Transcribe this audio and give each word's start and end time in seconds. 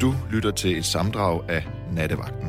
Du 0.00 0.14
lytter 0.30 0.50
til 0.50 0.78
et 0.78 0.84
samdrag 0.84 1.50
af 1.50 1.66
Nattevagten. 1.92 2.48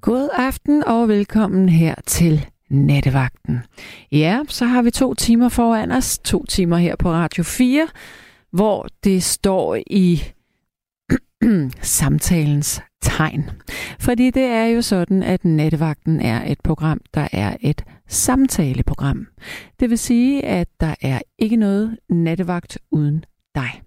God 0.00 0.28
aften 0.32 0.84
og 0.84 1.08
velkommen 1.08 1.68
her 1.68 1.94
til 2.06 2.46
Nattevagten. 2.70 3.60
Ja, 4.12 4.40
så 4.48 4.64
har 4.64 4.82
vi 4.82 4.90
to 4.90 5.14
timer 5.14 5.48
foran 5.48 5.92
os, 5.92 6.18
to 6.18 6.44
timer 6.44 6.76
her 6.76 6.96
på 6.96 7.10
Radio 7.10 7.44
4, 7.44 7.88
hvor 8.52 8.88
det 9.04 9.22
står 9.22 9.78
i 9.86 10.22
samtalens 11.80 12.82
tegn. 13.04 13.50
Fordi 14.00 14.30
det 14.30 14.42
er 14.42 14.64
jo 14.64 14.82
sådan, 14.82 15.22
at 15.22 15.44
Nattevagten 15.44 16.20
er 16.20 16.52
et 16.52 16.60
program, 16.60 17.00
der 17.14 17.28
er 17.32 17.56
et 17.60 17.84
samtaleprogram. 18.08 19.26
Det 19.80 19.90
vil 19.90 19.98
sige, 19.98 20.44
at 20.44 20.68
der 20.80 20.94
er 21.00 21.20
ikke 21.38 21.56
noget 21.56 21.98
nattevagt 22.08 22.78
uden 22.90 23.24
dig. 23.54 23.82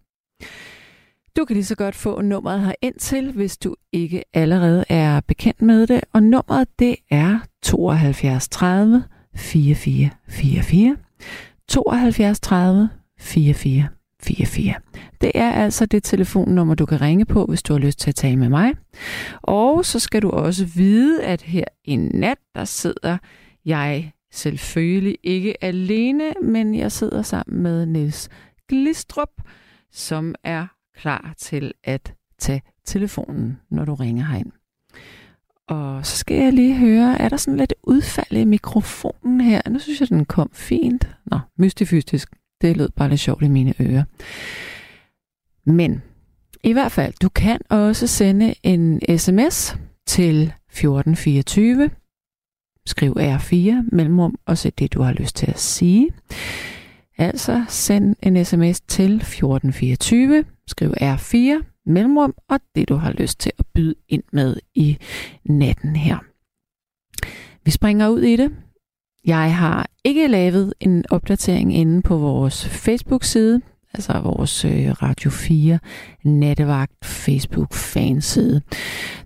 Du 1.38 1.46
kan 1.46 1.54
lige 1.54 1.66
så 1.66 1.76
godt 1.76 1.96
få 1.96 2.22
nummeret 2.22 2.62
her 2.62 2.74
ind 2.82 2.96
til, 2.96 3.32
hvis 3.32 3.58
du 3.58 3.76
ikke 3.94 4.24
allerede 4.34 4.86
er 4.90 5.22
bekendt 5.28 5.62
med 5.62 5.88
det. 5.88 6.02
Og 6.14 6.24
nummeret 6.24 6.68
det 6.80 6.96
er 7.12 7.40
72 7.64 8.48
30 8.50 9.04
44 9.36 10.10
44. 10.28 10.98
72 11.68 12.40
30 12.40 12.90
44 13.20 13.97
44. 14.24 14.74
Det 15.22 15.32
er 15.36 15.52
altså 15.52 15.86
det 15.86 16.04
telefonnummer, 16.04 16.76
du 16.76 16.86
kan 16.86 17.02
ringe 17.02 17.26
på, 17.26 17.46
hvis 17.46 17.64
du 17.64 17.74
har 17.74 17.80
lyst 17.80 18.00
til 18.00 18.10
at 18.12 18.16
tale 18.16 18.38
med 18.38 18.50
mig. 18.50 18.74
Og 19.42 19.86
så 19.86 20.00
skal 20.00 20.22
du 20.22 20.30
også 20.30 20.66
vide, 20.66 21.24
at 21.24 21.42
her 21.42 21.64
i 21.84 21.96
nat, 21.96 22.38
der 22.56 22.66
sidder 22.66 23.18
jeg 23.66 24.12
selvfølgelig 24.32 25.18
ikke 25.24 25.64
alene, 25.64 26.34
men 26.44 26.76
jeg 26.76 26.92
sidder 26.92 27.22
sammen 27.22 27.64
med 27.64 27.86
Niels 27.86 28.30
Glistrup, 28.70 29.30
som 29.92 30.36
er 30.44 30.68
klar 30.98 31.34
til 31.38 31.74
at 31.84 32.14
tage 32.40 32.62
telefonen, 32.86 33.60
når 33.70 33.86
du 33.86 33.94
ringer 33.94 34.26
herind. 34.26 34.52
Og 35.68 36.06
så 36.06 36.18
skal 36.18 36.38
jeg 36.38 36.54
lige 36.54 36.76
høre, 36.76 37.22
er 37.22 37.30
der 37.30 37.38
sådan 37.38 37.58
lidt 37.58 37.74
udfald 37.84 38.32
i 38.42 38.46
mikrofonen 38.46 39.42
her? 39.42 39.62
Nu 39.70 39.80
synes 39.80 40.00
jeg, 40.00 40.10
den 40.10 40.26
kom 40.26 40.50
fint. 40.54 41.08
Nå, 41.26 41.40
mystifystisk. 41.58 42.30
Det 42.62 42.78
lød 42.78 42.90
bare 42.90 43.10
lidt 43.10 43.20
sjovt 43.20 43.44
i 43.44 43.48
mine 43.48 43.74
ører. 43.82 44.04
Men 45.66 46.02
i 46.64 46.74
hvert 46.74 46.92
fald, 46.92 47.14
du 47.22 47.30
kan 47.30 47.60
også 47.70 48.08
sende 48.08 48.54
en 48.64 49.02
sms 49.18 49.78
til 50.08 50.54
1424. 50.70 51.90
Skriv 52.86 53.16
R4 53.20 53.90
mellemrum 53.92 54.36
og 54.46 54.58
sæt 54.58 54.80
det, 54.80 54.94
du 54.94 55.02
har 55.02 55.14
lyst 55.14 55.36
til 55.36 55.52
at 55.52 55.60
sige. 55.60 56.10
Altså 57.18 57.66
send 57.70 58.16
en 58.24 58.46
sms 58.46 58.82
til 58.82 59.16
1424. 59.16 60.46
Skriv 60.68 60.94
R4 61.02 61.64
mellemrum 61.86 62.34
og 62.50 62.60
det, 62.76 62.90
du 62.90 62.96
har 62.96 63.12
lyst 63.12 63.40
til 63.40 63.52
at 63.60 63.66
byde 63.74 63.96
ind 64.10 64.24
med 64.32 64.58
i 64.76 64.98
natten 65.46 65.96
her. 65.96 66.18
Vi 67.66 67.72
springer 67.72 68.08
ud 68.08 68.22
i 68.22 68.36
det. 68.36 68.52
Jeg 69.28 69.56
har 69.56 69.90
ikke 70.04 70.28
lavet 70.28 70.74
en 70.80 71.06
opdatering 71.10 71.76
inde 71.76 72.02
på 72.02 72.18
vores 72.18 72.66
Facebook-side, 72.66 73.62
altså 73.94 74.20
vores 74.20 74.66
øh, 74.66 74.90
Radio 74.90 75.30
4 75.30 75.80
Nattevagt 76.24 77.06
Facebook-fanside. 77.06 78.62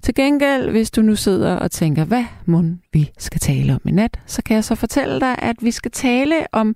Til 0.02 0.16
gengæld, 0.16 0.70
hvis 0.70 0.92
du 0.92 1.02
nu 1.02 1.16
sidder 1.16 1.56
og 1.56 1.72
tænker, 1.72 2.06
hvad 2.06 2.26
må 2.46 2.64
vi 2.94 3.12
skal 3.18 3.40
tale 3.40 3.74
om 3.74 3.82
i 3.86 3.92
nat, 3.92 4.20
så 4.26 4.42
kan 4.44 4.56
jeg 4.56 4.64
så 4.64 4.76
fortælle 4.76 5.20
dig, 5.20 5.36
at 5.38 5.56
vi 5.62 5.72
skal 5.72 5.92
tale 5.92 6.36
om, 6.52 6.76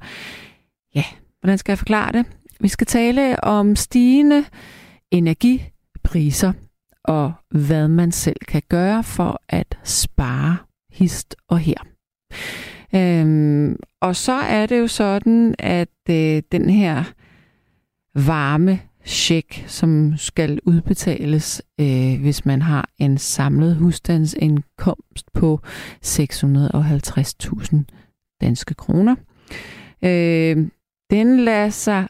ja, 0.96 1.04
hvordan 1.40 1.58
skal 1.58 1.72
jeg 1.72 1.78
forklare 1.78 2.12
det? 2.12 2.26
Vi 2.60 2.68
skal 2.68 2.88
tale 2.88 3.44
om 3.44 3.76
stigende 3.76 4.46
energipriser 5.12 6.54
og 7.04 7.34
hvad 7.50 7.88
man 7.88 8.12
selv 8.12 8.40
kan 8.48 8.62
gøre 8.70 9.04
for 9.04 9.42
at 9.50 9.78
spare 9.84 10.58
hist 10.92 11.36
og 11.50 11.60
her. 11.60 11.78
Øhm, 12.96 13.76
og 14.02 14.16
så 14.16 14.34
er 14.34 14.66
det 14.66 14.80
jo 14.80 14.88
sådan, 14.88 15.56
at 15.60 16.10
øh, 16.10 16.42
den 16.52 16.70
her 16.70 17.04
varme 18.16 18.80
check, 19.06 19.64
som 19.68 20.14
skal 20.18 20.60
udbetales, 20.64 21.62
øh, 21.80 22.22
hvis 22.22 22.46
man 22.46 22.62
har 22.62 22.90
en 22.98 23.18
samlet 23.18 23.76
husstandsindkomst 23.76 25.34
på 25.34 25.60
650.000 26.06 27.76
danske 28.42 28.74
kroner. 28.74 29.16
Øh, 30.04 30.68
den 31.10 31.40
lader 31.40 31.70
sig 31.70 32.08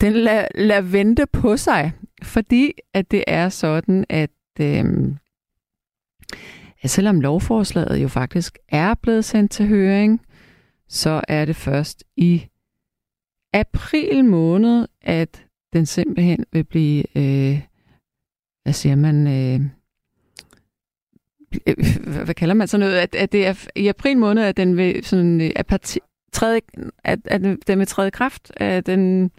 den 0.00 0.12
lader, 0.12 0.48
lader 0.54 0.80
vente 0.80 1.26
på 1.32 1.56
sig, 1.56 1.92
fordi 2.22 2.72
at 2.94 3.10
det 3.10 3.24
er 3.26 3.48
sådan, 3.48 4.04
at 4.08 4.30
øh, 4.60 4.84
selvom 6.84 7.20
lovforslaget 7.20 8.02
jo 8.02 8.08
faktisk 8.08 8.58
er 8.68 8.94
blevet 8.94 9.24
sendt 9.24 9.52
til 9.52 9.66
høring, 9.66 10.20
så 10.88 11.20
er 11.28 11.44
det 11.44 11.56
først 11.56 12.04
i 12.16 12.46
april 13.52 14.24
måned, 14.24 14.86
at 15.02 15.46
den 15.72 15.86
simpelthen 15.86 16.44
vil 16.52 16.64
blive, 16.64 17.04
øh, 17.16 17.62
hvad 18.62 18.72
siger 18.72 18.96
man, 18.96 19.26
øh, 19.26 19.60
øh 21.66 22.24
hvad 22.24 22.34
kalder 22.34 22.54
man 22.54 22.68
sådan 22.68 22.86
noget, 22.86 23.00
at, 23.00 23.14
at 23.14 23.32
det 23.32 23.46
er 23.46 23.66
i 23.76 23.88
april 23.88 24.18
måned, 24.18 24.42
at 24.42 24.56
den 24.56 24.76
vil 24.76 25.04
sådan, 25.04 25.40
øh, 25.40 25.50
at, 25.56 25.66
parti, 25.66 25.98
træde, 26.32 26.60
at, 27.04 27.18
at 27.24 27.40
den 27.66 27.78
vil 27.78 27.86
træde 27.86 28.10
kraft, 28.10 28.52
at 28.56 28.86
den, 28.86 29.30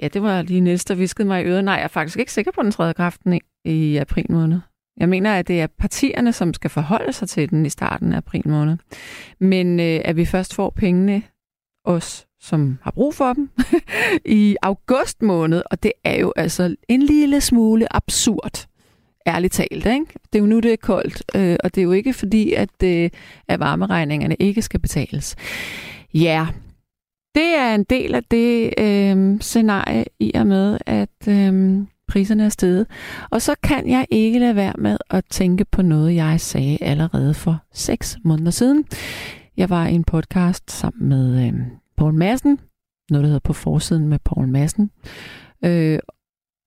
ja, 0.00 0.08
det 0.08 0.22
var 0.22 0.42
lige 0.42 0.60
næste, 0.60 0.94
der 0.94 0.98
viskede 0.98 1.28
mig 1.28 1.42
i 1.42 1.44
øret. 1.44 1.64
Nej, 1.64 1.74
jeg 1.74 1.84
er 1.84 1.88
faktisk 1.88 2.18
ikke 2.18 2.32
sikker 2.32 2.52
på, 2.52 2.60
at 2.60 2.64
den 2.64 2.72
træder 2.72 2.92
kraften 2.92 3.32
i, 3.32 3.40
i 3.64 3.96
april 3.96 4.26
måned. 4.28 4.60
Jeg 5.00 5.08
mener, 5.08 5.34
at 5.34 5.48
det 5.48 5.60
er 5.60 5.66
partierne, 5.66 6.32
som 6.32 6.54
skal 6.54 6.70
forholde 6.70 7.12
sig 7.12 7.28
til 7.28 7.50
den 7.50 7.66
i 7.66 7.68
starten 7.68 8.12
af 8.12 8.16
april 8.16 8.48
måned. 8.48 8.76
Men 9.40 9.80
øh, 9.80 10.00
at 10.04 10.16
vi 10.16 10.24
først 10.24 10.54
får 10.54 10.70
pengene, 10.70 11.22
os 11.84 12.26
som 12.40 12.78
har 12.82 12.90
brug 12.90 13.14
for 13.14 13.32
dem, 13.32 13.50
i 14.24 14.56
august 14.62 15.22
måned, 15.22 15.62
og 15.70 15.82
det 15.82 15.92
er 16.04 16.20
jo 16.20 16.32
altså 16.36 16.76
en 16.88 17.02
lille 17.02 17.40
smule 17.40 17.96
absurd, 17.96 18.66
ærligt 19.26 19.52
talt. 19.52 19.86
Ikke? 19.86 20.06
Det 20.32 20.34
er 20.34 20.38
jo 20.38 20.46
nu, 20.46 20.60
det 20.60 20.72
er 20.72 20.76
koldt, 20.76 21.22
øh, 21.36 21.56
og 21.64 21.74
det 21.74 21.80
er 21.80 21.84
jo 21.84 21.92
ikke 21.92 22.12
fordi, 22.12 22.52
at, 22.52 22.82
øh, 22.84 23.10
at 23.48 23.60
varmeregningerne 23.60 24.36
ikke 24.38 24.62
skal 24.62 24.80
betales. 24.80 25.36
Ja, 26.14 26.46
det 27.34 27.56
er 27.56 27.74
en 27.74 27.84
del 27.84 28.14
af 28.14 28.24
det 28.24 28.74
øh, 28.78 29.40
scenarie 29.40 30.04
i 30.20 30.32
og 30.34 30.46
med, 30.46 30.78
at... 30.86 31.28
Øh, 31.28 31.84
priserne 32.08 32.44
er 32.44 32.48
steget. 32.48 32.86
Og 33.30 33.42
så 33.42 33.54
kan 33.62 33.88
jeg 33.88 34.06
ikke 34.10 34.38
lade 34.38 34.56
være 34.56 34.74
med 34.78 34.96
at 35.10 35.24
tænke 35.30 35.64
på 35.64 35.82
noget, 35.82 36.14
jeg 36.14 36.40
sagde 36.40 36.78
allerede 36.80 37.34
for 37.34 37.62
seks 37.72 38.18
måneder 38.24 38.50
siden. 38.50 38.84
Jeg 39.56 39.70
var 39.70 39.86
i 39.86 39.94
en 39.94 40.04
podcast 40.04 40.70
sammen 40.70 41.08
med 41.08 41.46
øh, 41.46 41.52
Paul 41.96 42.14
Madsen, 42.14 42.58
noget 43.10 43.22
der 43.22 43.28
hedder 43.28 43.40
På 43.44 43.52
forsiden 43.52 44.08
med 44.08 44.18
Paul 44.24 44.48
Madsen. 44.48 44.90
Øh, 45.64 45.98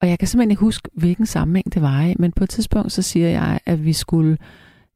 og 0.01 0.09
jeg 0.09 0.19
kan 0.19 0.27
simpelthen 0.27 0.51
ikke 0.51 0.61
huske, 0.61 0.89
hvilken 0.93 1.25
sammenhæng 1.25 1.73
det 1.73 1.81
var 1.81 2.01
i, 2.01 2.15
men 2.19 2.31
på 2.31 2.43
et 2.43 2.49
tidspunkt 2.49 2.91
så 2.91 3.01
siger 3.01 3.29
jeg, 3.29 3.59
at 3.65 3.85
vi 3.85 3.93
skulle 3.93 4.37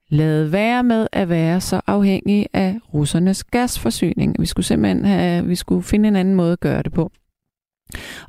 lade 0.10 0.52
være 0.52 0.84
med 0.84 1.08
at 1.12 1.30
være 1.30 1.62
så 1.62 1.82
afhængige 1.88 2.48
af 2.54 2.80
russernes 2.94 3.44
gasforsyning. 3.44 4.36
Vi 4.40 4.46
skulle 4.46 4.66
simpelthen 4.66 5.06
have, 5.06 5.46
vi 5.46 5.56
skulle 5.56 5.84
finde 5.84 6.08
en 6.08 6.16
anden 6.16 6.36
måde 6.36 6.52
at 6.52 6.60
gøre 6.60 6.84
det 6.84 6.94
på. 6.94 7.12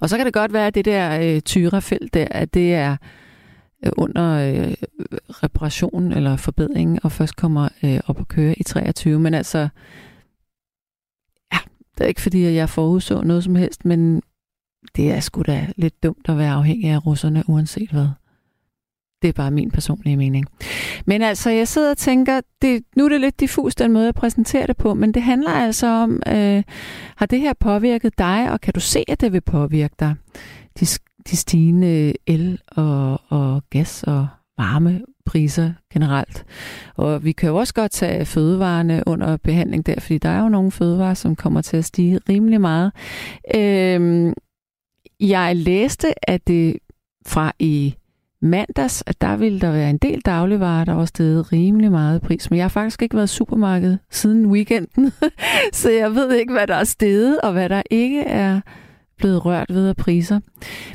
Og 0.00 0.09
så 0.09 0.17
kan 0.17 0.27
det 0.27 0.34
godt 0.34 0.53
være, 0.53 0.67
at 0.67 0.75
det 0.75 0.84
der 0.84 1.21
øh, 1.23 1.41
tyrafelt 1.41 2.15
der, 2.15 2.27
at 2.31 2.55
det 2.55 2.75
er 2.75 2.97
øh, 3.87 3.93
under 3.97 4.33
øh, 4.33 4.75
reparation 5.31 6.12
eller 6.12 6.37
forbedring, 6.37 7.05
og 7.05 7.12
først 7.12 7.37
kommer 7.37 7.69
øh, 7.84 8.01
op 8.06 8.21
at 8.21 8.28
køre 8.28 8.55
i 8.59 8.62
23. 8.62 9.21
Men 9.21 9.34
altså, 9.34 9.69
ja, 11.53 11.59
det 11.98 12.04
er 12.04 12.09
ikke 12.09 12.21
fordi, 12.21 12.45
at 12.45 12.54
jeg 12.54 12.69
forudså 12.69 13.21
noget 13.21 13.45
som 13.45 13.54
helst, 13.54 13.84
men 13.84 14.22
det 14.97 15.13
er 15.13 15.21
sgu 15.21 15.42
da 15.42 15.66
lidt 15.77 16.03
dumt 16.03 16.28
at 16.28 16.39
være 16.39 16.53
afhængig 16.53 16.91
af 16.91 17.07
russerne, 17.07 17.45
uanset 17.47 17.91
hvad. 17.91 18.09
Det 19.22 19.28
er 19.28 19.33
bare 19.33 19.51
min 19.51 19.71
personlige 19.71 20.16
mening. 20.16 20.47
Men 21.07 21.22
altså, 21.22 21.51
jeg 21.51 21.69
sidder 21.69 21.91
og 21.91 21.97
tænker, 21.97 22.41
det, 22.63 22.83
nu 22.97 23.04
er 23.04 23.09
det 23.09 23.21
lidt 23.21 23.41
diffus 23.41 23.74
den 23.74 23.92
måde, 23.92 24.04
jeg 24.04 24.15
præsenterer 24.15 24.66
det 24.66 24.77
på, 24.77 24.95
men 24.95 25.15
det 25.15 25.22
handler 25.22 25.51
altså 25.51 25.86
om, 25.86 26.22
øh, 26.28 26.63
har 27.16 27.27
det 27.27 27.41
her 27.41 27.53
påvirket 27.60 28.19
dig, 28.19 28.53
og 28.53 28.60
kan 28.60 28.74
du 28.74 28.80
se, 28.80 29.04
at 29.09 29.21
det 29.21 29.33
vil 29.33 29.41
påvirke 29.41 29.95
dig? 30.01 30.15
De, 30.80 30.86
de 31.30 31.36
stigende 31.36 32.13
el- 32.27 32.60
og, 32.66 33.21
og 33.28 33.63
gas- 33.71 34.03
og 34.03 34.27
varmepriser 34.59 35.72
generelt. 35.92 36.45
Og 36.97 37.24
vi 37.24 37.33
kan 37.33 37.48
jo 37.48 37.57
også 37.57 37.74
godt 37.74 37.92
tage 37.92 38.24
fødevarene 38.24 39.03
under 39.07 39.36
behandling 39.36 39.86
der, 39.86 40.01
fordi 40.01 40.19
der 40.19 40.28
er 40.28 40.42
jo 40.42 40.48
nogle 40.48 40.71
fødevarer, 40.71 41.15
som 41.15 41.36
kommer 41.36 41.63
til 41.63 41.77
at 41.77 41.84
stige 41.84 42.21
rimelig 42.28 42.60
meget. 42.60 42.92
Øh, 43.54 44.33
jeg 45.21 45.57
læste, 45.57 46.30
at 46.30 46.47
det 46.47 46.77
fra 47.27 47.53
i 47.59 47.95
mandags, 48.42 49.03
at 49.06 49.21
der 49.21 49.36
ville 49.36 49.60
der 49.60 49.72
være 49.72 49.91
en 49.91 49.98
del 49.98 50.21
dagligvarer, 50.21 50.84
der 50.84 50.92
var 50.92 51.04
steget 51.04 51.53
rimelig 51.53 51.91
meget 51.91 52.22
pris. 52.22 52.50
Men 52.50 52.56
jeg 52.56 52.65
har 52.65 52.68
faktisk 52.68 53.03
ikke 53.03 53.16
været 53.16 53.33
i 53.33 53.36
supermarkedet 53.36 53.98
siden 54.10 54.47
weekenden, 54.47 55.12
så 55.72 55.91
jeg 55.91 56.15
ved 56.15 56.34
ikke, 56.34 56.53
hvad 56.53 56.66
der 56.66 56.74
er 56.74 56.84
steget 56.84 57.41
og 57.41 57.53
hvad 57.53 57.68
der 57.68 57.83
ikke 57.91 58.21
er 58.21 58.60
blevet 59.18 59.44
rørt 59.44 59.74
ved 59.74 59.89
af 59.89 59.97
priser. 59.97 60.41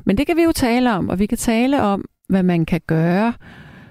Men 0.06 0.18
det 0.18 0.28
kan 0.28 0.38
vi 0.38 0.44
jo 0.44 0.52
tale 0.52 0.94
om, 0.94 1.10
og 1.10 1.20
vi 1.20 1.26
kan 1.26 1.38
tale 1.38 1.82
om, 1.82 2.06
hvad 2.30 2.44
man 2.44 2.66
kan 2.66 2.82
gøre, 2.88 3.34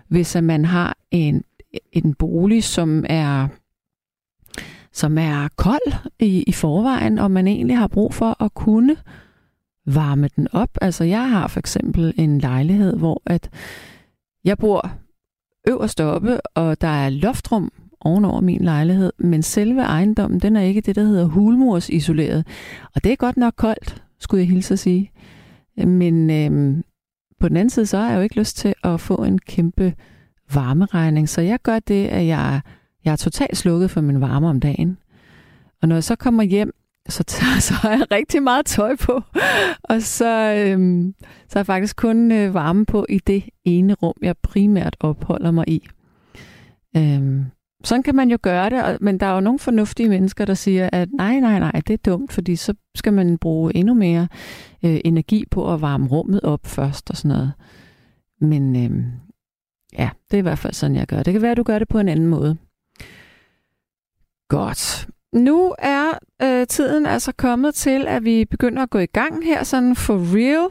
hvis 0.08 0.36
man 0.42 0.64
har 0.64 0.96
en, 1.10 1.44
en 1.92 2.14
bolig, 2.14 2.64
som 2.64 3.04
er 3.08 3.48
som 4.92 5.18
er 5.18 5.48
kold 5.56 5.92
i, 6.18 6.42
i 6.42 6.52
forvejen, 6.52 7.18
og 7.18 7.30
man 7.30 7.46
egentlig 7.46 7.78
har 7.78 7.86
brug 7.86 8.14
for 8.14 8.42
at 8.42 8.54
kunne 8.54 8.96
varme 9.86 10.28
den 10.36 10.48
op. 10.52 10.70
Altså 10.80 11.04
jeg 11.04 11.30
har 11.30 11.48
for 11.48 11.58
eksempel 11.58 12.14
en 12.16 12.38
lejlighed, 12.38 12.96
hvor 12.96 13.22
at 13.26 13.50
jeg 14.44 14.58
bor 14.58 14.90
øverst 15.68 16.00
oppe, 16.00 16.40
og 16.54 16.80
der 16.80 16.88
er 16.88 17.08
loftrum 17.08 17.72
ovenover 18.00 18.40
min 18.40 18.64
lejlighed, 18.64 19.12
men 19.18 19.42
selve 19.42 19.80
ejendommen, 19.80 20.40
den 20.40 20.56
er 20.56 20.60
ikke 20.60 20.80
det, 20.80 20.96
der 20.96 21.02
hedder 21.02 21.24
hulmursisoleret. 21.24 22.46
Og 22.94 23.04
det 23.04 23.12
er 23.12 23.16
godt 23.16 23.36
nok 23.36 23.54
koldt, 23.56 24.02
skulle 24.18 24.40
jeg 24.40 24.48
hilse 24.48 24.74
at 24.74 24.78
sige. 24.78 25.10
Men 25.76 26.30
øhm, 26.30 26.84
på 27.40 27.48
den 27.48 27.56
anden 27.56 27.70
side, 27.70 27.86
så 27.86 27.98
har 27.98 28.08
jeg 28.10 28.16
jo 28.16 28.22
ikke 28.22 28.38
lyst 28.38 28.56
til 28.56 28.74
at 28.84 29.00
få 29.00 29.14
en 29.14 29.38
kæmpe 29.38 29.94
varmeregning, 30.54 31.28
så 31.28 31.40
jeg 31.40 31.58
gør 31.62 31.78
det, 31.78 32.06
at 32.06 32.26
jeg, 32.26 32.60
jeg 33.04 33.12
er 33.12 33.16
totalt 33.16 33.56
slukket 33.56 33.90
for 33.90 34.00
min 34.00 34.20
varme 34.20 34.48
om 34.48 34.60
dagen. 34.60 34.98
Og 35.82 35.88
når 35.88 35.96
jeg 35.96 36.04
så 36.04 36.16
kommer 36.16 36.42
hjem, 36.42 36.72
så, 37.08 37.24
så 37.68 37.74
har 37.74 37.90
jeg 37.90 38.06
rigtig 38.10 38.42
meget 38.42 38.66
tøj 38.66 38.96
på, 38.96 39.22
og 39.82 40.02
så, 40.02 40.54
øhm, 40.54 41.14
så 41.20 41.58
har 41.58 41.60
jeg 41.60 41.66
faktisk 41.66 41.96
kun 41.96 42.32
øh, 42.32 42.54
varme 42.54 42.86
på 42.86 43.06
i 43.08 43.18
det 43.18 43.44
ene 43.64 43.94
rum, 43.94 44.14
jeg 44.22 44.36
primært 44.42 44.96
opholder 45.00 45.50
mig 45.50 45.68
i. 45.68 45.88
Øhm, 46.96 47.44
sådan 47.84 48.02
kan 48.02 48.14
man 48.14 48.30
jo 48.30 48.38
gøre 48.42 48.70
det, 48.70 49.00
men 49.00 49.20
der 49.20 49.26
er 49.26 49.34
jo 49.34 49.40
nogle 49.40 49.58
fornuftige 49.58 50.08
mennesker, 50.08 50.44
der 50.44 50.54
siger, 50.54 50.90
at 50.92 51.08
nej, 51.12 51.40
nej, 51.40 51.58
nej, 51.58 51.82
det 51.86 51.90
er 51.94 52.10
dumt, 52.10 52.32
fordi 52.32 52.56
så 52.56 52.74
skal 52.94 53.12
man 53.12 53.38
bruge 53.38 53.76
endnu 53.76 53.94
mere 53.94 54.28
øh, 54.84 55.00
energi 55.04 55.44
på 55.50 55.74
at 55.74 55.80
varme 55.80 56.08
rummet 56.08 56.40
op 56.40 56.66
først 56.66 57.10
og 57.10 57.16
sådan 57.16 57.36
noget. 57.36 57.52
Men 58.40 58.84
øhm, 58.84 59.04
ja, 59.98 60.10
det 60.30 60.36
er 60.36 60.38
i 60.38 60.42
hvert 60.42 60.58
fald 60.58 60.72
sådan, 60.72 60.96
jeg 60.96 61.06
gør. 61.06 61.22
Det 61.22 61.32
kan 61.32 61.42
være, 61.42 61.50
at 61.50 61.56
du 61.56 61.62
gør 61.62 61.78
det 61.78 61.88
på 61.88 61.98
en 61.98 62.08
anden 62.08 62.26
måde. 62.26 62.56
Godt. 64.48 65.08
Nu 65.36 65.74
er 65.78 66.18
øh, 66.42 66.66
tiden 66.66 67.06
altså 67.06 67.32
kommet 67.32 67.74
til, 67.74 68.06
at 68.08 68.24
vi 68.24 68.44
begynder 68.44 68.82
at 68.82 68.90
gå 68.90 68.98
i 68.98 69.06
gang 69.06 69.44
her, 69.44 69.62
sådan 69.62 69.96
for 69.96 70.36
real. 70.36 70.68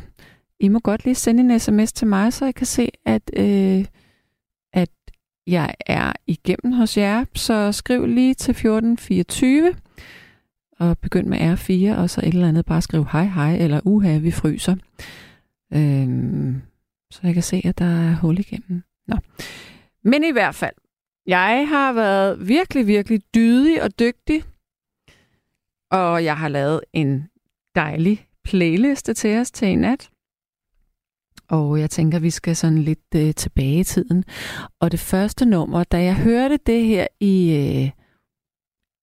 I 0.60 0.68
må 0.68 0.80
godt 0.80 1.06
lige 1.06 1.16
sende 1.16 1.54
en 1.54 1.60
sms 1.60 1.94
til 1.94 2.08
mig, 2.08 2.34
så 2.34 2.46
jeg 2.46 2.56
kan 2.56 2.66
se, 2.66 2.90
at, 3.06 3.22
øh, 3.38 3.86
at 4.74 4.90
jeg 5.48 5.74
er 5.86 6.14
igennem 6.28 6.74
hos 6.74 6.98
jer. 6.98 7.26
Så 7.36 7.72
skriv 7.72 8.06
lige 8.06 8.34
til 8.34 8.52
1424 8.52 9.76
og 10.80 10.98
begynd 10.98 11.28
med 11.28 11.38
R4, 11.40 11.98
og 11.98 12.10
så 12.10 12.22
et 12.22 12.34
eller 12.34 12.48
andet 12.48 12.66
bare 12.66 12.82
skriv 12.82 13.06
hej 13.12 13.26
hej, 13.26 13.56
eller 13.56 13.80
uha, 13.86 14.18
vi 14.18 14.32
fryser. 14.32 14.76
Øhm, 15.74 16.62
så 17.12 17.20
jeg 17.24 17.34
kan 17.34 17.44
se, 17.44 17.62
at 17.66 17.80
der 17.80 18.10
er 18.10 18.16
hul 18.16 18.40
igennem. 18.40 18.84
Nå. 19.08 19.18
Men 20.04 20.24
i 20.24 20.32
hvert 20.32 20.56
fald, 20.56 20.76
jeg 21.28 21.68
har 21.70 21.94
været 21.94 22.48
virkelig, 22.48 22.88
virkelig 22.88 23.22
dydig 23.36 23.84
og 23.84 24.00
dygtig, 24.00 24.44
og 25.96 26.24
jeg 26.24 26.38
har 26.38 26.48
lavet 26.48 26.82
en 26.94 27.30
dejlig 27.76 28.28
playliste 28.44 29.14
til 29.14 29.38
os 29.40 29.52
til 29.52 29.68
i 29.68 29.76
nat. 29.76 30.10
Og 31.50 31.80
jeg 31.80 31.90
tænker, 31.90 32.20
vi 32.20 32.30
skal 32.30 32.56
sådan 32.56 32.78
lidt 32.78 33.16
øh, 33.16 33.34
tilbage 33.34 33.80
i 33.80 33.84
tiden. 33.84 34.24
Og 34.80 34.92
det 34.92 35.00
første 35.00 35.46
nummer, 35.46 35.84
da 35.84 36.04
jeg 36.04 36.16
hørte 36.16 36.58
det 36.66 36.86
her 36.86 37.08
i, 37.20 37.56
øh, 37.56 37.92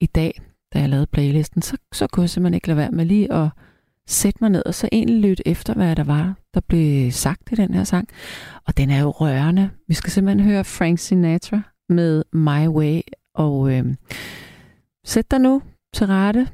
i 0.00 0.06
dag, 0.06 0.42
da 0.74 0.78
jeg 0.78 0.88
lavede 0.88 1.06
playlisten, 1.06 1.62
så, 1.62 1.76
så 1.92 2.06
kunne 2.06 2.22
jeg 2.22 2.30
simpelthen 2.30 2.54
ikke 2.54 2.68
lade 2.68 2.76
være 2.76 2.90
med 2.90 3.04
lige 3.04 3.32
at 3.32 3.48
sætte 4.08 4.38
mig 4.40 4.50
ned 4.50 4.62
og 4.66 4.74
så 4.74 4.88
egentlig 4.92 5.30
lytte 5.30 5.48
efter, 5.48 5.74
hvad 5.74 5.96
der 5.96 6.04
var, 6.04 6.34
der 6.54 6.60
blev 6.60 7.10
sagt 7.10 7.52
i 7.52 7.54
den 7.54 7.74
her 7.74 7.84
sang. 7.84 8.08
Og 8.66 8.76
den 8.76 8.90
er 8.90 9.00
jo 9.00 9.10
rørende. 9.10 9.70
Vi 9.88 9.94
skal 9.94 10.10
simpelthen 10.12 10.48
høre 10.50 10.64
Frank 10.64 10.98
Sinatra 10.98 11.60
med 11.88 12.24
My 12.32 12.68
Way. 12.68 13.00
Og 13.34 13.72
øh, 13.72 13.94
sæt 15.06 15.30
dig 15.30 15.40
nu 15.40 15.62
til 15.94 16.06
rette. 16.06 16.48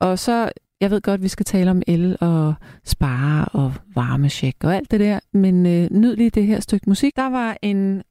Og 0.00 0.18
så, 0.18 0.50
jeg 0.80 0.90
ved 0.90 1.00
godt, 1.00 1.22
vi 1.22 1.28
skal 1.28 1.44
tale 1.44 1.70
om 1.70 1.82
el 1.86 2.16
og 2.20 2.54
spare 2.84 3.44
og 3.52 3.72
varmesjek 3.94 4.64
og 4.64 4.74
alt 4.74 4.90
det 4.90 5.00
der, 5.00 5.20
men 5.32 5.66
øh, 5.66 5.90
nyd 5.90 6.16
lige 6.16 6.30
det 6.30 6.46
her 6.46 6.60
stykke 6.60 6.88
musik. 6.88 7.16
Der 7.16 7.30
var 7.30 7.56
en 7.62 8.02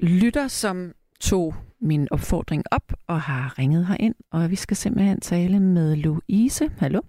lytter, 0.00 0.48
som 0.48 0.92
tog 1.20 1.54
min 1.80 2.08
opfordring 2.10 2.62
op 2.70 2.92
og 3.08 3.20
har 3.20 3.58
ringet 3.58 3.86
herind, 3.86 4.14
og 4.32 4.50
vi 4.50 4.56
skal 4.56 4.76
simpelthen 4.76 5.20
tale 5.20 5.60
med 5.60 5.96
Louise. 5.96 6.70
Hallo? 6.78 7.00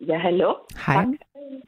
Ja, 0.00 0.18
hallo. 0.18 0.54
Hej. 0.86 0.94
Tak. 0.94 1.06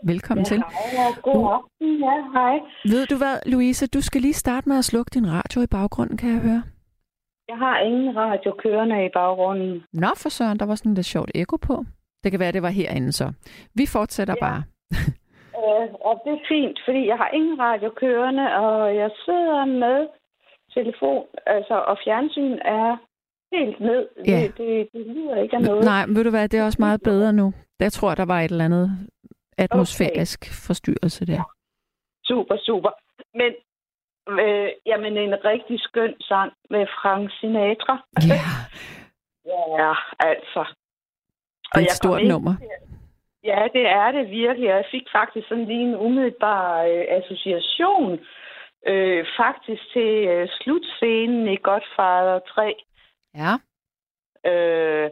Velkommen 0.05 0.45
ja, 0.45 0.49
til. 0.49 0.57
Hej, 0.59 1.13
god 1.23 1.53
aften. 1.53 2.01
Ja, 2.01 2.15
hej. 2.33 2.59
Ved 2.85 3.07
du 3.07 3.17
hvad, 3.17 3.39
Louise, 3.47 3.87
du 3.87 4.01
skal 4.01 4.21
lige 4.21 4.35
starte 4.35 4.69
med 4.69 4.79
at 4.79 4.85
slukke 4.85 5.11
din 5.15 5.31
radio 5.31 5.61
i 5.63 5.67
baggrunden, 5.67 6.17
kan 6.17 6.31
jeg 6.31 6.41
høre. 6.41 6.63
Jeg 7.51 7.59
har 7.59 7.79
ingen 7.79 8.17
radio 8.17 8.51
kørende 8.63 9.07
i 9.07 9.11
baggrunden. 9.19 9.85
Nå, 9.93 10.11
for 10.23 10.29
søren, 10.29 10.59
der 10.59 10.67
var 10.67 10.75
sådan 10.75 10.95
lidt 10.95 11.07
sjovt 11.07 11.31
ekko 11.35 11.57
på. 11.57 11.85
Det 12.23 12.31
kan 12.31 12.41
være, 12.41 12.53
det 12.53 12.63
var 12.63 12.69
herinde 12.69 13.13
så. 13.13 13.33
Vi 13.75 13.85
fortsætter 13.97 14.35
ja. 14.39 14.45
bare. 14.47 14.63
øh, 15.61 15.87
og 16.09 16.15
det 16.25 16.33
er 16.39 16.45
fint, 16.49 16.79
fordi 16.87 17.07
jeg 17.07 17.17
har 17.17 17.31
ingen 17.39 17.59
radio 17.59 17.91
kørende, 18.03 18.47
og 18.57 18.97
jeg 18.97 19.11
sidder 19.25 19.65
med 19.65 19.99
telefon, 20.77 21.25
altså, 21.47 21.75
og 21.91 21.97
fjernsyn 22.05 22.59
er 22.79 22.97
helt 23.57 23.81
ned. 23.81 24.03
Ja. 24.27 24.41
Det, 24.43 24.59
det, 24.59 24.89
det 24.93 25.07
lyder 25.07 25.37
ikke 25.43 25.57
af 25.57 25.63
noget. 25.63 25.85
Nej, 25.85 26.05
ved 26.15 26.25
du 26.25 26.31
hvad, 26.31 26.49
det 26.49 26.61
er 26.61 26.65
også 26.65 26.83
meget 26.87 27.01
bedre 27.03 27.33
nu. 27.33 27.53
Jeg 27.81 27.93
tror, 27.93 28.15
der 28.15 28.27
var 28.33 28.41
et 28.41 28.51
eller 28.51 28.65
andet 28.65 28.89
atmosfærisk 29.59 30.41
okay. 30.43 30.53
forstyrrelse 30.67 31.27
der. 31.27 31.43
Super, 32.25 32.57
super. 32.69 32.91
Men 33.35 33.53
øh, 34.39 34.69
jamen, 34.87 35.17
en 35.17 35.45
rigtig 35.45 35.81
skøn 35.81 36.15
sang 36.21 36.53
med 36.71 36.87
Frank 36.87 37.31
Sinatra. 37.41 37.97
Ja. 38.29 38.43
ja, 39.81 39.93
altså. 40.19 40.63
Det 41.75 41.81
er 41.81 41.85
et 41.85 41.91
stort 41.91 42.27
nummer. 42.27 42.55
Ja, 43.45 43.69
det 43.73 43.87
er 43.87 44.11
det 44.13 44.31
virkelig. 44.31 44.67
Jeg 44.67 44.85
fik 44.91 45.07
faktisk 45.13 45.49
sådan 45.49 45.65
lige 45.65 45.89
en 45.89 45.97
umiddelbar 45.97 46.83
øh, 46.83 47.05
association 47.09 48.21
øh, 48.87 49.27
faktisk 49.37 49.83
til 49.93 50.13
øh, 50.29 50.49
slutscenen 50.61 51.49
i 51.49 51.57
Godfather 51.57 52.39
3. 52.39 52.75
Ja. 53.35 53.53
Øh, 54.51 55.11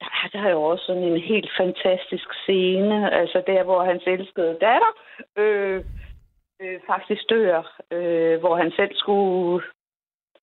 der, 0.00 0.28
der 0.32 0.42
er 0.42 0.50
jo 0.50 0.62
også 0.62 0.84
sådan 0.84 1.02
en 1.02 1.20
helt 1.20 1.50
fantastisk 1.56 2.34
scene, 2.42 3.14
altså 3.14 3.42
der, 3.46 3.62
hvor 3.62 3.84
hans 3.84 4.02
elskede 4.06 4.58
datter 4.60 4.92
øh, 5.36 5.84
øh, 6.62 6.80
faktisk 6.86 7.22
dør, 7.30 7.62
øh, 7.90 8.40
hvor 8.40 8.56
han 8.56 8.70
selv 8.76 8.90
skulle 8.94 9.64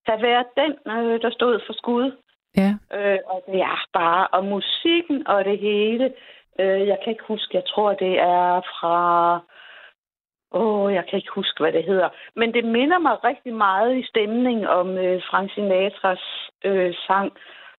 have 0.08 0.22
været 0.22 0.48
den, 0.62 0.72
øh, 0.94 1.22
der 1.22 1.30
stod 1.32 1.60
for 1.66 1.74
skud. 1.74 2.12
Ja. 2.58 2.72
Øh, 2.98 3.20
og 3.26 3.44
det 3.52 3.62
er 3.62 3.80
bare, 3.94 4.28
og 4.28 4.46
musikken 4.46 5.28
og 5.28 5.46
det 5.46 5.60
hele, 5.60 6.14
øh, 6.60 6.88
jeg 6.88 6.98
kan 7.04 7.12
ikke 7.14 7.24
huske, 7.28 7.58
jeg 7.58 7.64
tror, 7.68 7.94
det 7.94 8.20
er 8.20 8.62
fra, 8.80 8.98
åh, 10.52 10.94
jeg 10.94 11.04
kan 11.10 11.18
ikke 11.18 11.36
huske, 11.36 11.64
hvad 11.64 11.72
det 11.72 11.84
hedder, 11.84 12.10
men 12.36 12.54
det 12.54 12.66
minder 12.66 13.00
mig 13.00 13.24
rigtig 13.24 13.54
meget 13.54 13.98
i 13.98 14.04
stemning 14.08 14.68
om 14.68 14.98
øh, 14.98 15.22
Frank 15.30 15.52
Sinatras 15.54 16.24
øh, 16.66 16.94
sang, 17.08 17.32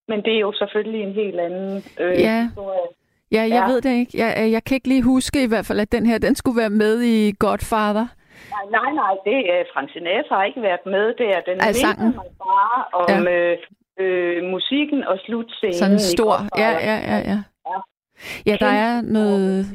men 0.08 0.22
det 0.24 0.34
er 0.36 0.40
jo 0.40 0.52
selvfølgelig 0.52 1.02
en 1.02 1.12
helt 1.12 1.40
anden 1.40 1.82
øh, 2.00 2.20
Ja. 2.20 2.42
historie. 2.48 2.88
Ja, 3.32 3.42
jeg 3.42 3.48
Ja. 3.48 3.66
ved 3.66 3.80
det 3.80 3.90
ikke. 4.00 4.12
Jeg, 4.18 4.50
jeg 4.52 4.64
kan 4.64 4.74
ikke 4.74 4.88
lige 4.88 5.02
huske 5.02 5.42
i 5.44 5.48
hvert 5.48 5.66
fald, 5.66 5.80
at 5.80 5.92
den 5.92 6.06
her, 6.06 6.18
den 6.18 6.34
skulle 6.34 6.60
være 6.60 6.70
med 6.70 7.00
i 7.02 7.32
Godfather. 7.38 8.06
Nej, 8.54 8.64
nej, 8.70 8.90
nej, 9.02 9.14
det 9.24 9.38
er 9.54 9.64
Frank 9.72 9.90
Sinatra 9.92 10.36
har 10.36 10.44
ikke 10.44 10.62
været 10.62 10.86
med 10.86 11.14
der. 11.22 11.40
Den 11.40 11.74
sangen. 11.74 12.14
mig 12.14 12.24
bare 12.46 12.78
om 13.02 13.28
øh, 13.28 13.56
øh, 14.02 14.44
musikken 14.44 15.04
og 15.04 15.18
slutscenen. 15.26 15.74
Sådan 15.74 15.98
stor. 15.98 16.34
Ja, 16.58 16.70
ja, 16.88 16.96
ja, 17.10 17.16
ja. 17.30 17.38
Ja. 17.70 17.78
Ja, 18.46 18.56
der 18.60 18.72
er 18.86 19.00
noget... 19.00 19.66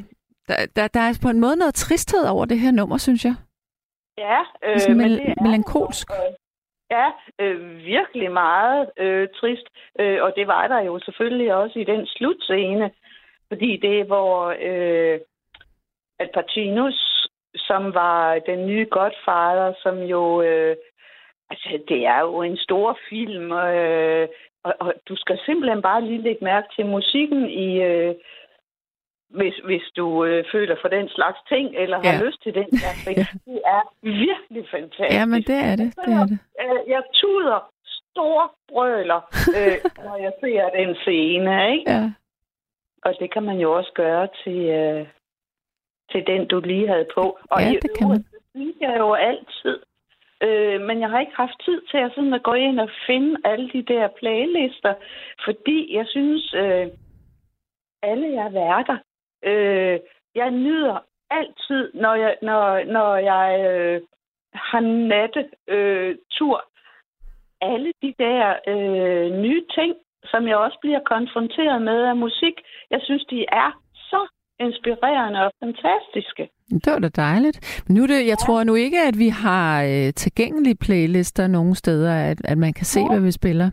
Der, 0.48 0.56
der, 0.76 0.88
der 0.88 1.00
er 1.00 1.18
på 1.22 1.28
en 1.28 1.40
måde 1.40 1.56
noget 1.56 1.74
tristhed 1.74 2.24
over 2.28 2.44
det 2.44 2.58
her 2.60 2.70
nummer, 2.70 2.98
synes 2.98 3.24
jeg. 3.24 3.34
Ja, 4.18 4.40
øh, 4.64 4.80
Sådan 4.80 4.96
men 4.96 5.06
mel- 5.06 5.18
det 5.18 5.28
er 5.28 5.42
melankolsk. 5.42 6.10
Øh, 6.10 6.34
Ja, 6.98 7.08
øh, 7.38 7.76
virkelig 7.84 8.32
meget 8.32 8.90
øh, 8.96 9.28
trist. 9.40 9.66
Øh, 10.00 10.22
og 10.22 10.32
det 10.36 10.46
var 10.46 10.68
der 10.68 10.80
jo 10.80 11.00
selvfølgelig 11.04 11.54
også 11.54 11.78
i 11.78 11.84
den 11.84 12.06
slutscene. 12.06 12.90
Fordi 13.48 13.76
det 13.82 14.00
er, 14.00 14.04
hvor 14.04 14.54
øh, 14.68 15.20
Al 16.20 16.28
Pacino, 16.34 16.90
som 17.56 17.94
var 17.94 18.38
den 18.38 18.66
nye 18.66 18.86
Godfather, 18.90 19.72
som 19.82 19.98
jo... 20.02 20.42
Øh, 20.42 20.76
altså, 21.50 21.78
det 21.88 22.06
er 22.06 22.20
jo 22.20 22.42
en 22.42 22.56
stor 22.56 22.98
film. 23.08 23.52
Øh, 23.52 24.28
og, 24.64 24.74
og 24.80 24.94
du 25.08 25.16
skal 25.16 25.38
simpelthen 25.46 25.82
bare 25.82 26.04
lige 26.04 26.22
lægge 26.22 26.44
mærke 26.44 26.68
til 26.76 26.86
musikken 26.86 27.50
i... 27.50 27.82
Øh, 27.82 28.14
hvis, 29.30 29.54
hvis 29.64 29.82
du 29.96 30.24
øh, 30.24 30.44
føler 30.52 30.76
for 30.80 30.88
den 30.88 31.08
slags 31.08 31.38
ting, 31.48 31.76
eller 31.76 31.96
har 32.04 32.12
Ja. 32.18 32.24
lyst 32.26 32.42
til 32.42 32.54
den 32.54 32.78
slags 32.78 33.04
ting. 33.04 33.16
Det 33.46 33.60
er 33.64 33.82
virkelig 34.02 34.68
fantastisk. 34.70 35.18
Ja, 35.18 35.24
men 35.26 35.42
det 35.42 35.58
er 35.70 35.76
det. 35.76 35.88
Det 35.96 36.12
er 36.20 36.24
det. 36.26 36.38
Øh, 36.62 36.90
jeg 36.90 37.02
tuder 37.14 37.70
stor 37.86 38.54
brøler, 38.68 39.20
øh, 39.58 39.76
når 40.04 40.16
jeg 40.16 40.32
ser 40.40 40.68
den 40.78 40.94
scene, 40.94 41.72
ikke? 41.72 41.90
Ja. 41.90 42.10
Og 43.04 43.14
det 43.20 43.32
kan 43.32 43.42
man 43.42 43.58
jo 43.58 43.72
også 43.76 43.92
gøre 43.94 44.28
til, 44.44 44.58
øh, 44.68 45.06
til 46.12 46.26
den, 46.26 46.46
du 46.46 46.60
lige 46.60 46.88
havde 46.88 47.08
på. 47.14 47.38
Og 47.50 47.60
Ja, 47.60 47.70
i 47.70 47.74
det 47.74 47.90
kan 47.98 48.08
man. 48.08 48.16
øvrigt, 48.16 48.30
så 48.30 48.38
synes 48.54 48.76
jeg 48.80 48.94
jo 48.98 49.12
altid, 49.14 49.76
øh, 50.46 50.80
men 50.80 51.00
jeg 51.00 51.10
har 51.10 51.20
ikke 51.20 51.36
haft 51.36 51.58
tid 51.64 51.80
til 51.90 51.98
at, 51.98 52.12
sådan 52.14 52.34
at 52.34 52.42
gå 52.42 52.52
ind 52.52 52.80
og 52.80 52.90
finde 53.06 53.36
alle 53.44 53.70
de 53.74 53.82
der 53.82 54.08
playlister, 54.08 54.94
fordi 55.44 55.96
jeg 55.96 56.06
synes, 56.06 56.54
øh, 56.54 56.86
alle 58.02 58.28
jer 58.38 58.50
værter, 58.50 58.98
øh, 59.44 60.00
jeg 60.34 60.50
nyder 60.50 60.98
altid, 61.30 61.90
når 61.94 62.14
jeg, 62.14 62.36
når, 62.42 62.84
når 62.84 63.16
jeg 63.16 63.46
øh, 63.70 64.00
har 64.54 64.80
natte 64.80 65.50
øh, 65.68 66.16
tur, 66.30 66.64
alle 67.60 67.92
de 68.02 68.14
der 68.18 68.54
øh, 68.68 69.42
nye 69.44 69.64
ting, 69.74 69.94
som 70.24 70.48
jeg 70.48 70.56
også 70.56 70.78
bliver 70.80 71.00
konfronteret 71.14 71.82
med 71.82 72.02
af 72.04 72.16
musik, 72.16 72.54
jeg 72.90 73.00
synes, 73.02 73.24
de 73.24 73.44
er 73.48 73.70
så 73.94 74.28
inspirerende 74.68 75.38
og 75.46 75.50
fantastiske. 75.64 76.44
Det 76.84 76.92
var 76.92 76.98
da 76.98 77.08
dejligt. 77.08 77.84
Men 77.88 77.96
nu 77.96 78.02
det, 78.06 78.26
jeg 78.32 78.38
tror 78.38 78.64
nu 78.64 78.74
ikke, 78.74 78.98
at 79.10 79.14
vi 79.18 79.28
har 79.28 79.82
øh, 79.82 80.12
tilgængelige 80.22 80.76
playlister 80.84 81.46
nogen 81.46 81.74
steder, 81.74 82.14
at, 82.30 82.38
at 82.44 82.58
man 82.58 82.72
kan 82.72 82.84
se, 82.84 83.00
Ja. 83.00 83.06
hvad 83.10 83.20
vi 83.20 83.32
spiller. 83.40 83.68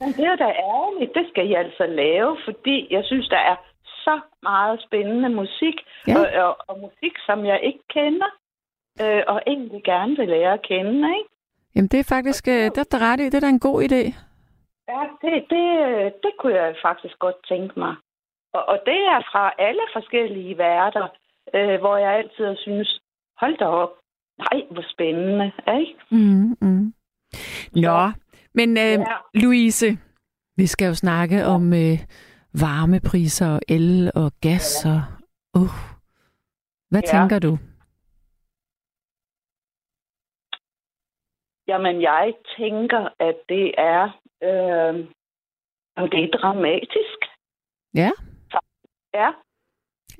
Men 0.00 0.08
det 0.18 0.24
er 0.32 0.36
da 0.36 0.48
ærgerligt. 0.74 1.12
Det 1.14 1.24
skal 1.30 1.48
jeg 1.48 1.58
altså 1.60 1.86
lave, 1.86 2.36
fordi 2.44 2.76
jeg 2.90 3.02
synes, 3.04 3.28
der 3.28 3.42
er 3.52 3.56
så 4.04 4.20
meget 4.42 4.82
spændende 4.86 5.28
musik, 5.28 5.76
Ja. 6.08 6.14
og, 6.18 6.26
og, 6.46 6.56
og 6.68 6.74
musik, 6.80 7.14
som 7.26 7.44
jeg 7.44 7.60
ikke 7.68 7.82
kender, 7.96 8.30
øh, 9.02 9.22
og 9.32 9.38
egentlig 9.46 9.82
gerne 9.84 10.16
vil 10.16 10.28
lære 10.28 10.52
at 10.52 10.62
kende, 10.62 10.94
ikke? 11.18 11.28
Jamen, 11.74 11.88
det 11.88 12.00
er 12.00 12.08
faktisk, 12.16 12.48
øh, 12.48 12.64
det 12.74 12.78
er 12.78 12.88
der 12.92 12.98
ret 13.12 13.20
i. 13.20 13.24
Det 13.24 13.34
er 13.34 13.40
da 13.40 13.48
en 13.48 13.66
god 13.70 13.78
idé. 13.88 14.02
Ja, 14.92 15.00
det, 15.22 15.32
det, 15.52 15.64
det 16.24 16.32
kunne 16.38 16.54
jeg 16.54 16.74
faktisk 16.82 17.18
godt 17.18 17.38
tænke 17.48 17.78
mig. 17.78 17.94
Og, 18.52 18.64
og 18.68 18.78
det 18.86 18.98
er 19.14 19.20
fra 19.32 19.52
alle 19.58 19.82
forskellige 19.92 20.58
værter, 20.58 21.08
øh, 21.54 21.80
hvor 21.80 21.96
jeg 21.96 22.12
altid 22.12 22.44
har 22.44 22.56
synes, 22.58 23.00
hold 23.40 23.58
da 23.58 23.64
op, 23.64 23.90
nej, 24.38 24.62
hvor 24.70 24.84
spændende, 24.92 25.52
ikke? 25.80 25.94
Mm, 26.10 26.56
mm. 26.60 26.94
Nå, 27.72 28.00
men 28.54 28.70
øh, 28.76 28.98
Ja. 29.08 29.16
Louise, 29.34 29.86
vi 30.56 30.66
skal 30.66 30.86
jo 30.86 30.94
snakke 30.94 31.36
ja. 31.36 31.46
om 31.54 31.72
øh, 31.72 31.98
varmepriser 32.64 33.48
og 33.54 33.60
el 33.68 34.10
og 34.14 34.32
gas 34.40 34.84
og... 34.86 35.00
Uh. 35.60 35.74
Hvad 36.90 37.02
Ja. 37.02 37.10
tænker 37.18 37.38
du? 37.38 37.58
Jamen, 41.68 42.02
jeg 42.02 42.34
tænker, 42.58 43.08
at 43.18 43.36
det 43.48 43.74
er, 43.78 44.02
øh, 44.42 44.94
det 46.12 46.24
er 46.24 46.38
dramatisk. 46.38 47.18
Ja. 47.94 48.10
Ja, 49.14 49.30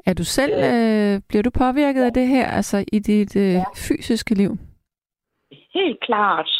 Er 0.06 0.14
du 0.14 0.25
selv, 0.25 0.52
øh, 0.52 1.20
bliver 1.28 1.42
du 1.42 1.50
påvirket 1.50 2.02
af 2.04 2.12
det 2.12 2.26
her, 2.26 2.46
altså 2.46 2.84
i 2.92 2.99
dit 2.99 3.37
øh, 3.37 3.52
Ja. 3.52 3.64
fysiske 3.88 4.34
liv? 4.34 4.52
helt 5.75 6.00
klart. 6.00 6.50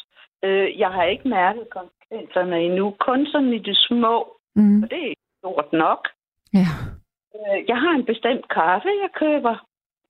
Øh, 0.45 0.79
jeg 0.79 0.89
har 0.91 1.05
ikke 1.05 1.29
mærket 1.29 1.67
konsekvenserne 1.71 2.61
endnu, 2.61 2.97
kun 3.01 3.27
sådan 3.27 3.53
i 3.53 3.59
det 3.59 3.77
små, 3.77 4.37
Mm. 4.57 4.83
og 4.83 4.91
det 4.91 5.11
er 5.11 5.15
stort 5.39 5.73
nok. 5.73 6.09
Ja. 6.55 6.67
Øh, 7.37 7.59
Jeg 7.69 7.77
har 7.77 7.93
en 7.95 8.05
bestemt 8.07 8.49
kaffe, 8.49 8.89
jeg 8.89 9.11
køber. 9.15 9.67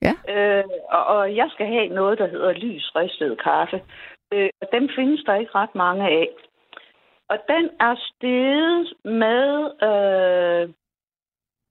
Ja. 0.06 0.14
Øh, 0.34 0.64
og, 0.90 1.04
og 1.06 1.36
jeg 1.36 1.48
skal 1.50 1.66
have 1.66 1.86
noget, 1.88 2.18
der 2.18 2.28
hedder 2.28 2.52
lys 2.52 2.96
ristet 2.96 3.42
kaffe. 3.42 3.82
Øh, 4.32 4.50
og 4.62 4.68
dem 4.72 4.88
findes 4.96 5.24
der 5.26 5.34
ikke 5.34 5.54
ret 5.54 5.74
mange 5.74 6.04
af. 6.04 6.28
Og 7.28 7.38
den 7.48 7.70
er 7.80 7.94
steget 8.08 8.92
med... 9.04 9.44
Øh, 9.88 10.74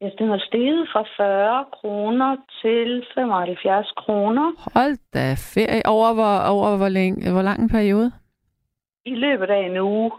ja, 0.02 0.10
den 0.20 0.30
er 0.32 0.40
steget 0.48 0.88
fra 0.94 1.04
40 1.18 1.66
kroner 1.74 2.38
til 2.62 3.06
75 3.16 3.92
kroner 3.98 4.48
Hold 4.80 4.98
da 5.14 5.34
ferie. 5.54 5.82
Over 5.86 6.14
hvor, 6.14 6.36
over 6.56 6.78
hvor, 6.78 6.90
længe, 6.90 7.32
hvor 7.32 7.42
lang 7.42 7.62
en 7.62 7.70
periode? 7.70 8.12
i 9.06 9.16
løbet 9.16 9.50
af 9.50 9.66
en 9.70 9.78
uge. 9.78 10.12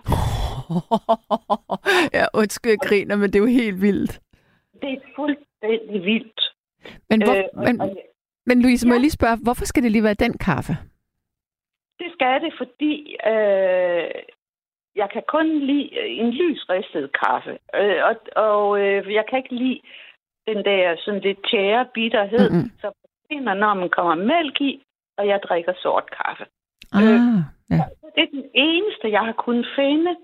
ja, 2.19 2.25
undskyld, 2.35 2.71
jeg 2.73 2.79
griner, 2.89 3.17
men 3.17 3.27
det 3.31 3.35
er 3.35 3.41
jo 3.41 3.47
helt 3.63 3.81
vildt. 3.83 4.21
Det 4.83 4.93
er 4.93 5.01
fuldstændig 5.17 6.05
vildt. 6.05 6.41
Men, 7.11 7.23
hvor, 7.25 7.35
Øh, 7.35 7.45
men, 7.67 7.81
og- 7.81 7.97
men 8.47 8.63
Louise, 8.63 8.87
må 8.87 8.93
Ja. 8.93 8.95
jeg 8.95 9.01
lige 9.01 9.11
spørge, 9.11 9.37
hvorfor 9.43 9.65
skal 9.65 9.83
det 9.83 9.93
lige 9.93 10.05
være 10.05 10.15
den 10.15 10.39
kaffe? 10.39 10.73
Det 11.99 12.09
skal 12.13 12.41
det, 12.41 12.53
fordi 12.59 13.17
øh, 13.33 14.11
jeg 14.97 15.11
kan 15.11 15.23
kun 15.29 15.59
lide 15.59 16.01
en 16.01 16.31
lysristet 16.31 17.11
kaffe. 17.25 17.59
Øh, 17.75 18.01
og 18.09 18.17
og 18.37 18.81
øh, 18.81 19.15
jeg 19.15 19.25
kan 19.29 19.39
ikke 19.39 19.55
lide 19.55 19.81
den 20.47 20.65
der 20.65 20.97
sådan 21.05 21.21
lidt 21.21 21.39
tjære 21.51 21.87
bitterhed, 21.95 22.51
mm-hmm. 22.51 22.71
forsvinder, 22.81 23.55
når 23.55 23.75
man 23.75 23.91
kommer 23.91 24.15
mælk 24.15 24.61
i, 24.61 24.83
og 25.19 25.27
jeg 25.27 25.41
drikker 25.43 25.73
sort 25.83 26.11
kaffe. 26.11 26.45
Ah, 26.93 27.03
ja. 27.71 27.85
Det 28.15 28.23
er 28.23 28.31
den 28.31 28.45
eneste, 28.55 29.11
jeg 29.11 29.21
har 29.21 29.33
kunnet 29.33 29.67
finde. 29.77 30.17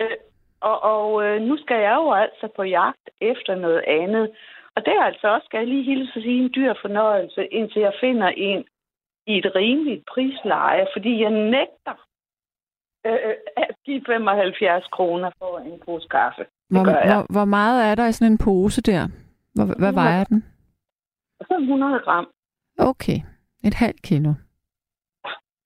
Øh, 0.00 0.16
og 0.60 0.82
og 0.82 1.24
øh, 1.24 1.42
nu 1.42 1.56
skal 1.56 1.80
jeg 1.80 1.94
jo 1.94 2.12
altså 2.12 2.48
på 2.56 2.62
jagt 2.62 3.10
efter 3.20 3.54
noget 3.54 3.82
andet. 3.86 4.30
Og 4.76 4.84
det 4.84 4.92
er 4.92 5.02
altså 5.02 5.28
også, 5.28 5.44
skal 5.44 5.58
jeg 5.58 5.66
lige 5.66 5.82
hilse 5.82 6.12
sige, 6.12 6.42
en 6.42 6.52
dyr 6.54 6.74
fornøjelse, 6.80 7.46
indtil 7.46 7.82
jeg 7.82 7.94
finder 8.00 8.28
en 8.28 8.64
i 9.26 9.38
et 9.38 9.54
rimeligt 9.54 10.06
prisleje, 10.06 10.86
fordi 10.92 11.22
jeg 11.22 11.30
nægter 11.30 11.94
øh, 13.06 13.34
at 13.56 13.70
give 13.84 14.02
75 14.06 14.84
kroner 14.92 15.30
for 15.38 15.58
en 15.58 15.80
pose 15.86 16.08
kaffe. 16.10 16.40
Det 16.40 16.48
Hvor, 16.70 16.84
gør 16.84 16.98
jeg. 16.98 17.14
hvor, 17.14 17.26
hvor 17.32 17.44
meget 17.44 17.84
er 17.90 17.94
der 17.94 18.06
i 18.06 18.12
sådan 18.12 18.32
en 18.32 18.38
pose 18.38 18.82
der? 18.82 19.08
Hvor, 19.54 19.64
hvad 19.78 19.92
vejer 19.92 20.24
den? 20.24 20.44
Så 21.40 21.56
100 21.60 22.00
gram, 22.04 22.26
Okay, 22.78 23.18
et 23.64 23.74
halvt 23.74 24.02
kilo. 24.02 24.28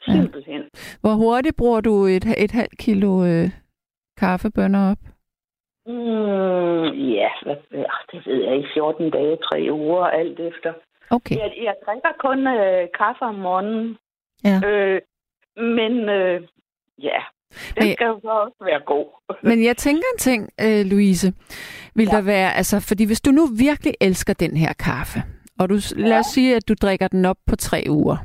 Ja. 0.08 0.12
simpelthen. 0.12 0.62
Hvor 1.00 1.14
hurtigt 1.14 1.56
bruger 1.56 1.80
du 1.80 2.04
et, 2.06 2.24
et 2.44 2.50
halvt 2.50 2.78
kilo 2.78 3.24
øh, 3.24 3.48
kaffebønner 4.16 4.90
op? 4.90 4.98
Mm, 5.86 6.84
ja, 7.18 7.28
hvad, 7.42 7.56
ja, 7.72 7.92
det 8.12 8.26
ved 8.26 8.44
jeg 8.44 8.56
ikke. 8.56 8.68
14 8.74 9.10
dage, 9.10 9.36
3 9.36 9.68
uger, 9.72 10.04
alt 10.04 10.40
efter. 10.40 10.72
Okay, 11.10 11.36
Jeg, 11.36 11.52
jeg 11.62 11.74
drikker 11.86 12.12
kun 12.18 12.46
øh, 12.46 12.88
kaffe 12.98 13.22
om 13.22 13.34
morgenen. 13.34 13.96
Ja. 14.44 14.60
Øh, 14.68 15.00
men 15.56 15.92
øh, 16.08 16.40
ja, 17.02 17.18
den 17.74 17.84
Men- 17.84 17.92
skal 17.92 18.06
jo 18.06 18.20
så 18.20 18.28
også 18.30 18.56
være 18.64 18.80
god. 18.86 19.06
men 19.50 19.64
jeg 19.64 19.76
tænker 19.76 20.02
en 20.14 20.18
ting, 20.18 20.48
øh, 20.60 20.86
Louise. 20.86 21.32
Vil 21.94 22.04
ja. 22.06 22.10
Ja. 22.12 22.16
der 22.16 22.22
være, 22.24 22.54
altså, 22.54 22.80
fordi 22.80 23.04
hvis 23.04 23.20
du 23.20 23.30
nu 23.30 23.46
virkelig 23.46 23.94
elsker 24.00 24.32
den 24.34 24.56
her 24.56 24.72
kaffe, 24.72 25.22
og 25.58 25.68
du, 25.68 25.78
lad 25.96 26.18
os 26.18 26.26
sige, 26.26 26.56
at 26.56 26.68
du 26.68 26.74
drikker 26.82 27.08
den 27.08 27.24
op 27.24 27.36
på 27.46 27.56
tre 27.56 27.84
uger, 27.88 28.16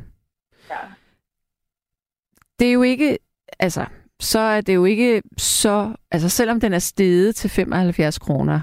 Ja. 0.69 0.75
det 2.59 2.67
er 2.67 2.71
jo 2.73 2.81
ikke, 2.81 3.17
altså, 3.59 3.85
så 4.19 4.39
er 4.39 4.61
det 4.61 4.75
jo 4.75 4.85
ikke 4.85 5.21
så, 5.37 5.95
altså 6.11 6.29
selvom 6.29 6.59
den 6.59 6.73
er 6.73 6.79
steget 6.79 7.35
til 7.35 7.49
75 7.49 8.19
kroner, 8.19 8.61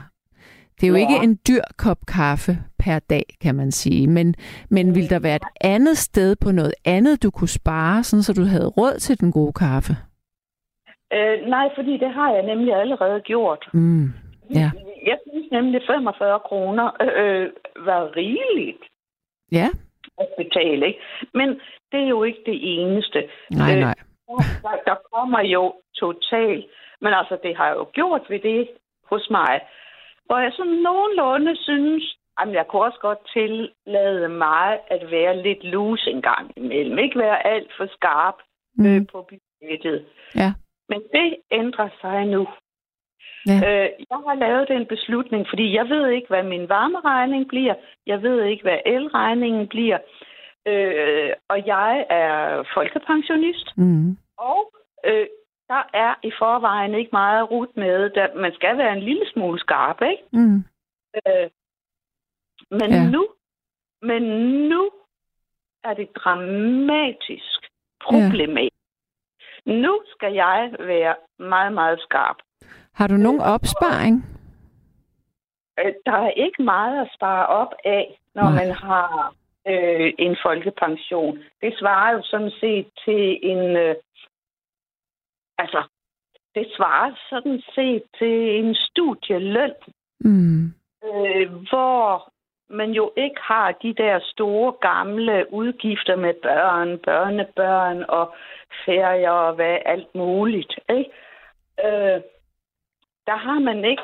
det 0.81 0.87
er 0.87 0.88
jo 0.88 0.95
Ja. 0.97 1.00
ikke 1.00 1.25
en 1.25 1.38
dyr 1.49 1.62
kop 1.76 1.99
kaffe 2.09 2.59
per 2.84 2.99
dag, 2.99 3.25
kan 3.42 3.54
man 3.54 3.70
sige. 3.70 4.06
Men, 4.06 4.34
men 4.70 4.94
vil 4.94 5.10
der 5.10 5.20
være 5.20 5.37
et 5.37 5.49
andet 5.60 5.96
sted 5.99 6.37
på 6.44 6.50
noget 6.52 6.75
andet, 6.84 7.22
du 7.22 7.30
kunne 7.30 7.49
spare, 7.60 8.02
sådan 8.02 8.22
så 8.22 8.32
du 8.32 8.44
havde 8.44 8.68
råd 8.68 8.94
til 8.99 9.20
den 9.20 9.32
gode 9.32 9.52
kaffe? 9.52 9.92
Øh, 11.12 11.37
nej, 11.54 11.66
fordi 11.76 11.92
det 11.99 12.10
har 12.14 12.32
jeg 12.32 12.42
nemlig 12.42 12.75
allerede 12.75 13.20
gjort. 13.20 13.68
Mm. 13.72 14.06
Ja. 14.54 14.70
Jeg 15.06 15.18
synes 15.28 15.46
nemlig 15.52 15.80
45 15.87 16.40
kroner 16.49 16.87
øh, 17.02 17.50
var 17.87 18.16
rigeligt 18.16 18.82
Ja, 19.52 19.68
at 20.18 20.28
betale. 20.38 20.87
Ikke? 20.87 21.00
Men 21.34 21.49
det 21.92 22.00
er 22.04 22.08
jo 22.08 22.22
ikke 22.22 22.42
det 22.46 22.58
eneste. 22.78 23.18
nej, 23.50 23.72
Øh, 23.75 23.80
nej. 23.80 23.94
Der, 24.62 24.76
der 24.87 24.96
kommer 25.14 25.40
jo 25.40 25.75
totalt, 25.96 26.64
men 27.00 27.12
altså 27.14 27.38
det 27.42 27.56
har 27.56 27.66
jeg 27.66 27.76
jo 27.76 27.87
gjort 27.92 28.22
ved 28.28 28.40
det 28.40 28.68
hos 29.10 29.30
mig, 29.30 29.60
hvor 30.26 30.38
jeg 30.38 30.52
sådan 30.56 30.72
nogenlunde 30.88 31.56
synes, 31.62 32.16
at 32.42 32.52
jeg 32.52 32.66
kunne 32.68 32.82
også 32.82 32.99
godt 33.00 33.18
tillade 33.32 34.28
mig 34.28 34.78
at 34.90 35.11
være 35.11 35.42
lidt 35.42 35.64
loose 35.64 36.11
en 36.11 36.23
gang 36.23 36.52
imellem. 36.56 36.99
Ikke 36.99 37.18
være 37.18 37.47
alt 37.47 37.70
for 37.76 37.87
skarp 37.97 38.35
øh, 38.80 38.87
Mm. 38.97 39.06
på 39.06 39.28
budgettet. 39.30 40.04
Ja. 40.35 40.52
Men 40.88 41.02
det 41.12 41.37
ændrer 41.50 41.88
sig 42.00 42.26
nu. 42.26 42.49
Ja. 43.47 43.59
Øh, 43.66 43.88
jeg 44.11 44.18
har 44.28 44.35
lavet 44.35 44.68
den 44.68 44.87
beslutning, 44.87 45.47
fordi 45.49 45.75
jeg 45.75 45.88
ved 45.88 46.09
ikke, 46.09 46.28
hvad 46.28 46.42
min 46.42 46.68
varmeregning 46.68 47.49
bliver. 47.49 47.75
Jeg 48.06 48.23
ved 48.23 48.44
ikke, 48.44 48.62
hvad 48.62 48.78
elregningen 48.87 49.68
bliver. 49.68 49.99
Øh, 50.66 51.32
og 51.49 51.66
jeg 51.66 52.06
er 52.11 52.62
folkepensionist. 52.75 53.76
Mm. 53.76 54.16
Og 54.38 54.73
øh, 55.06 55.26
der 55.68 55.82
er 55.94 56.14
i 56.23 56.30
forvejen 56.38 56.94
ikke 56.94 57.09
meget 57.12 57.50
rut 57.50 57.76
med. 57.76 58.11
Der, 58.11 58.26
man 58.35 58.52
skal 58.54 58.78
være 58.78 58.92
en 58.92 59.02
lille 59.02 59.26
smule 59.32 59.59
skarp, 59.59 60.02
ikke? 60.02 60.23
Mm. 60.32 60.59
Øh, 61.16 61.50
men 62.71 62.91
Ja. 62.91 63.11
nu, 63.11 63.29
men 64.03 64.23
nu 64.69 64.91
er 65.85 65.95
det 65.95 66.09
dramatisk 66.17 67.61
problematisk. 68.05 68.75
Ja. 69.67 69.73
Nu 69.73 70.03
skal 70.07 70.33
jeg 70.35 70.75
være 70.79 71.15
meget, 71.39 71.73
meget 71.73 72.00
skarp. 72.00 72.37
Har 72.95 73.07
du 73.07 73.15
nogen 73.15 73.41
opsparing? 73.41 74.17
Øh, 75.81 75.93
Der 76.07 76.12
er 76.12 76.31
ikke 76.31 76.62
meget 76.62 77.00
at 77.00 77.11
spare 77.15 77.47
op 77.47 77.73
af, 77.85 78.21
når 78.35 78.43
Nej. 78.43 78.55
man 78.65 78.71
har 78.75 79.35
øh, 79.69 80.12
en 80.19 80.37
folkepension. 80.43 81.39
Det 81.62 81.75
svarer 81.79 82.12
jo 82.12 82.23
sådan 82.23 82.50
set 82.61 82.87
til 83.05 83.39
en... 83.43 83.77
Øh, 83.77 83.95
altså, 85.59 85.83
det 86.55 86.67
svarer 86.77 87.15
sådan 87.31 87.62
set 87.75 88.03
til 88.19 88.59
en 88.65 88.75
studieløn, 88.75 89.75
Mm. 90.25 90.65
øh, 91.05 91.53
hvor 91.71 92.33
man 92.71 92.91
jo 92.91 93.12
ikke 93.17 93.41
har 93.41 93.73
de 93.73 93.95
der 93.95 94.21
store 94.23 94.73
gamle 94.73 95.53
udgifter 95.53 96.17
med 96.17 96.35
børn, 96.43 96.99
børnebørn 96.99 98.05
og 98.09 98.35
ferier 98.85 99.31
og 99.31 99.55
hvad 99.55 99.79
alt 99.87 100.15
muligt. 100.15 100.79
Ikke? 100.89 101.11
Øh, 101.85 102.21
der 103.27 103.37
har 103.37 103.59
man 103.59 103.85
ikke 103.85 104.03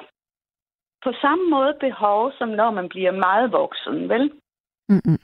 på 1.04 1.12
samme 1.20 1.50
måde 1.50 1.76
behov, 1.80 2.32
som 2.38 2.48
når 2.48 2.70
man 2.70 2.88
bliver 2.88 3.10
meget 3.10 3.52
voksen, 3.52 4.08
vel? 4.08 4.32
Mm-mm. 4.88 5.18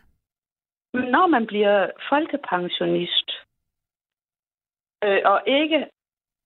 Men 0.95 1.05
når 1.11 1.27
man 1.27 1.47
bliver 1.47 1.91
folkepensionist, 2.09 3.31
øh, 5.05 5.21
og 5.25 5.43
ikke 5.47 5.87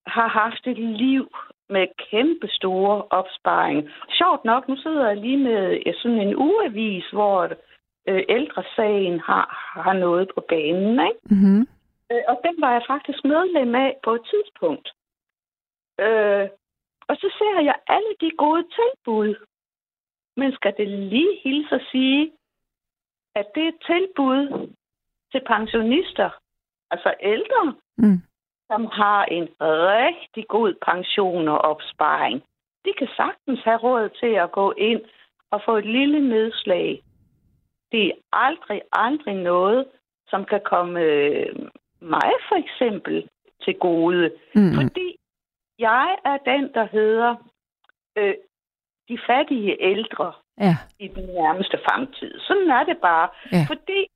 har 0.07 0.27
haft 0.27 0.67
et 0.67 0.77
liv 0.77 1.31
med 1.69 1.87
kæmpe 2.09 2.47
store 2.47 3.03
opsparing. 3.09 3.89
Sjovt 4.09 4.45
nok, 4.45 4.67
nu 4.67 4.75
sidder 4.77 5.07
jeg 5.07 5.17
lige 5.17 5.37
med 5.37 5.93
sådan 6.01 6.21
en 6.21 6.35
ugeavis, 6.35 7.09
hvor 7.09 7.43
øh, 8.09 8.23
ældresagen 8.29 9.19
har, 9.19 9.45
har 9.83 9.93
noget 9.93 10.31
på 10.35 10.41
banen, 10.49 10.91
ikke? 11.09 11.21
Mm-hmm. 11.23 11.67
Øh, 12.11 12.23
og 12.27 12.41
den 12.45 12.55
var 12.61 12.71
jeg 12.71 12.83
faktisk 12.87 13.23
medlem 13.23 13.75
af 13.75 13.97
på 14.03 14.11
et 14.13 14.21
tidspunkt. 14.31 14.87
Øh, 15.99 16.47
og 17.09 17.15
så 17.15 17.27
ser 17.37 17.61
jeg 17.63 17.75
alle 17.87 18.13
de 18.21 18.31
gode 18.37 18.63
tilbud. 18.79 19.35
Men 20.37 20.51
skal 20.53 20.73
det 20.77 20.87
lige 20.87 21.39
hilse 21.43 21.75
at 21.75 21.87
sige, 21.91 22.31
at 23.35 23.45
det 23.55 23.63
er 23.63 23.67
et 23.67 23.81
tilbud 23.85 24.69
til 25.31 25.41
pensionister, 25.47 26.29
altså 26.91 27.13
ældre, 27.21 27.75
Mm. 27.99 28.21
Som 28.71 28.85
har 28.85 29.25
en 29.25 29.47
rigtig 29.61 30.47
god 30.47 30.73
pension 30.85 31.47
og 31.47 31.57
opsparing. 31.57 32.43
De 32.85 32.91
kan 32.97 33.07
sagtens 33.15 33.59
have 33.63 33.77
råd 33.77 34.09
til 34.19 34.33
at 34.43 34.51
gå 34.51 34.71
ind 34.77 35.01
og 35.51 35.61
få 35.65 35.77
et 35.77 35.85
lille 35.85 36.29
nedslag. 36.29 37.01
Det 37.91 38.05
er 38.07 38.11
aldrig, 38.33 38.81
aldrig 38.91 39.35
noget, 39.35 39.85
som 40.27 40.45
kan 40.45 40.61
komme 40.65 40.99
øh, 40.99 41.55
mig 42.01 42.31
for 42.49 42.55
eksempel 42.55 43.29
til 43.63 43.75
gode. 43.79 44.31
Mm. 44.55 44.73
Fordi 44.75 45.15
jeg 45.79 46.17
er 46.25 46.37
den, 46.37 46.73
der 46.73 46.87
hedder 46.91 47.35
øh, 48.17 48.33
de 49.09 49.17
fattige 49.27 49.77
ældre 49.83 50.33
Ja. 50.59 50.75
i 50.99 51.07
den 51.07 51.25
nærmeste 51.25 51.77
fremtid. 51.85 52.39
Sådan 52.39 52.69
er 52.71 52.83
det 52.83 52.97
bare. 52.97 53.29
Ja. 53.51 53.65
Fordi 53.67 54.07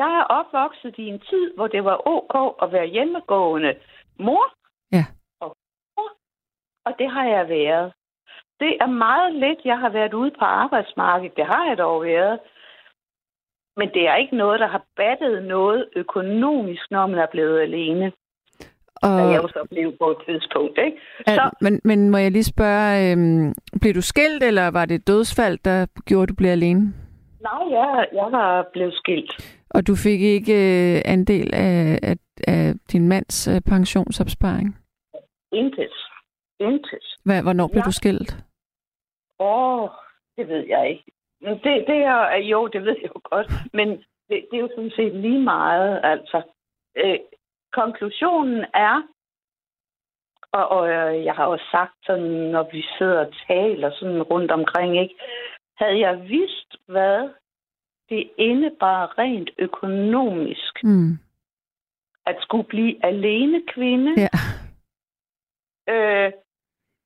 jeg 0.00 0.10
er 0.20 0.26
opvokset 0.38 0.94
i 0.98 1.06
en 1.14 1.20
tid, 1.30 1.54
hvor 1.56 1.66
det 1.66 1.84
var 1.84 1.98
ok 2.14 2.34
at 2.62 2.72
være 2.72 2.86
hjemmegående 2.86 3.74
mor. 4.18 4.44
Ja. 4.92 5.04
Og 5.40 5.56
mor. 5.96 6.10
Og 6.86 6.92
det 6.98 7.10
har 7.10 7.24
jeg 7.24 7.48
været. 7.48 7.92
Det 8.60 8.76
er 8.80 8.86
meget 8.86 9.34
lidt, 9.34 9.60
jeg 9.64 9.78
har 9.78 9.88
været 9.88 10.14
ude 10.14 10.30
på 10.38 10.44
arbejdsmarkedet. 10.44 11.36
Det 11.36 11.46
har 11.46 11.66
jeg 11.68 11.78
dog 11.78 12.02
været. 12.02 12.38
Men 13.76 13.88
det 13.94 14.08
er 14.08 14.16
ikke 14.16 14.36
noget, 14.36 14.60
der 14.60 14.66
har 14.66 14.84
battet 14.96 15.44
noget 15.44 15.88
økonomisk, 15.96 16.90
når 16.90 17.06
man 17.06 17.18
er 17.18 17.26
blevet 17.26 17.60
alene. 17.60 18.12
Og, 19.02 19.32
jeg 19.32 19.42
jo 19.42 19.48
så 19.48 19.66
blev 19.70 19.96
på 19.98 20.10
et 20.10 20.16
tidspunkt, 20.26 20.78
ikke? 20.78 20.98
Så 21.26 21.50
men, 21.60 21.80
men 21.84 22.10
må 22.10 22.16
jeg 22.18 22.30
lige 22.30 22.44
spørge, 22.44 23.12
øhm, 23.12 23.54
blev 23.80 23.94
du 23.94 24.02
skilt, 24.02 24.42
eller 24.42 24.70
var 24.70 24.84
det 24.84 24.94
et 24.94 25.06
dødsfald, 25.06 25.58
der 25.64 25.86
gjorde, 26.06 26.22
at 26.22 26.28
du 26.28 26.34
blev 26.34 26.50
alene? 26.50 26.94
nej, 27.48 27.78
jeg, 27.78 28.06
jeg 28.12 28.28
var 28.32 28.66
blevet 28.72 28.94
skilt. 28.94 29.55
Og 29.70 29.86
du 29.86 29.94
fik 29.96 30.20
ikke 30.20 30.52
øh, 30.52 31.02
andel 31.04 31.54
af, 31.54 31.98
af, 32.02 32.16
af 32.48 32.74
din 32.92 33.08
mands 33.08 33.48
øh, 33.48 33.60
pensionsopsparing? 33.60 34.68
Intet. 35.52 35.94
Intet. 36.60 37.04
Hvad, 37.24 37.42
hvornår 37.42 37.68
blev 37.68 37.80
Ja. 37.80 37.84
du 37.88 37.92
skilt? 37.92 38.30
Åh, 39.38 39.82
oh, 39.82 39.88
det 40.36 40.48
ved 40.48 40.64
jeg 40.68 40.90
ikke. 40.90 41.04
Det, 41.40 41.84
det 41.86 41.96
er, 42.14 42.36
jo, 42.36 42.66
det 42.66 42.82
ved 42.82 42.96
jeg 43.02 43.10
jo 43.14 43.20
godt, 43.24 43.52
men 43.72 43.88
det, 44.28 44.36
det 44.50 44.56
er 44.56 44.60
jo 44.60 44.68
sådan 44.74 44.90
set 44.96 45.14
lige 45.14 45.40
meget, 45.40 46.00
altså. 46.04 46.42
Øh, 46.96 47.18
konklusionen 47.72 48.64
er, 48.74 49.02
og, 50.52 50.68
og 50.68 50.88
øh, 50.88 51.24
jeg 51.24 51.34
har 51.34 51.46
også 51.46 51.64
sagt 51.70 51.94
sådan, 52.06 52.30
når 52.54 52.68
vi 52.72 52.84
sidder 52.98 53.26
og 53.26 53.32
taler 53.48 53.90
sådan 53.90 54.22
rundt 54.22 54.50
omkring, 54.50 55.00
ikke? 55.02 55.14
Havde 55.78 55.98
jeg 56.00 56.22
vidst, 56.28 56.76
hvad 56.88 57.30
det 58.08 58.30
indebar 58.38 59.18
rent 59.18 59.50
økonomisk, 59.58 60.84
Mm. 60.84 61.18
at 62.26 62.36
skulle 62.40 62.64
blive 62.68 63.04
alene 63.06 63.62
kvinde, 63.68 64.14
Ja. 64.20 64.28
øh, 65.94 66.32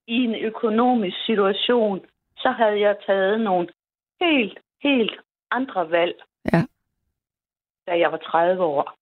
i 0.07 0.15
en 0.25 0.35
økonomisk 0.35 1.17
situation, 1.27 2.01
så 2.37 2.51
havde 2.51 2.81
jeg 2.81 2.97
taget 3.07 3.41
nogle 3.41 3.69
helt, 4.21 4.59
helt 4.83 5.21
andre 5.51 5.91
valg, 5.91 6.23
Ja. 6.53 6.63
da 7.87 7.99
jeg 7.99 8.13
var 8.13 8.19
30 8.19 8.63
år. 8.65 8.95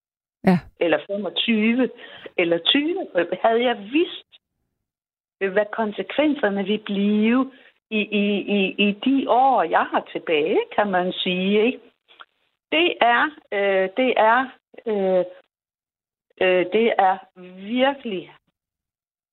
Ja. 0.46 0.58
Eller 0.80 0.98
25, 1.06 1.90
eller 2.36 2.58
20. 2.58 3.06
Havde 3.42 3.62
jeg 3.64 3.78
vidst, 3.92 4.26
øh, 5.40 5.52
hvad 5.52 5.66
konsekvenserne 5.72 6.64
vil 6.64 6.78
blive 6.78 7.52
i, 7.90 7.98
i, 8.00 8.24
i, 8.58 8.88
i 8.88 8.92
de 9.04 9.30
år, 9.30 9.62
jeg 9.62 9.84
har 9.84 10.08
tilbage, 10.12 10.58
kan 10.76 10.90
man 10.90 11.12
sige. 11.12 11.64
Ikke? 11.66 11.80
Det 12.72 12.94
er, 13.00 13.22
øh, 13.52 13.88
det 13.96 14.14
er, 14.16 14.38
øh, 14.86 15.24
øh, 16.40 16.66
det 16.72 16.92
er 16.98 17.16
virkelig 17.56 18.32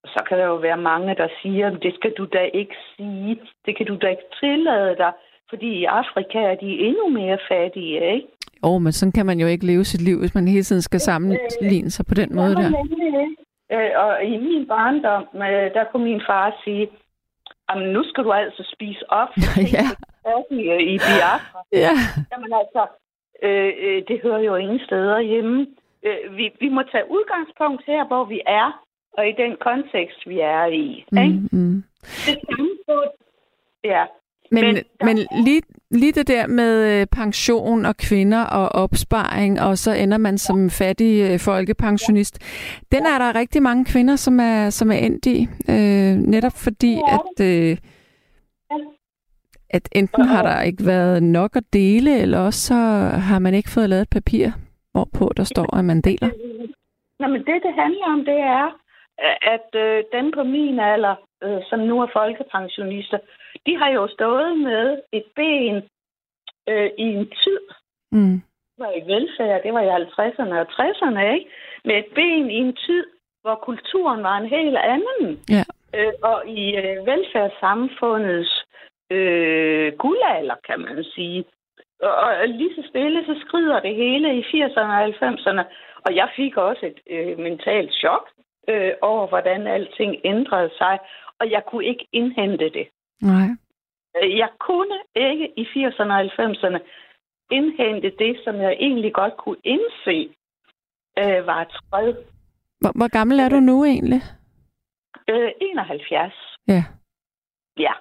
så 0.06 0.24
kan 0.28 0.38
der 0.38 0.46
jo 0.46 0.56
være 0.56 0.78
mange, 0.78 1.16
der 1.16 1.28
siger, 1.42 1.70
det 1.70 1.96
skal 1.96 2.14
du 2.18 2.26
da 2.26 2.42
ikke 2.54 2.76
sige, 2.96 3.40
det 3.66 3.78
kan 3.78 3.86
du 3.86 3.98
da 4.02 4.08
ikke 4.08 4.28
tillade 4.40 4.96
dig, 4.98 5.12
fordi 5.50 5.68
i 5.68 5.86
Afrika 5.86 6.40
er 6.40 6.56
de 6.56 6.70
endnu 6.88 7.10
mere 7.10 7.38
fattige, 7.52 8.14
ikke? 8.14 8.28
Jo, 8.66 8.78
men 8.78 8.92
sådan 8.92 9.12
kan 9.12 9.26
man 9.26 9.40
jo 9.40 9.48
ikke 9.48 9.66
leve 9.66 9.84
sit 9.84 10.02
liv, 10.02 10.20
hvis 10.20 10.36
man 10.36 10.48
hele 10.48 10.64
tiden 10.64 10.82
skal 10.82 11.00
sammenligne 11.00 11.90
sig 11.90 12.06
på 12.06 12.14
den 12.14 12.36
måde 12.36 12.56
der. 12.56 12.70
Øh, 13.72 13.92
og 13.96 14.24
i 14.24 14.38
min 14.38 14.68
barndom, 14.68 15.24
øh, 15.36 15.74
der 15.76 15.84
kunne 15.92 16.04
min 16.04 16.22
far 16.28 16.62
sige, 16.64 16.90
Jamen, 17.70 17.94
nu 17.94 18.04
skal 18.10 18.24
du 18.24 18.32
altså 18.32 18.72
spise 18.76 19.12
op, 19.12 19.30
Ja. 19.78 19.86
i 20.94 20.98
Biafra. 21.08 21.60
Ja. 21.72 21.94
Jamen 22.32 22.54
altså, 22.62 22.82
øh, 23.44 23.72
øh, 23.86 24.02
det 24.08 24.20
hører 24.24 24.40
jo 24.40 24.56
ingen 24.56 24.80
steder 24.80 25.20
hjemme. 25.20 25.68
Øh, 26.06 26.38
vi, 26.38 26.50
vi 26.60 26.70
må 26.70 26.82
tage 26.92 27.04
udgangspunkt 27.10 27.84
her, 27.88 28.08
hvor 28.08 28.24
vi 28.26 28.42
er, 28.48 28.82
og 29.18 29.28
i 29.28 29.34
den 29.38 29.54
kontekst, 29.62 30.20
vi 30.28 30.40
er 30.40 30.66
i. 30.66 31.06
Ikke? 31.24 31.40
Mm, 31.52 31.60
mm. 31.60 31.84
Det 32.02 32.38
samme 32.50 32.70
på, 32.88 33.04
ja. 33.84 34.04
Men, 34.52 34.64
Men 34.66 34.76
der- 34.76 35.06
men 35.06 35.18
lige, 35.46 35.62
lige 35.92 36.12
det 36.12 36.28
der 36.28 36.48
med 36.48 37.02
øh, 37.02 37.08
pension 37.12 37.86
og 37.86 37.98
kvinder 37.98 38.44
og 38.46 38.70
opsparing, 38.84 39.62
og 39.62 39.78
så 39.78 39.92
ender 39.94 40.18
man 40.18 40.38
som 40.38 40.70
fattig 40.70 41.32
øh, 41.32 41.40
folkepensionist, 41.40 42.36
den 42.92 43.06
er 43.06 43.18
der 43.18 43.36
rigtig 43.40 43.62
mange 43.64 43.86
kvinder, 43.86 44.16
som 44.16 44.40
er, 44.40 44.70
som 44.70 44.92
er 44.92 44.96
endt 44.96 45.26
i. 45.26 45.48
Øh, 45.70 46.16
netop 46.34 46.52
fordi, 46.64 46.94
at, 47.18 47.46
øh, 47.46 47.78
at 49.76 49.90
enten 49.92 50.24
har 50.26 50.44
der 50.44 50.62
ikke 50.62 50.86
været 50.86 51.24
nok 51.24 51.56
at 51.56 51.64
dele, 51.74 52.22
eller 52.22 52.40
også 52.40 52.62
så 52.70 52.80
har 53.30 53.40
man 53.40 53.54
ikke 53.54 53.70
fået 53.70 53.90
lavet 53.90 54.02
et 54.02 54.10
papir, 54.18 54.48
hvorpå 54.92 55.34
der 55.38 55.44
står, 55.44 55.76
at 55.78 55.86
man 55.86 56.02
deler. 56.02 56.30
Nå, 57.20 57.28
men 57.28 57.42
det, 57.48 57.58
det 57.66 57.74
handler 57.84 58.06
om, 58.16 58.26
det 58.26 58.40
er, 58.60 58.68
at 59.56 59.70
øh, 59.86 60.04
dem 60.14 60.32
på 60.32 60.44
min 60.44 60.80
alder, 60.80 61.16
øh, 61.44 61.60
som 61.70 61.80
nu 61.80 62.02
er 62.02 62.08
folkepensionister, 62.14 63.18
de 63.66 63.78
har 63.78 63.90
jo 63.90 64.08
stået 64.08 64.58
med 64.58 64.98
et 65.12 65.26
ben 65.36 65.76
øh, 66.70 66.90
i 66.98 67.04
en 67.18 67.28
tid, 67.44 67.60
Mm. 68.12 68.42
det 68.72 68.80
var 68.86 68.92
i 69.00 69.02
velfærd, 69.14 69.64
det 69.64 69.74
var 69.74 69.82
i 69.82 69.90
50'erne 70.04 70.56
og 70.64 70.68
60'erne, 70.78 71.34
ikke? 71.36 71.48
Med 71.86 71.96
et 71.98 72.06
ben 72.16 72.52
i 72.52 72.58
en 72.66 72.76
tid, 72.86 73.04
hvor 73.42 73.56
kulturen 73.56 74.24
var 74.24 74.38
en 74.38 74.50
helt 74.50 74.78
anden. 74.78 75.40
Ja. 75.50 75.64
Øh, 75.98 76.14
og 76.24 76.48
i 76.48 76.76
øh, 76.76 77.06
velfærdssamfundets 77.06 78.65
øh, 79.12 79.94
guldalder, 79.98 80.56
kan 80.68 80.80
man 80.80 81.04
sige. 81.04 81.46
Og, 82.02 82.48
lige 82.48 82.76
så 82.76 82.84
stille, 82.90 83.26
så 83.26 83.36
skrider 83.46 83.80
det 83.80 83.96
hele 83.96 84.38
i 84.40 84.42
80'erne 84.42 84.80
og 84.80 85.08
90'erne. 85.08 85.64
Og 86.06 86.16
jeg 86.16 86.30
fik 86.36 86.58
også 86.58 86.86
et 86.86 87.00
øh, 87.10 87.40
mentalt 87.40 87.94
chok 87.94 88.30
øh, 88.70 88.92
over, 89.02 89.28
hvordan 89.28 89.68
alting 89.68 90.16
ændrede 90.24 90.70
sig. 90.78 91.00
Og 91.40 91.52
jeg 91.52 91.64
kunne 91.68 91.86
ikke 91.86 92.08
indhente 92.12 92.70
det. 92.70 92.88
Nej. 93.22 93.48
Øh, 94.18 94.38
Jeg 94.38 94.50
kunne 94.60 94.98
ikke 95.16 95.54
i 95.60 95.64
80'erne 95.64 96.12
og 96.14 96.22
90'erne 96.22 96.80
indhente 97.52 98.12
det, 98.20 98.42
som 98.44 98.56
jeg 98.56 98.72
egentlig 98.80 99.14
godt 99.14 99.38
kunne 99.38 99.62
indse 99.64 100.36
øh, 101.20 101.48
var 101.48 101.62
et 101.62 101.72
skred. 101.72 102.14
Hvor, 102.82 102.92
hvor 102.98 103.08
gammel 103.18 103.40
er 103.40 103.50
du 103.50 103.60
nu 103.60 103.86
egentlig? 103.86 104.22
Øh, 105.30 105.52
71. 105.62 106.34
Ja. 106.68 106.84
Ja. 107.80 107.94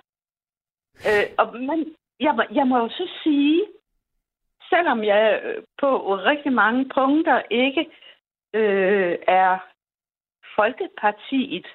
Øh, 1.08 1.26
og, 1.38 1.56
men 1.60 1.96
jeg, 2.20 2.46
jeg 2.52 2.66
må 2.66 2.78
jo 2.78 2.88
så 2.88 3.08
sige, 3.22 3.66
selvom 4.70 5.04
jeg 5.04 5.40
øh, 5.44 5.62
på 5.80 6.14
rigtig 6.14 6.52
mange 6.52 6.88
punkter 6.94 7.42
ikke 7.50 7.90
øh, 8.54 9.18
er 9.26 9.58
Folkepartiet, 10.56 11.66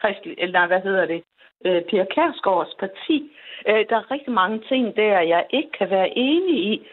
Kristelig, 0.00 0.34
eller 0.38 0.66
hvad 0.66 0.80
hedder 0.80 1.06
det, 1.06 1.22
øh, 1.64 1.82
Pia 1.82 2.04
Kærsgaards 2.04 2.74
parti. 2.78 3.32
Øh, 3.68 3.84
der 3.88 3.96
er 3.96 4.10
rigtig 4.10 4.32
mange 4.32 4.58
ting 4.68 4.96
der, 4.96 5.20
jeg 5.20 5.46
ikke 5.50 5.70
kan 5.78 5.90
være 5.90 6.18
enig 6.18 6.72
i. 6.72 6.88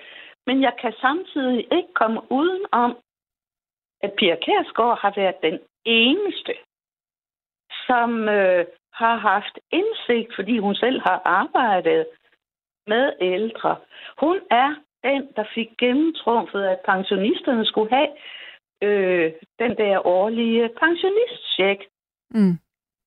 Men 0.48 0.62
jeg 0.62 0.74
kan 0.82 0.94
samtidig 1.02 1.60
ikke 1.60 1.94
komme 1.94 2.32
uden 2.32 2.66
om, 2.72 2.98
at 4.02 4.14
Pia 4.18 4.36
Kærsgaard 4.36 5.00
har 5.02 5.14
været 5.16 5.42
den 5.42 5.60
eneste, 5.86 6.54
som 7.88 8.30
øh, 8.30 8.66
har 9.02 9.16
haft 9.16 9.60
indsigt, 9.72 10.36
fordi 10.36 10.58
hun 10.60 10.76
selv 10.76 11.00
har 11.02 11.22
arbejdet 11.26 12.06
med 12.88 13.14
ældre. 13.22 13.76
Hun 14.18 14.40
er 14.52 14.76
den, 15.04 15.22
der 15.36 15.46
fik 15.56 15.70
gennemtrumfet, 15.78 16.64
at 16.64 16.80
pensionisterne 16.86 17.66
skulle 17.66 17.96
have 17.96 18.10
øh, 18.82 19.32
den 19.60 19.78
der 19.78 20.08
årlige 20.08 20.70
pensionistcheck. 20.80 21.80
Mm. 22.32 22.58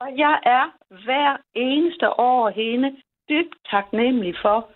Og 0.00 0.08
jeg 0.16 0.40
er 0.42 0.64
hver 1.04 1.36
eneste 1.54 2.20
år 2.20 2.48
hende 2.48 2.96
dybt 3.28 3.56
taknemmelig 3.70 4.34
for, 4.42 4.70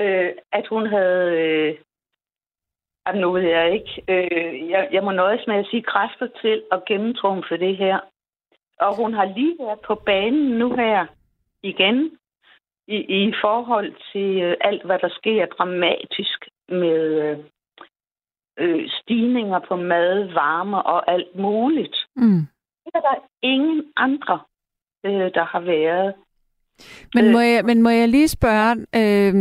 øh, 0.00 0.32
at 0.52 0.66
hun 0.66 0.86
havde... 0.86 1.30
Øh, 1.40 1.78
nu 3.14 3.30
ved 3.32 3.42
jeg 3.42 3.72
ikke. 3.72 4.02
Øh, 4.08 4.70
jeg, 4.70 4.88
jeg 4.92 5.04
må 5.04 5.10
nøjes 5.12 5.46
med 5.46 5.56
at 5.56 5.66
sige 5.70 5.82
kræfter 5.82 6.28
til 6.42 6.62
at 6.72 6.84
gennemtrumfe 6.84 7.56
det 7.56 7.76
her. 7.76 7.98
Og 8.80 8.96
hun 8.96 9.14
har 9.14 9.24
lige 9.24 9.56
været 9.58 9.80
på 9.86 9.94
banen 9.94 10.58
nu 10.58 10.74
her 10.76 11.06
igen 11.62 12.10
i, 12.88 12.96
i 12.96 13.32
forhold 13.44 13.92
til 14.12 14.42
øh, 14.42 14.56
alt, 14.60 14.86
hvad 14.86 14.98
der 14.98 15.08
sker 15.08 15.46
dramatisk 15.46 16.48
med 16.68 17.00
øh, 17.22 17.38
øh, 18.58 18.88
stigninger 18.88 19.60
på 19.68 19.76
mad, 19.76 20.32
varme 20.32 20.82
og 20.82 21.12
alt 21.12 21.36
muligt. 21.36 21.96
Mm. 22.16 22.46
Det 22.84 22.92
er 22.94 23.00
der 23.00 23.28
ingen 23.42 23.84
andre, 23.96 24.40
øh, 25.06 25.30
der 25.34 25.44
har 25.44 25.60
været. 25.60 26.14
Men 27.14 27.32
må, 27.32 27.38
øh, 27.38 27.52
jeg, 27.52 27.64
men 27.64 27.82
må 27.82 27.88
jeg 27.88 28.08
lige 28.08 28.28
spørge, 28.28 28.86
øh, 29.00 29.34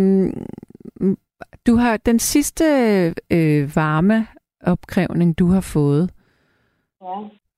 du 1.67 1.75
har 1.75 1.97
den 1.97 2.19
sidste 2.19 2.65
øh, 3.31 3.75
varmeopkrævning, 3.75 5.39
du 5.39 5.47
har 5.47 5.61
fået, 5.73 6.13
ja. 7.01 7.15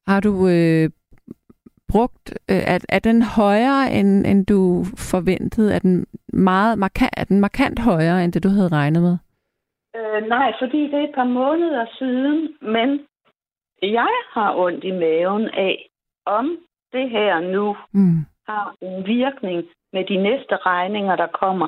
har 0.07 0.19
du 0.19 0.47
øh, 0.47 0.89
brugt, 1.93 2.25
øh, 2.51 2.63
er, 2.73 2.79
er 2.89 2.99
den 2.99 3.19
højere, 3.39 3.83
end, 3.97 4.27
end 4.29 4.45
du 4.45 4.83
forventede? 5.11 5.75
Er 5.75 5.79
den, 5.79 6.05
meget 6.33 6.79
markant, 6.79 7.13
er 7.17 7.23
den 7.23 7.39
markant 7.39 7.79
højere, 7.79 8.23
end 8.23 8.33
det 8.33 8.43
du 8.43 8.49
havde 8.49 8.75
regnet 8.79 9.01
med? 9.07 9.17
Øh, 9.97 10.27
nej, 10.35 10.53
fordi 10.61 10.81
det 10.91 10.93
er 10.99 11.07
et 11.09 11.15
par 11.15 11.29
måneder 11.41 11.85
siden, 11.99 12.37
men 12.61 12.89
jeg 13.81 14.13
har 14.33 14.55
ondt 14.55 14.83
i 14.83 14.91
maven 14.91 15.49
af, 15.67 15.89
om 16.25 16.57
det 16.93 17.09
her 17.09 17.39
nu 17.39 17.75
mm. 17.91 18.19
har 18.49 18.75
en 18.81 19.07
virkning 19.07 19.63
med 19.93 20.03
de 20.05 20.17
næste 20.17 20.55
regninger, 20.55 21.15
der 21.15 21.27
kommer. 21.27 21.67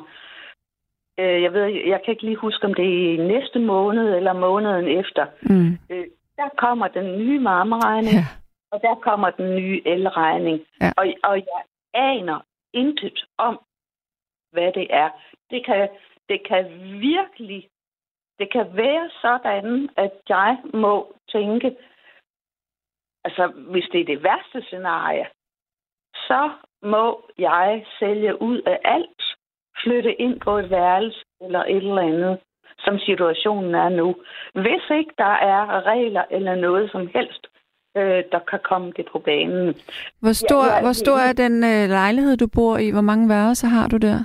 Øh, 1.20 1.42
jeg 1.42 1.52
ved, 1.52 1.66
jeg 1.92 2.00
kan 2.04 2.12
ikke 2.12 2.26
lige 2.26 2.36
huske, 2.36 2.66
om 2.66 2.74
det 2.74 2.84
er 2.84 3.14
i 3.14 3.16
næste 3.16 3.58
måned 3.58 4.14
eller 4.14 4.32
måneden 4.32 4.88
efter. 5.00 5.26
Mm. 5.42 5.78
Øh, 5.90 6.04
der 6.36 6.48
kommer 6.58 6.88
den 6.88 7.18
nye 7.18 7.44
varmeregning. 7.44 8.14
Ja 8.14 8.26
og 8.72 8.82
der 8.82 8.94
kommer 8.94 9.30
den 9.30 9.56
nye 9.56 9.82
elregning. 9.86 10.66
Ja. 10.80 10.92
Og, 10.96 11.06
og 11.22 11.36
jeg 11.36 11.62
aner 11.94 12.40
intet 12.72 13.24
om, 13.38 13.60
hvad 14.52 14.72
det 14.72 14.86
er. 14.90 15.10
Det 15.50 15.66
kan, 15.66 15.88
det 16.28 16.46
kan 16.48 16.64
virkelig, 17.00 17.68
det 18.38 18.52
kan 18.52 18.76
være 18.76 19.10
sådan, 19.22 19.88
at 19.96 20.12
jeg 20.28 20.58
må 20.74 21.14
tænke, 21.28 21.76
altså 23.24 23.46
hvis 23.46 23.88
det 23.92 24.00
er 24.00 24.04
det 24.04 24.22
værste 24.22 24.62
scenarie, 24.62 25.26
så 26.14 26.50
må 26.82 27.30
jeg 27.38 27.86
sælge 27.98 28.42
ud 28.42 28.62
af 28.62 28.78
alt, 28.84 29.22
flytte 29.82 30.14
ind 30.14 30.40
på 30.40 30.58
et 30.58 30.70
værelse 30.70 31.24
eller 31.40 31.64
et 31.64 31.76
eller 31.76 32.02
andet, 32.02 32.40
som 32.78 32.98
situationen 32.98 33.74
er 33.74 33.88
nu. 33.88 34.16
Hvis 34.52 34.90
ikke 34.90 35.14
der 35.18 35.34
er 35.54 35.86
regler 35.86 36.24
eller 36.30 36.54
noget 36.54 36.90
som 36.90 37.06
helst, 37.06 37.46
øh, 37.96 38.24
der 38.32 38.38
kan 38.50 38.60
komme 38.70 38.92
det 38.96 39.06
på 39.12 39.18
banen. 39.18 39.74
Hvor 40.20 40.32
stor, 40.32 40.64
ja, 40.64 40.80
hvor 40.80 40.92
stor 40.92 41.18
er 41.28 41.32
den 41.32 41.64
øh, 41.64 41.88
lejlighed, 41.88 42.36
du 42.36 42.46
bor 42.46 42.76
i? 42.78 42.90
Hvor 42.90 43.00
mange 43.00 43.28
værelser 43.28 43.68
har 43.68 43.88
du 43.88 43.96
der? 43.96 44.18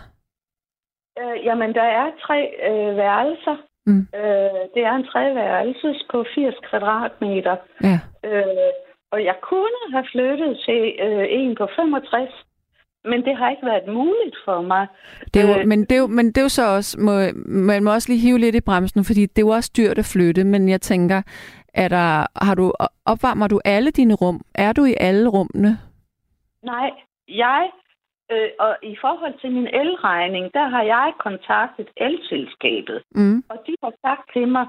Øh, 1.19 1.45
jamen, 1.45 1.73
der 1.73 1.87
er 1.99 2.07
tre 2.25 2.39
øh, 2.69 2.97
værelser. 2.97 3.57
Mm. 3.85 4.07
Øh, 4.15 4.61
det 4.73 4.81
er 4.89 4.95
en 4.95 5.05
treværelses 5.05 6.05
på 6.11 6.25
80 6.35 6.55
kvadratmeter. 6.69 7.55
Ja. 7.83 7.99
Øh, 8.25 8.71
og 9.11 9.23
jeg 9.23 9.35
kunne 9.49 9.81
have 9.93 10.05
flyttet 10.11 10.59
til 10.65 10.81
øh, 11.05 11.25
en 11.29 11.55
på 11.55 11.67
65, 11.75 12.29
men 13.05 13.25
det 13.25 13.37
har 13.37 13.49
ikke 13.49 13.65
været 13.65 13.87
muligt 13.87 14.37
for 14.45 14.61
mig. 14.61 14.87
Det 15.33 15.41
er 15.41 15.47
jo, 15.47 15.59
øh, 15.59 15.67
men, 15.67 15.81
det 15.81 15.91
er 15.91 15.99
jo, 15.99 16.07
men 16.07 16.25
det 16.27 16.37
er 16.37 16.41
jo 16.41 16.49
så 16.49 16.75
også, 16.75 16.99
må, 16.99 17.13
man 17.45 17.83
må 17.83 17.93
også 17.93 18.09
lige 18.11 18.21
hive 18.21 18.39
lidt 18.39 18.55
i 18.55 18.61
bremsen, 18.61 19.03
fordi 19.05 19.21
det 19.21 19.37
er 19.37 19.47
jo 19.47 19.49
også 19.49 19.71
dyrt 19.77 19.97
at 19.97 20.05
flytte, 20.13 20.43
men 20.43 20.69
jeg 20.69 20.81
tænker, 20.81 21.21
er 21.73 21.87
der, 21.87 22.27
har 22.45 22.55
du, 22.55 22.73
opvarmer 23.05 23.47
du 23.47 23.59
alle 23.65 23.91
dine 23.91 24.13
rum? 24.13 24.41
Er 24.55 24.73
du 24.73 24.85
i 24.85 24.95
alle 24.99 25.29
rummene? 25.29 25.77
Nej, 26.63 26.91
jeg, 27.27 27.71
øh, 28.31 28.49
og 28.59 28.77
i 28.83 28.97
forhold 29.01 29.39
til 29.41 29.51
min 29.51 29.67
elregning, 29.67 30.53
der 30.53 30.67
har 30.67 30.83
jeg 30.83 31.13
kontaktet 31.19 31.87
elselskabet. 31.97 33.03
Mm. 33.15 33.43
Og 33.49 33.57
de 33.67 33.75
har 33.83 33.93
sagt 34.05 34.33
til 34.33 34.47
mig, 34.47 34.67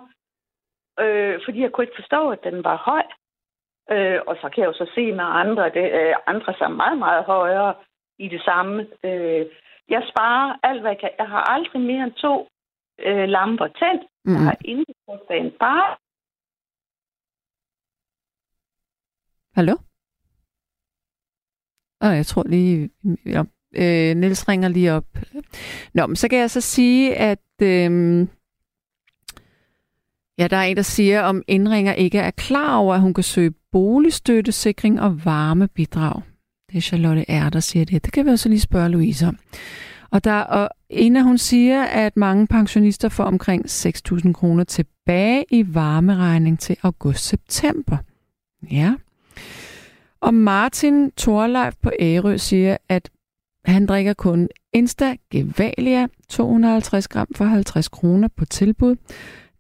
øh, 1.01 1.41
fordi 1.45 1.61
jeg 1.61 1.73
kunne 1.73 1.85
ikke 1.85 2.01
forstå, 2.01 2.31
at 2.31 2.45
den 2.45 2.65
var 2.65 2.77
høj. 2.77 3.05
Øh, 3.91 4.21
og 4.27 4.37
så 4.41 4.49
kan 4.49 4.61
jeg 4.63 4.69
jo 4.69 4.73
så 4.73 4.91
se 4.95 5.13
med 5.13 5.25
andre, 5.25 5.65
det, 5.77 5.87
øh, 6.01 6.15
andre 6.27 6.55
som 6.59 6.73
er 6.73 6.77
meget, 6.77 6.99
meget 6.99 7.25
højere 7.25 7.75
i 8.19 8.29
det 8.29 8.43
samme. 8.45 8.87
Øh, 9.05 9.47
jeg 9.89 10.03
sparer 10.11 10.57
alt, 10.63 10.81
hvad 10.81 10.91
jeg 10.91 11.01
kan. 11.01 11.11
Jeg 11.19 11.29
har 11.29 11.43
aldrig 11.55 11.81
mere 11.83 12.05
end 12.05 12.13
to 12.13 12.49
øh, 12.99 13.29
lamper 13.29 13.67
tændt. 13.67 14.03
Mm. 14.25 14.33
Jeg 14.33 14.41
har 14.41 14.57
intet 14.65 14.97
på 15.07 15.19
bare 15.61 15.97
Hallo? 19.55 19.77
Og 22.01 22.17
jeg 22.17 22.27
tror 22.27 22.45
lige... 22.49 22.91
Ja, 23.27 23.43
øh, 23.75 24.17
Niels 24.17 24.49
ringer 24.49 24.69
lige 24.69 24.93
op. 24.93 25.05
Nå, 25.95 26.07
men 26.07 26.17
så 26.17 26.29
kan 26.29 26.39
jeg 26.39 26.51
så 26.51 26.61
sige, 26.61 27.17
at... 27.17 27.39
Øh, 27.63 28.27
ja, 30.39 30.47
der 30.49 30.57
er 30.57 30.63
en, 30.63 30.77
der 30.77 30.83
siger, 30.83 31.23
om 31.23 31.43
indringer 31.49 31.93
ikke 31.93 32.19
er 32.19 32.31
klar 32.31 32.77
over, 32.77 32.95
at 32.95 33.01
hun 33.01 33.15
kan 33.15 33.25
søge 33.25 33.55
boligstøtte, 33.73 34.53
sikring 34.53 35.01
og 35.01 35.25
varmebidrag. 35.25 36.23
Det 36.71 36.77
er 36.77 36.83
Charlotte 36.83 37.25
R., 37.29 37.51
der 37.51 37.61
siger 37.61 37.85
det. 37.85 38.05
Det 38.05 38.13
kan 38.13 38.27
vi 38.27 38.31
også 38.31 38.49
lige 38.49 38.61
spørge 38.61 38.89
Louise 38.89 39.27
om. 39.27 39.39
Og, 40.11 40.25
der, 40.25 40.41
og 40.41 40.69
Ina, 40.91 41.23
hun 41.23 41.39
siger, 41.39 41.85
at 41.85 42.17
mange 42.17 42.47
pensionister 42.47 43.09
får 43.09 43.25
omkring 43.25 43.65
6.000 43.67 44.33
kroner 44.33 44.65
tilbage 44.65 45.45
i 45.51 45.75
varmeregning 45.75 46.59
til 46.59 46.77
august-september. 46.83 47.97
Ja. 48.71 48.95
Og 50.21 50.35
Martin 50.35 51.11
Thorleif 51.11 51.75
på 51.83 51.91
Ærø 52.01 52.37
siger, 52.37 52.77
at 52.89 53.11
han 53.65 53.87
drikker 53.87 54.13
kun 54.13 54.49
Insta 54.73 55.17
Gevalia 55.31 56.07
250 56.29 57.09
gram 57.09 57.29
for 57.37 57.45
50 57.45 57.89
kroner 57.89 58.29
på 58.37 58.45
tilbud. 58.45 58.97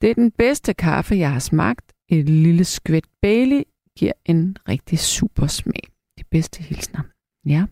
Det 0.00 0.10
er 0.10 0.14
den 0.14 0.30
bedste 0.30 0.74
kaffe, 0.74 1.16
jeg 1.16 1.32
har 1.32 1.38
smagt. 1.38 1.92
Et 2.08 2.28
lille 2.28 2.64
skvæt 2.64 3.04
Bailey 3.22 3.62
giver 3.98 4.12
en 4.24 4.56
rigtig 4.68 4.98
super 4.98 5.46
smag. 5.46 5.82
De 6.18 6.24
bedste 6.30 6.62
hilsner. 6.62 7.00
Ja. 7.46 7.64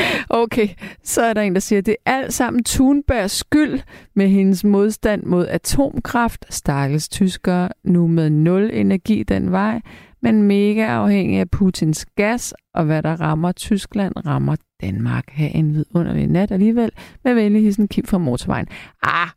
okay, 0.30 0.68
så 1.02 1.22
er 1.22 1.32
der 1.32 1.42
en, 1.42 1.54
der 1.54 1.60
siger, 1.60 1.78
at 1.78 1.86
det 1.86 1.96
er 2.06 2.12
alt 2.16 2.32
sammen 2.32 2.64
Thunbergs 2.64 3.32
skyld 3.32 3.80
med 4.14 4.28
hendes 4.28 4.64
modstand 4.64 5.22
mod 5.22 5.46
atomkraft. 5.46 6.44
Stakkels 6.50 7.08
tyskere 7.08 7.68
nu 7.84 8.06
med 8.06 8.30
nul 8.30 8.70
energi 8.72 9.22
den 9.22 9.52
vej, 9.52 9.80
men 10.22 10.42
mega 10.42 10.84
afhængig 10.86 11.40
af 11.40 11.50
Putins 11.50 12.06
gas, 12.16 12.54
og 12.74 12.84
hvad 12.84 13.02
der 13.02 13.20
rammer 13.20 13.52
Tyskland, 13.52 14.12
rammer 14.26 14.56
Danmark. 14.80 15.24
Her 15.30 15.48
en 15.48 15.74
vidunderlig 15.74 16.26
nat 16.26 16.52
alligevel, 16.52 16.90
med 17.24 17.34
venlig 17.34 17.62
hilsen 17.62 17.88
Kim 17.88 18.04
fra 18.04 18.18
motorvejen. 18.18 18.66
Ah, 19.02 19.28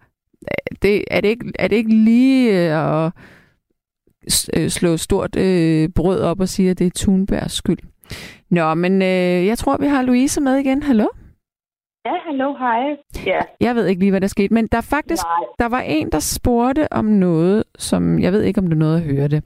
det, 0.82 1.04
er, 1.12 1.22
det 1.22 1.30
ikke, 1.30 1.52
er 1.60 1.68
det 1.68 1.76
ikke 1.76 1.96
lige 1.96 2.52
øh, 2.52 3.06
at 3.06 3.12
øh, 4.54 4.70
slå 4.70 4.98
stort 4.98 5.36
øh, 5.36 5.90
brød 5.90 6.22
op 6.22 6.40
og 6.40 6.50
sige, 6.50 6.70
at 6.70 6.80
det 6.80 6.88
er 6.88 6.92
Thunbergs 6.96 7.54
skyld? 7.54 7.80
Nå, 8.52 8.74
men 8.74 9.02
øh, 9.02 9.46
jeg 9.46 9.58
tror, 9.58 9.78
vi 9.78 9.86
har 9.86 10.02
Louise 10.02 10.42
med 10.42 10.56
igen. 10.56 10.84
Hallo? 10.84 11.08
Ja, 12.06 12.14
hallo, 12.26 12.54
hej. 12.58 12.82
Ja. 13.26 13.40
Jeg 13.60 13.76
ved 13.76 13.86
ikke 13.88 14.00
lige, 14.00 14.12
hvad 14.12 14.22
der 14.22 14.28
skete, 14.28 14.54
men 14.54 14.68
der 14.68 14.82
faktisk, 14.82 15.24
Nej. 15.24 15.48
der 15.60 15.66
var 15.70 15.82
en, 15.82 16.10
der 16.12 16.20
spurgte 16.20 16.94
om 16.94 17.06
noget, 17.06 17.64
som, 17.78 18.20
jeg 18.20 18.32
ved 18.32 18.44
ikke, 18.44 18.62
om 18.62 18.68
du 18.68 18.76
nåede 18.76 18.98
at 18.98 19.04
høre 19.04 19.28
det, 19.28 19.44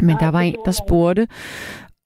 men 0.00 0.08
Nej, 0.10 0.18
der 0.20 0.30
var 0.30 0.40
en, 0.40 0.56
der 0.64 0.70
spurgte, 0.70 1.28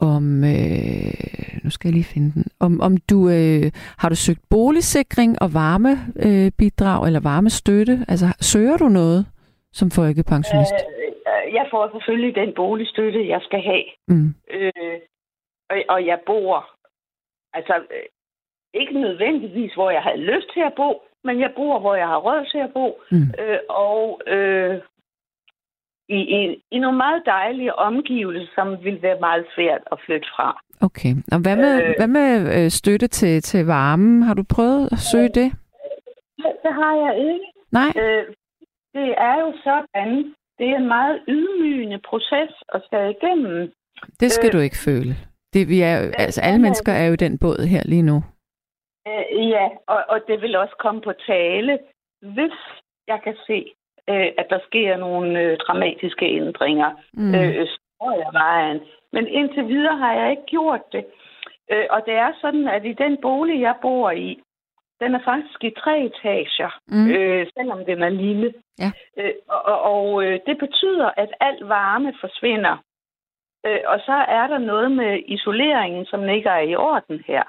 om, 0.01 0.45
øh, 0.45 1.61
nu 1.65 1.71
skal 1.71 1.89
jeg 1.89 1.95
lige 1.95 2.05
finde 2.05 2.33
den, 2.35 2.45
om, 2.61 2.81
om 2.81 2.97
du 2.97 3.29
øh, 3.29 3.71
har 3.99 4.09
du 4.09 4.15
søgt 4.15 4.41
boligsikring 4.51 5.43
og 5.43 5.55
varmebidrag 5.55 6.47
øh, 6.47 6.53
bidrag, 6.59 7.07
eller 7.07 7.21
varmestøtte? 7.21 8.05
Altså, 8.09 8.27
søger 8.41 8.77
du 8.77 8.89
noget 8.89 9.27
som 9.73 9.91
folkepensionist? 9.91 10.75
Øh, 10.75 11.55
jeg 11.55 11.67
får 11.71 11.91
selvfølgelig 11.93 12.35
den 12.35 12.53
boligstøtte, 12.57 13.29
jeg 13.29 13.41
skal 13.43 13.61
have. 13.71 13.85
Mm. 14.09 14.35
Øh, 14.55 14.99
og, 15.71 15.77
og 15.89 16.07
jeg 16.07 16.19
bor, 16.27 16.71
altså 17.53 17.75
øh, 17.75 18.07
ikke 18.75 19.01
nødvendigvis, 19.01 19.75
hvor 19.75 19.91
jeg 19.91 20.03
har 20.03 20.17
lyst 20.17 20.49
til 20.55 20.61
at 20.61 20.75
bo, 20.77 21.03
men 21.25 21.41
jeg 21.41 21.53
bor, 21.57 21.79
hvor 21.79 21.95
jeg 21.95 22.09
har 22.09 22.19
råd 22.19 22.47
til 22.53 22.59
at 22.59 22.73
bo. 22.73 23.03
Mm. 23.11 23.29
Øh, 23.41 23.59
og 23.69 24.21
øh, 24.27 24.81
i, 26.09 26.19
i, 26.37 26.63
i 26.71 26.79
nogle 26.79 26.97
meget 26.97 27.23
dejlige 27.27 27.75
omgivelser, 27.75 28.53
som 28.55 28.85
vil 28.85 29.03
være 29.03 29.21
meget 29.21 29.47
svært 29.55 29.83
at 29.93 29.99
flytte 30.07 30.29
fra. 30.37 30.63
Okay. 30.81 31.13
Og 31.33 31.39
hvad 31.43 31.57
med, 31.57 31.83
øh, 31.83 31.95
hvad 31.99 32.09
med 32.09 32.31
øh, 32.57 32.71
støtte 32.71 33.07
til, 33.09 33.43
til 33.43 33.67
varmen? 33.67 34.23
Har 34.23 34.35
du 34.35 34.45
prøvet 34.55 34.93
at 34.93 34.99
søge 34.99 35.29
det? 35.29 35.53
Det, 36.65 36.73
har 36.81 36.95
jeg 37.07 37.15
ikke. 37.19 37.47
Nej. 37.73 37.93
Øh, 38.03 38.25
det 38.95 39.15
er 39.19 39.37
jo 39.41 39.53
sådan, 39.65 40.35
det 40.59 40.67
er 40.73 40.77
en 40.77 40.89
meget 40.89 41.21
ydmygende 41.29 41.99
proces 42.09 42.53
at 42.75 42.83
skal 42.87 43.15
igennem. 43.17 43.73
Det 44.21 44.33
skal 44.33 44.49
Øh, 44.49 44.53
du 44.53 44.59
ikke 44.59 44.77
føle. 44.85 45.15
Det, 45.55 45.69
vi 45.69 45.81
er, 45.81 45.97
altså, 46.25 46.41
alle 46.41 46.61
mennesker 46.61 46.93
er 46.93 47.07
jo 47.07 47.13
i 47.13 47.25
den 47.27 47.39
båd 47.39 47.67
her 47.73 47.83
lige 47.85 48.03
nu. 48.03 48.17
Øh, 49.09 49.49
ja, 49.49 49.67
og, 49.87 50.05
og 50.09 50.19
det 50.29 50.43
vil 50.43 50.57
også 50.57 50.77
komme 50.79 51.01
på 51.01 51.13
tale, 51.27 51.79
hvis 52.23 52.57
jeg 53.09 53.21
kan 53.25 53.37
se, 53.47 53.59
øh, 54.11 54.29
at 54.41 54.47
der 54.51 54.59
sker 54.67 54.97
nogle 54.97 55.41
øh, 55.41 55.59
dramatiske 55.59 56.27
ændringer. 56.27 56.91
Mm. 57.13 57.35
Øh, 57.35 57.67
så 57.67 58.07
jeg 58.23 58.31
vejen. 58.33 58.81
Men 59.13 59.27
indtil 59.29 59.69
videre 59.69 59.97
har 59.97 60.13
jeg 60.15 60.31
ikke 60.31 60.47
gjort 60.47 60.93
det. 60.93 61.05
Øh, 61.73 61.87
og 61.91 62.03
det 62.07 62.15
er 62.15 62.33
sådan, 62.41 62.69
at 62.69 62.85
i 62.85 62.93
den 62.93 63.17
bolig, 63.23 63.61
jeg 63.61 63.75
bor 63.83 64.11
i, 64.11 64.41
den 65.01 65.15
er 65.15 65.21
faktisk 65.25 65.65
i 65.65 65.71
tre 65.83 65.95
etager, 66.11 66.71
Mm. 66.89 67.09
øh, 67.11 67.47
selvom 67.59 67.85
den 67.85 68.03
er 68.03 68.09
lille. 68.09 68.55
Ja. 68.79 68.91
Øh, 69.19 69.35
og 69.49 69.63
og, 69.73 69.79
og 69.93 70.25
øh, 70.25 70.41
det 70.47 70.59
betyder, 70.59 71.11
at 71.17 71.31
al 71.41 71.59
varme 71.63 72.13
forsvinder. 72.21 72.77
Øh, 73.67 73.81
og 73.87 73.99
så 74.07 74.13
er 74.29 74.47
der 74.47 74.59
noget 74.59 74.93
med 74.93 75.23
isoleringen, 75.27 76.05
som 76.07 76.29
ikke 76.29 76.49
er 76.49 76.59
i 76.71 76.75
orden 76.77 77.23
her. 77.27 77.43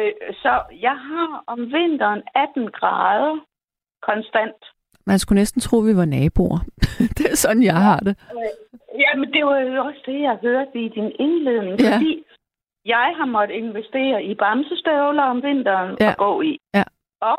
Øh, 0.00 0.12
så 0.42 0.62
jeg 0.80 0.96
har 1.08 1.44
om 1.46 1.60
vinteren 1.60 2.22
18 2.34 2.70
grader 2.70 3.38
konstant. 4.02 4.60
Man 5.06 5.18
skulle 5.18 5.40
næsten 5.40 5.60
tro, 5.60 5.78
vi 5.78 5.96
var 5.96 6.04
naboer. 6.04 6.58
det 7.18 7.26
er 7.32 7.36
sådan, 7.36 7.62
jeg 7.62 7.76
har 7.88 7.98
det. 7.98 8.14
Jamen, 8.98 9.32
det 9.32 9.44
var 9.46 9.58
jo 9.58 9.84
også 9.84 10.02
det, 10.06 10.20
jeg 10.20 10.38
hørte 10.42 10.78
i 10.84 10.88
din 10.88 11.12
indledning, 11.18 11.80
Ja. 11.80 11.96
fordi 11.96 12.24
jeg 12.84 13.14
har 13.18 13.24
måttet 13.26 13.54
investere 13.54 14.24
i 14.24 14.34
bamsestøvler 14.34 15.22
om 15.22 15.42
vinteren 15.42 15.96
Ja. 16.00 16.10
at 16.10 16.16
gå 16.16 16.40
i. 16.42 16.58
Ja. 16.74 16.84
Og 17.20 17.38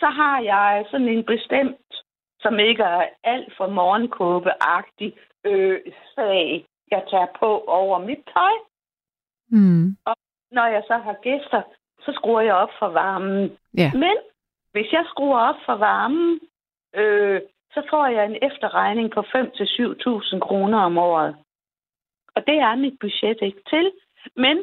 så 0.00 0.06
har 0.06 0.40
jeg 0.40 0.84
sådan 0.90 1.08
en 1.08 1.24
bestemt, 1.24 1.90
som 2.40 2.58
ikke 2.58 2.82
er 2.82 3.04
alt 3.24 3.52
for 3.56 3.66
morgenkåbe-agtig 3.66 5.12
øh, 5.44 5.78
sag, 6.14 6.66
jeg 6.90 7.02
tager 7.10 7.26
på 7.40 7.64
over 7.66 7.98
mit 7.98 8.22
tøj. 8.34 8.54
Mm. 9.50 9.96
Når 10.50 10.66
jeg 10.66 10.82
så 10.86 10.96
har 10.96 11.16
gæster, 11.22 11.62
så 12.04 12.12
skruer 12.12 12.40
jeg 12.40 12.54
op 12.54 12.70
for 12.78 12.88
varmen. 12.88 13.58
Ja. 13.76 13.90
Men 13.94 14.16
hvis 14.72 14.92
jeg 14.92 15.04
skruer 15.08 15.40
op 15.40 15.60
for 15.66 15.74
varmen, 15.74 16.40
øh, 16.94 17.40
så 17.74 17.86
får 17.90 18.06
jeg 18.06 18.24
en 18.24 18.38
efterregning 18.42 19.10
på 19.10 19.20
5-7.000 19.20 20.40
kroner 20.40 20.78
om 20.78 20.98
året. 20.98 21.36
Og 22.34 22.46
det 22.46 22.58
er 22.58 22.74
mit 22.74 22.98
budget 23.00 23.38
ikke 23.42 23.62
til. 23.68 23.92
Men 24.36 24.56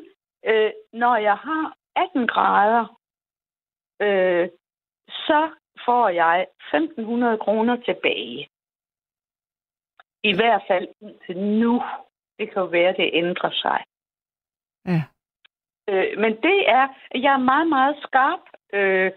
øh, 0.45 0.71
når 0.93 1.15
jeg 1.15 1.35
har 1.35 1.75
18 1.95 2.27
grader, 2.27 2.99
øh, 4.01 4.49
så 5.07 5.49
får 5.85 6.09
jeg 6.09 6.47
1.500 6.73 7.37
kroner 7.37 7.75
tilbage. 7.75 8.49
I 10.23 10.35
hvert 10.35 10.61
fald 10.67 10.87
til 11.25 11.37
nu. 11.37 11.83
Det 12.39 12.51
kan 12.53 12.61
jo 12.61 12.65
være, 12.65 12.93
det 12.97 13.09
ændrer 13.13 13.51
sig. 13.51 13.83
Ja. 14.85 15.01
Øh, 15.89 16.19
men 16.19 16.31
det 16.47 16.69
er, 16.69 16.87
jeg 17.15 17.33
er 17.33 17.37
meget, 17.51 17.67
meget 17.67 17.95
skarp 18.03 18.39
øh, 18.73 19.11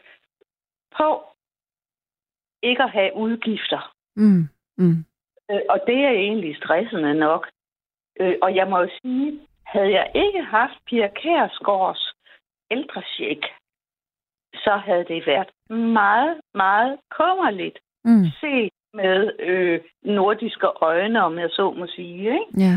på 0.96 1.24
ikke 2.62 2.82
at 2.82 2.90
have 2.90 3.16
udgifter. 3.16 3.94
Mm. 4.16 4.48
Mm. 4.78 5.04
Øh, 5.50 5.60
og 5.68 5.80
det 5.86 5.98
er 6.04 6.10
egentlig 6.10 6.56
stressende 6.56 7.14
nok. 7.14 7.48
Øh, 8.20 8.34
og 8.42 8.54
jeg 8.56 8.68
må 8.70 8.78
jo 8.78 8.88
sige, 9.02 9.40
havde 9.66 9.92
jeg 9.92 10.10
ikke 10.14 10.42
haft 10.42 10.84
Pia 10.86 11.08
Kærsgaards 11.08 12.14
ældrecheck, 12.70 13.44
så 14.54 14.76
havde 14.76 15.04
det 15.04 15.26
været 15.26 15.50
meget, 15.70 16.40
meget 16.54 16.98
kummerligt 17.10 17.78
Mm. 18.04 18.24
set 18.40 18.72
med 18.94 19.32
øh, 19.38 19.80
nordiske 20.02 20.66
øjne, 20.66 21.22
om 21.24 21.38
jeg 21.38 21.50
så 21.50 21.70
må 21.70 21.86
sige. 21.86 22.18
Ikke? 22.18 22.44
Ja. 22.58 22.74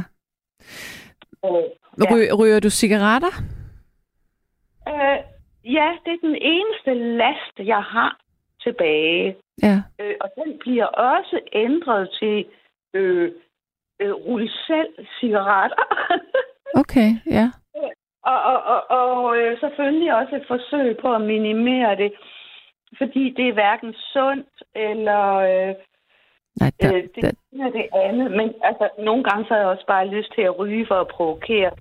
Øh, 1.46 1.52
Ry- 2.12 2.34
ryger 2.40 2.60
du 2.60 2.70
cigaretter? 2.70 3.34
øh, 4.88 5.18
ja, 5.78 5.88
det 6.06 6.12
er 6.14 6.22
den 6.22 6.38
eneste 6.42 6.94
last, 6.94 7.68
jeg 7.68 7.84
har 7.84 8.20
tilbage. 8.64 9.36
Ja. 9.64 9.82
Øh, 10.00 10.16
og 10.22 10.30
den 10.36 10.58
bliver 10.60 10.86
også 10.86 11.40
ændret 11.54 12.10
til 12.20 12.46
øh, 12.94 13.32
øh, 14.00 14.14
rulle 14.14 14.50
selv 14.68 14.94
cigaretter. 15.20 15.84
Okay, 16.76 17.10
ja. 17.26 17.52
og 18.24 18.40
og, 18.52 18.64
og, 18.64 18.82
og 19.00 19.38
øh, 19.38 19.60
selvfølgelig 19.60 20.16
også 20.16 20.36
et 20.36 20.46
forsøg 20.48 20.98
på 21.02 21.16
at 21.16 21.22
minimere 21.22 21.96
det. 21.96 22.12
Fordi 22.98 23.34
det 23.38 23.48
er 23.48 23.54
hverken 23.54 23.94
sundt 24.14 24.54
eller 24.76 25.26
øh, 25.52 25.76
Nej, 26.60 26.72
der, 26.82 26.96
øh, 26.96 27.04
det 27.16 27.22
der, 27.24 27.32
er 27.66 27.72
det 27.80 27.88
andet. 28.06 28.32
Men 28.32 28.48
altså, 28.70 28.90
nogle 29.00 29.24
gange 29.24 29.46
så 29.46 29.54
har 29.54 29.60
jeg 29.60 29.68
også 29.68 29.86
bare 29.88 30.08
lyst 30.08 30.32
til 30.36 30.42
at 30.42 30.60
ryge 30.60 30.86
for 30.88 30.96
at 31.02 31.08
provokere. 31.08 31.72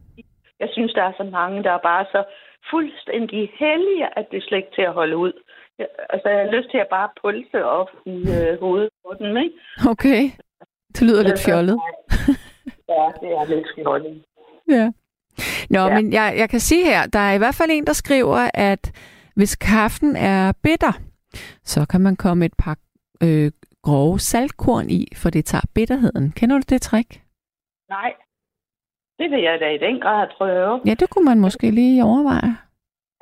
Jeg 0.61 0.69
synes, 0.73 0.93
der 0.93 1.03
er 1.03 1.13
så 1.17 1.25
mange, 1.39 1.63
der 1.63 1.73
er 1.73 1.83
bare 1.93 2.05
så 2.15 2.25
fuldstændig 2.71 3.53
heldige, 3.59 4.19
at 4.19 4.25
det 4.31 4.37
er 4.37 4.47
slet 4.47 4.59
ikke 4.59 4.75
til 4.75 4.83
at 4.83 4.93
holde 4.93 5.17
ud. 5.17 5.33
Jeg, 5.79 5.87
altså, 6.11 6.29
jeg 6.29 6.39
har 6.45 6.53
lyst 6.57 6.71
til 6.71 6.79
at 6.79 6.91
bare 6.91 7.09
pulse 7.21 7.65
op 7.65 7.91
i 8.07 8.17
øh, 8.37 8.61
hovedet 8.61 8.91
på 9.05 9.15
den, 9.19 9.37
ikke? 9.45 9.57
okay. 9.93 10.23
Det 10.95 11.03
lyder 11.03 11.23
lidt 11.23 11.41
fjollet. 11.47 11.79
Ja, 12.89 13.07
det 13.21 13.31
er 13.39 13.45
lidt 13.49 13.67
fjollet. 13.77 14.23
Ja. 14.69 14.91
Nå. 15.71 15.81
Ja. 15.81 15.95
men 15.95 16.13
jeg, 16.13 16.35
jeg 16.37 16.51
kan 16.51 16.61
sige 16.61 16.85
her, 16.85 17.07
der 17.07 17.19
er 17.19 17.33
i 17.33 17.39
hvert 17.39 17.55
fald 17.55 17.71
en, 17.73 17.87
der 17.87 17.93
skriver, 17.93 18.51
at 18.55 18.93
hvis 19.35 19.57
kaffen 19.57 20.17
er 20.17 20.53
bitter, 20.63 20.93
så 21.65 21.87
kan 21.91 22.01
man 22.01 22.17
komme 22.17 22.45
et 22.45 22.55
par 22.59 22.77
øh, 23.23 23.51
grove 23.83 24.19
saltkorn 24.19 24.91
i, 24.91 25.07
for 25.17 25.31
det 25.31 25.45
tager 25.45 25.67
bitterheden. 25.75 26.33
Kender 26.33 26.57
du 26.57 26.63
det 26.69 26.83
trick? 26.83 27.11
Nej, 27.89 28.13
det 29.19 29.31
vil 29.31 29.43
jeg 29.43 29.61
da 29.61 29.69
i 29.71 29.79
den 29.79 30.01
grad 30.01 30.29
prøve. 30.37 30.81
Ja, 30.87 30.95
det 30.95 31.11
kunne 31.11 31.25
man 31.25 31.41
måske 31.41 31.71
lige 31.71 32.05
overveje. 32.05 32.57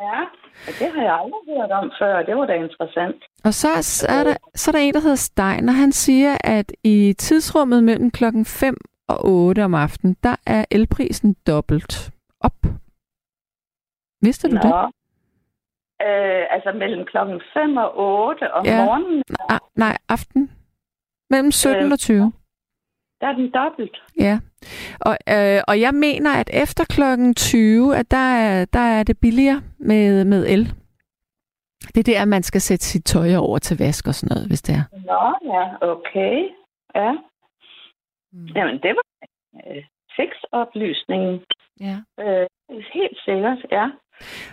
Ja, 0.01 0.21
og 0.67 0.73
det 0.79 0.89
har 0.95 1.03
jeg 1.03 1.15
aldrig 1.23 1.43
hørt 1.57 1.71
om 1.71 1.93
før. 2.01 2.23
Det 2.23 2.37
var 2.37 2.47
da 2.47 2.55
interessant. 2.55 3.25
Og 3.45 3.55
så 3.55 3.69
er 4.09 4.25
der, 4.25 4.37
så 4.55 4.71
er 4.71 4.73
der 4.73 4.79
en, 4.81 4.95
der 4.95 5.01
hedder 5.01 5.17
Stein, 5.17 5.69
og 5.69 5.75
han 5.75 5.93
siger, 5.93 6.37
at 6.45 6.73
i 6.85 7.15
tidsrummet 7.19 7.85
mellem 7.85 8.11
klokken 8.11 8.45
5 8.45 8.77
og 9.09 9.19
8 9.25 9.65
om 9.65 9.75
aftenen, 9.75 10.17
der 10.23 10.37
er 10.47 10.65
elprisen 10.71 11.37
dobbelt 11.47 12.11
op. 12.41 12.59
Vidste 14.23 14.49
du 14.51 14.57
det? 14.57 14.73
Øh, 16.07 16.45
altså 16.55 16.73
mellem 16.75 17.05
klokken 17.07 17.41
5 17.55 17.77
og 17.77 17.91
8 17.99 18.53
om 18.53 18.65
Ja. 18.67 18.85
morgenen, 18.85 19.23
Nej, 19.51 19.59
nej, 19.77 19.97
aften. 20.09 20.51
Mellem 21.31 21.51
17 21.53 21.85
Øh. 21.87 21.93
og 21.93 21.99
20. 21.99 22.33
der 23.21 23.27
er 23.27 23.33
den 23.33 23.51
dobbelt. 23.51 23.97
Ja, 24.21 24.39
og, 25.01 25.17
øh, 25.35 25.61
og 25.69 25.81
jeg 25.81 25.95
mener, 25.95 26.31
at 26.41 26.51
efter 26.65 26.85
klokken 26.85 27.35
20, 27.35 27.97
at 27.97 28.11
der 28.11 28.27
er, 28.45 28.65
der 28.73 28.81
er 28.97 29.03
det 29.03 29.17
billigere 29.21 29.61
med, 29.79 30.25
med 30.25 30.47
el. 30.49 30.65
Det 31.95 32.01
er 32.01 32.13
der, 32.13 32.25
man 32.25 32.43
skal 32.43 32.61
sætte 32.61 32.85
sit 32.85 33.05
tøj 33.05 33.35
over 33.37 33.59
til 33.59 33.79
vask 33.79 34.07
og 34.09 34.15
sådan 34.15 34.35
noget, 34.35 34.49
hvis 34.49 34.63
det 34.63 34.75
er. 34.75 34.85
Nå, 35.11 35.25
ja, 35.55 35.65
okay. 35.93 36.35
Ja. 36.95 37.13
Mm. 38.33 38.47
Jamen, 38.57 38.79
det 38.83 38.93
var 38.99 39.07
øh, 39.67 39.85
sexoplysningen. 40.17 41.41
Ja. 41.81 41.97
Øh, 42.21 42.47
helt 42.93 43.19
sikkert, 43.25 43.59
ja. 43.71 43.87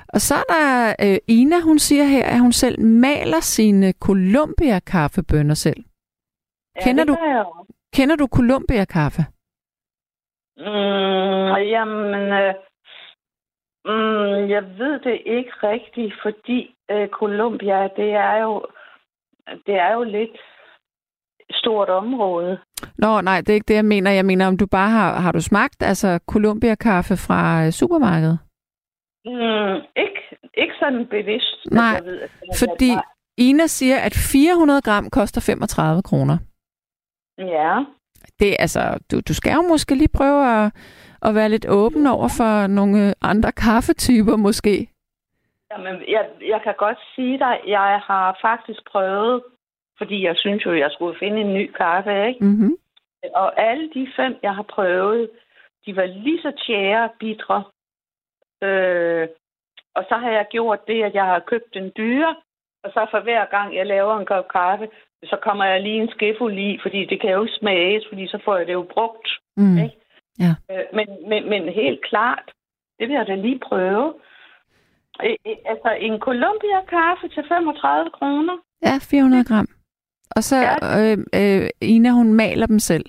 Og 0.08 0.22
så 0.22 0.36
er 0.36 0.48
der 0.54 0.96
øh, 1.06 1.18
Ina, 1.28 1.60
hun 1.60 1.80
siger 1.80 2.04
her, 2.04 2.26
at 2.26 2.40
hun 2.40 2.52
selv 2.52 2.82
maler 2.82 3.40
sine 3.42 3.92
Columbia-kaffebønner 3.92 5.54
selv. 5.54 5.84
ja 6.76 6.82
Kender 6.84 7.04
du-. 7.04 7.18
Kender 7.94 8.16
du 8.16 8.28
Columbia-kaffe? 8.28 9.22
Mm, 10.58 11.56
jamen, 11.74 12.16
øh, 12.42 12.54
mm, 13.86 14.50
jeg 14.50 14.64
ved 14.78 15.00
det 15.00 15.22
ikke 15.26 15.52
rigtigt, 15.64 16.14
fordi 16.24 16.76
øh, 16.92 17.08
Columbia, 17.08 17.84
det 17.84 18.10
er 18.14 18.38
jo, 18.42 18.66
det 19.66 19.76
er 19.76 19.94
jo 19.94 20.04
lidt 20.04 20.38
stort 21.52 21.90
område. 21.90 22.60
Nå, 22.98 23.22
nej, 23.22 23.42
det 23.42 23.50
er 23.50 23.54
ikke 23.54 23.68
det, 23.68 23.76
jeg 23.76 23.86
mener. 23.86 24.12
Jeg 24.12 24.26
mener, 24.26 24.48
om 24.48 24.58
du 24.58 24.68
bare 24.68 24.90
har, 24.90 25.20
har 25.20 25.32
du 25.32 25.42
smagt 25.42 25.84
altså 25.84 26.20
Columbia-kaffe 26.28 27.18
fra 27.18 27.66
øh, 27.66 27.72
supermarkedet? 27.72 28.40
Mm, 29.26 29.76
ikke, 30.04 30.22
ikke 30.54 30.74
sådan 30.80 31.08
bevidst. 31.08 31.66
at 31.66 31.72
Nej, 31.72 31.84
jeg 31.86 32.06
ved, 32.06 32.22
at 32.22 32.30
er 32.44 32.56
Fordi. 32.60 32.92
Ina 33.38 33.68
siger, 33.68 33.98
at 34.00 34.14
400 34.32 34.82
gram 34.82 35.10
koster 35.10 35.42
35 35.42 36.04
kroner. 36.04 36.38
Ja, 37.38 37.84
Det 38.40 38.50
er 38.52 38.58
altså, 38.60 39.00
du, 39.12 39.22
du 39.28 39.34
skal 39.34 39.54
jo 39.54 39.62
måske 39.62 39.96
lige 39.96 40.18
prøve 40.18 40.42
at, 40.56 40.72
at 41.22 41.36
være 41.36 41.50
lidt 41.50 41.66
åben 41.70 42.08
over 42.08 42.30
for 42.38 42.68
nogle 42.68 43.14
andre 43.22 43.52
kaffetyper 43.52 44.36
måske. 44.36 44.90
Jamen, 45.72 45.96
jeg, 46.08 46.26
jeg 46.48 46.60
kan 46.64 46.74
godt 46.78 46.98
sige 47.16 47.40
dig, 47.40 47.60
jeg 47.68 48.02
har 48.08 48.38
faktisk 48.42 48.80
prøvet, 48.92 49.44
fordi 49.98 50.26
jeg 50.26 50.36
synes 50.38 50.66
jo, 50.66 50.74
jeg 50.74 50.90
skulle 50.92 51.20
finde 51.20 51.42
en 51.42 51.54
ny 51.54 51.72
kaffe, 51.72 52.28
ikke? 52.28 52.46
Mm-hmm. 52.46 52.74
Og 53.36 53.62
alle 53.70 53.90
de 53.94 54.08
fem, 54.16 54.36
jeg 54.44 54.56
har 54.56 54.66
prøvet, 54.76 55.30
de 55.86 55.96
var 55.96 56.06
lige 56.06 56.42
så 56.42 56.52
tjære 56.68 57.10
bitre. 57.20 57.64
Øh, 58.66 59.28
og 59.98 60.04
så 60.10 60.16
har 60.24 60.32
jeg 60.32 60.46
gjort 60.56 60.88
det, 60.88 61.04
at 61.04 61.14
jeg 61.14 61.26
har 61.26 61.40
købt 61.52 61.74
den 61.74 61.92
dyre, 61.98 62.36
og 62.84 62.90
så 62.94 63.08
for 63.12 63.20
hver 63.20 63.46
gang, 63.56 63.76
jeg 63.76 63.86
laver 63.86 64.18
en 64.18 64.26
kop 64.26 64.48
kaffe, 64.48 64.88
så 65.24 65.38
kommer 65.44 65.66
jeg 65.66 65.82
lige 65.82 66.02
en 66.02 66.10
skefuld 66.16 66.58
i, 66.58 66.80
fordi 66.84 67.06
det 67.06 67.22
kan 67.22 67.32
jo 67.32 67.44
ikke 67.44 67.60
smages, 67.60 68.04
fordi 68.10 68.28
så 68.28 68.40
får 68.46 68.58
jeg 68.58 68.68
det 68.68 68.74
jo 68.74 68.86
brugt. 68.94 69.28
Mm. 69.58 69.78
Ikke? 69.78 69.98
Ja. 70.40 70.54
Øh, 70.72 70.86
men, 70.98 71.08
men, 71.30 71.50
men 71.50 71.62
helt 71.82 72.02
klart, 72.10 72.46
det 73.00 73.08
vil 73.08 73.16
jeg 73.16 73.28
da 73.28 73.36
lige 73.36 73.60
prøve. 73.70 74.14
Øh, 75.24 75.36
øh, 75.48 75.58
altså 75.66 75.90
en 76.08 76.20
Columbia-kaffe 76.20 77.28
til 77.28 77.44
35 77.48 78.12
kroner. 78.18 78.58
Ja, 78.88 78.96
400 79.02 79.44
gram. 79.44 79.68
Og 80.36 80.44
så 80.44 80.58
øh, 81.00 81.18
øh, 81.40 81.70
Ina, 81.82 82.10
hun 82.10 82.34
maler 82.34 82.68
dem 82.68 82.80
selv. 82.80 83.06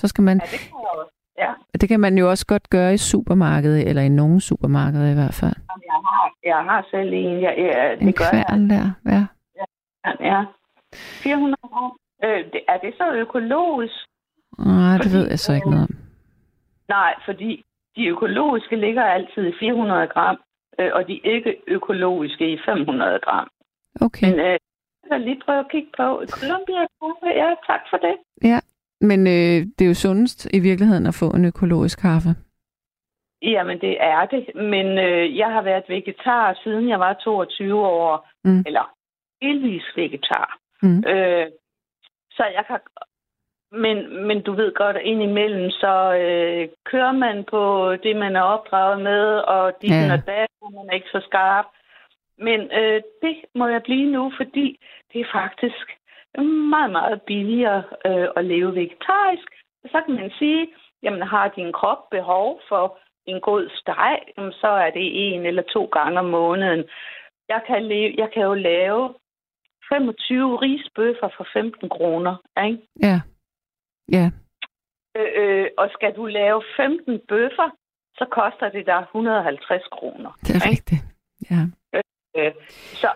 Så 0.00 0.08
skal 0.08 0.24
man, 0.24 0.36
Ja, 0.40 0.46
det 0.52 0.60
kan 0.60 0.78
jeg 0.84 0.90
også. 1.00 1.15
Ja, 1.38 1.52
det 1.80 1.88
kan 1.88 2.00
man 2.00 2.18
jo 2.18 2.30
også 2.30 2.46
godt 2.46 2.70
gøre 2.70 2.94
i 2.94 2.96
supermarkedet, 2.96 3.88
eller 3.88 4.02
i 4.02 4.08
nogle 4.08 4.40
supermarkeder 4.40 5.10
i 5.10 5.14
hvert 5.14 5.34
fald. 5.34 5.56
Jeg 5.90 5.98
har, 6.08 6.32
jeg 6.44 6.60
har 6.70 6.86
selv 6.90 7.10
en. 7.12 7.42
Jeg, 7.42 7.54
jeg, 7.58 7.96
En 8.00 8.06
det 8.06 8.16
gør 8.18 8.24
jeg. 8.32 8.44
kværn 8.48 8.70
der, 8.70 8.86
ja. 9.12 9.22
Ja. 10.20 10.44
400 10.94 11.56
gram. 11.72 11.92
Øh, 12.24 12.44
det, 12.52 12.60
er 12.68 12.78
det 12.78 12.94
så 12.96 13.12
økologisk? 13.12 13.94
Nej, 14.58 14.92
det 14.92 15.02
Fordi, 15.02 15.16
ved 15.16 15.28
jeg 15.28 15.38
så 15.38 15.52
ikke 15.52 15.70
noget 15.70 15.82
om. 15.88 15.96
Nej, 16.88 17.14
fordi 17.24 17.64
de 17.96 18.06
økologiske 18.06 18.76
ligger 18.76 19.04
altid 19.04 19.42
i 19.46 19.52
400 19.60 20.06
gram, 20.06 20.38
øh, 20.78 20.90
og 20.94 21.08
de 21.08 21.20
ikke 21.24 21.56
økologiske 21.66 22.52
i 22.52 22.58
500 22.66 23.18
gram. 23.22 23.48
Okay. 24.00 24.30
Men 24.30 24.40
øh, 24.40 24.58
jeg 25.10 25.20
lige 25.20 25.40
prøve 25.44 25.58
at 25.58 25.70
kigge 25.70 25.88
på 25.96 26.06
Columbia. 26.36 26.82
Ja, 27.42 27.48
tak 27.66 27.80
for 27.90 27.96
det. 27.96 28.16
Ja, 28.42 28.60
men 29.00 29.26
øh, 29.26 29.66
det 29.78 29.84
er 29.84 29.88
jo 29.88 29.94
sundest 29.94 30.48
i 30.54 30.58
virkeligheden 30.60 31.06
at 31.06 31.14
få 31.14 31.30
en 31.30 31.44
økologisk 31.44 32.00
kaffe. 32.00 32.28
Jamen, 33.42 33.80
det 33.80 33.96
er 34.00 34.26
det. 34.26 34.44
Men 34.54 34.86
øh, 34.98 35.36
jeg 35.36 35.46
har 35.52 35.62
været 35.62 35.84
vegetar, 35.88 36.58
siden 36.62 36.88
jeg 36.88 37.00
var 37.00 37.12
22 37.12 37.86
år. 37.86 38.28
Mm. 38.44 38.62
Eller 38.66 38.94
delvis 39.42 39.84
vegetar. 39.96 40.58
Mm. 40.82 40.98
Øh, 40.98 41.46
så 42.30 42.44
jeg 42.54 42.64
kan... 42.66 42.78
Men, 43.72 44.26
men 44.26 44.42
du 44.42 44.52
ved 44.52 44.74
godt, 44.74 44.96
at 44.96 45.02
indimellem, 45.02 45.70
så 45.70 46.14
øh, 46.14 46.68
kører 46.84 47.12
man 47.12 47.44
på 47.50 47.92
det, 48.02 48.16
man 48.16 48.36
er 48.36 48.40
opdraget 48.40 49.02
med, 49.02 49.24
og 49.38 49.72
de 49.82 49.86
Ja. 49.86 50.12
og 50.12 50.20
og 50.62 50.72
man 50.72 50.86
er 50.90 50.94
ikke 50.94 51.08
så 51.12 51.20
skarp. 51.28 51.66
Men 52.38 52.60
øh, 52.60 53.02
det 53.22 53.36
må 53.54 53.66
jeg 53.66 53.82
blive 53.82 54.12
nu, 54.12 54.32
fordi 54.36 54.80
det 55.12 55.20
er 55.20 55.32
faktisk 55.32 55.86
meget, 56.44 56.90
meget 56.90 57.22
billigere 57.22 57.82
øh, 58.06 58.28
at 58.36 58.44
leve 58.44 58.74
vegetarisk. 58.74 59.48
Så 59.92 60.02
kan 60.06 60.14
man 60.14 60.30
sige, 60.38 60.68
jamen 61.02 61.22
har 61.22 61.48
din 61.48 61.72
krop 61.72 62.10
behov 62.10 62.60
for 62.68 62.98
en 63.26 63.40
god 63.40 63.70
steg, 63.80 64.18
så 64.60 64.68
er 64.68 64.90
det 64.90 65.34
en 65.34 65.46
eller 65.46 65.62
to 65.62 65.84
gange 65.84 66.18
om 66.18 66.24
måneden. 66.24 66.84
Jeg 67.48 67.60
kan, 67.66 67.82
leve, 67.88 68.14
jeg 68.18 68.30
kan 68.34 68.42
jo 68.42 68.54
lave 68.54 69.14
25 69.88 70.56
risbøffer 70.56 71.28
for 71.36 71.46
15 71.52 71.88
kroner. 71.88 72.36
Ikke? 72.66 72.78
Ja. 73.02 73.20
Ja. 74.12 74.30
Øh, 75.16 75.32
øh, 75.36 75.66
og 75.78 75.90
skal 75.92 76.16
du 76.16 76.26
lave 76.26 76.62
15 76.76 77.20
bøffer, 77.28 77.70
så 78.18 78.24
koster 78.30 78.68
det 78.68 78.86
dig 78.86 79.00
150 79.00 79.84
kroner. 79.92 80.30
Det 80.40 80.50
er 80.50 80.54
ikke? 80.54 80.70
rigtigt. 80.70 81.02
Ja. 81.50 81.62
Øh, 82.36 82.52
så 83.02 83.08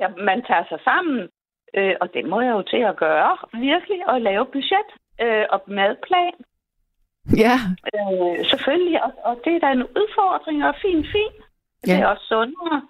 ja, 0.00 0.08
man 0.08 0.44
tager 0.48 0.64
sig 0.68 0.80
sammen, 0.84 1.28
øh, 1.76 1.94
og 2.00 2.14
det 2.14 2.24
må 2.24 2.40
jeg 2.40 2.50
jo 2.52 2.62
til 2.62 2.82
at 2.90 2.96
gøre, 2.96 3.36
virkelig, 3.52 4.08
og 4.08 4.20
lave 4.20 4.46
budget 4.46 4.88
øh, 5.20 5.44
og 5.50 5.62
madplan. 5.66 6.34
Ja. 7.44 7.56
Øh, 7.94 8.44
selvfølgelig, 8.50 9.04
og, 9.04 9.12
og 9.24 9.40
det 9.44 9.52
er 9.54 9.60
da 9.60 9.70
en 9.72 9.82
udfordring, 9.82 10.64
og 10.64 10.74
fint, 10.82 11.06
fint. 11.06 11.38
Ja. 11.86 11.92
Det 11.92 12.00
er 12.02 12.06
også 12.06 12.24
sundere. 12.28 12.82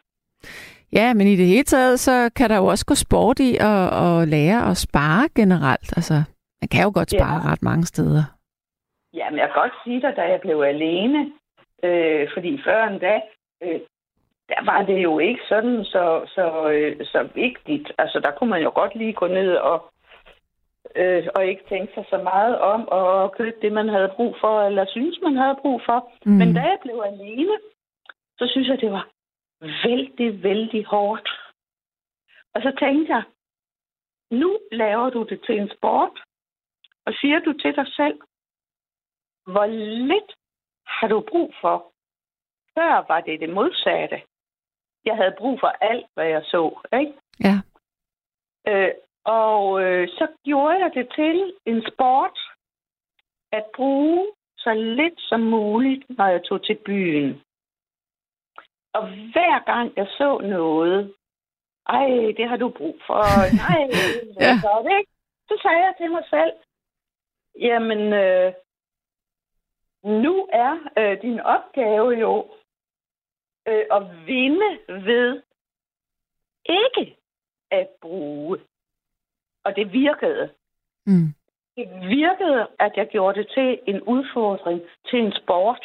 Ja, 0.93 1.15
men 1.15 1.27
i 1.27 1.37
det 1.37 1.47
hele 1.47 1.65
taget, 1.65 2.01
så 2.01 2.31
kan 2.37 2.51
der 2.51 2.57
jo 2.57 2.67
også 2.67 2.87
gå 2.87 2.95
sport 2.95 3.39
i 3.41 3.57
at, 3.57 3.83
at 4.03 4.29
lære 4.29 4.71
at 4.71 4.77
spare 4.77 5.29
generelt. 5.37 5.97
Altså, 5.97 6.15
man 6.63 6.69
kan 6.73 6.83
jo 6.85 6.91
godt 6.95 7.11
spare 7.11 7.41
Ja. 7.45 7.53
ret 7.53 7.63
mange 7.63 7.85
steder. 7.87 8.25
Jamen, 9.15 9.39
jeg 9.39 9.49
kan 9.49 9.63
godt 9.63 9.73
sige 9.85 10.01
dig, 10.01 10.13
da 10.17 10.23
jeg 10.23 10.41
blev 10.41 10.61
alene, 10.61 11.33
øh, 11.85 12.29
fordi 12.35 12.61
før 12.65 12.89
en 12.89 12.99
dag, 12.99 13.21
øh, 13.63 13.81
der 14.53 14.65
var 14.65 14.83
det 14.83 15.03
jo 15.03 15.19
ikke 15.19 15.43
sådan 15.49 15.85
så, 15.85 16.05
så, 16.35 16.71
øh, 16.75 17.07
så 17.07 17.29
vigtigt. 17.35 17.93
Altså, 17.99 18.21
der 18.21 18.31
kunne 18.31 18.51
man 18.51 18.63
jo 18.63 18.73
godt 18.75 18.95
lige 18.95 19.13
gå 19.13 19.27
ned 19.27 19.55
og, 19.57 19.93
øh, 20.97 21.27
og 21.35 21.47
ikke 21.47 21.65
tænke 21.69 21.95
sig 21.95 22.05
så 22.11 22.19
meget 22.23 22.59
om 22.59 22.89
og 22.89 23.33
købe 23.33 23.57
det, 23.63 23.73
man 23.73 23.89
havde 23.89 24.13
brug 24.17 24.37
for, 24.41 24.63
eller 24.63 24.85
synes, 24.87 25.19
man 25.23 25.37
havde 25.37 25.57
brug 25.63 25.81
for. 25.87 26.13
Mm. 26.27 26.33
Men 26.33 26.55
da 26.55 26.61
jeg 26.61 26.79
blev 26.83 27.03
alene, 27.07 27.57
så 28.39 28.45
synes 28.53 28.69
jeg, 28.69 28.81
det 28.81 28.93
var 28.93 29.09
vældig, 29.61 30.43
vældig 30.43 30.85
hårdt. 30.85 31.29
Og 32.55 32.63
så 32.63 32.73
tænkte 32.81 33.13
jeg, 33.13 33.23
nu 34.31 34.59
laver 34.73 35.11
du 35.11 35.23
det 35.23 35.41
til 35.47 35.61
en 35.61 35.71
sport, 35.77 36.17
og 37.07 37.13
siger 37.21 37.39
du 37.39 37.53
til 37.53 37.77
dig 37.77 37.87
selv, 37.97 38.21
hvor 39.47 39.67
lidt 40.11 40.33
har 40.87 41.09
du 41.09 41.21
brug 41.21 41.55
for? 41.61 41.93
Før 42.75 43.05
var 43.09 43.21
det 43.21 43.41
det 43.41 43.51
modsatte. 43.51 44.23
Jeg 45.05 45.17
havde 45.17 45.35
brug 45.39 45.61
for 45.61 45.67
alt, 45.67 46.07
hvad 46.15 46.27
jeg 46.27 46.43
så. 46.45 46.79
Ikke? 47.01 47.13
Ja. 47.41 47.57
Øh, 48.69 48.93
og 49.25 49.83
øh, 49.83 50.09
så 50.09 50.27
gjorde 50.45 50.79
jeg 50.79 50.91
det 50.95 51.09
til 51.15 51.53
en 51.67 51.83
sport 51.93 52.39
at 53.53 53.65
bruge 53.77 54.27
så 54.59 54.75
lidt 54.75 55.21
som 55.21 55.41
muligt, 55.41 56.19
når 56.19 56.27
jeg 56.27 56.43
tog 56.45 56.65
til 56.65 56.79
byen. 56.87 57.43
Og 58.95 59.09
hver 59.33 59.65
gang 59.65 59.93
jeg 59.97 60.07
så 60.19 60.39
noget, 60.39 61.15
ej, 61.89 62.07
det 62.37 62.49
har 62.49 62.57
du 62.57 62.69
brug 62.69 62.97
for, 63.07 63.23
nej, 63.65 63.87
det 63.87 64.37
Ja. 64.41 64.55
godt, 64.69 64.87
ikke? 64.99 65.11
Så 65.49 65.59
sagde 65.63 65.79
jeg 65.87 65.95
til 66.01 66.11
mig 66.11 66.25
selv, 66.31 66.53
jamen, 67.61 68.13
øh, 68.13 68.53
nu 70.23 70.49
er 70.53 70.73
øh, 70.99 71.23
din 71.23 71.41
opgave 71.41 72.09
jo 72.11 72.47
øh, 73.69 73.85
at 73.97 74.03
vinde 74.27 74.69
ved 74.89 75.43
ikke 76.69 77.17
at 77.71 77.87
bruge. 78.03 78.59
Og 79.65 79.73
det 79.77 79.93
virkede. 79.93 80.51
Mm. 81.07 81.35
Det 81.77 81.87
virkede, 82.09 82.67
at 82.81 82.93
jeg 82.97 83.07
gjorde 83.13 83.39
det 83.39 83.49
til 83.55 83.79
en 83.87 84.01
udfordring, 84.03 84.81
til 85.11 85.19
en 85.19 85.33
sport. 85.43 85.85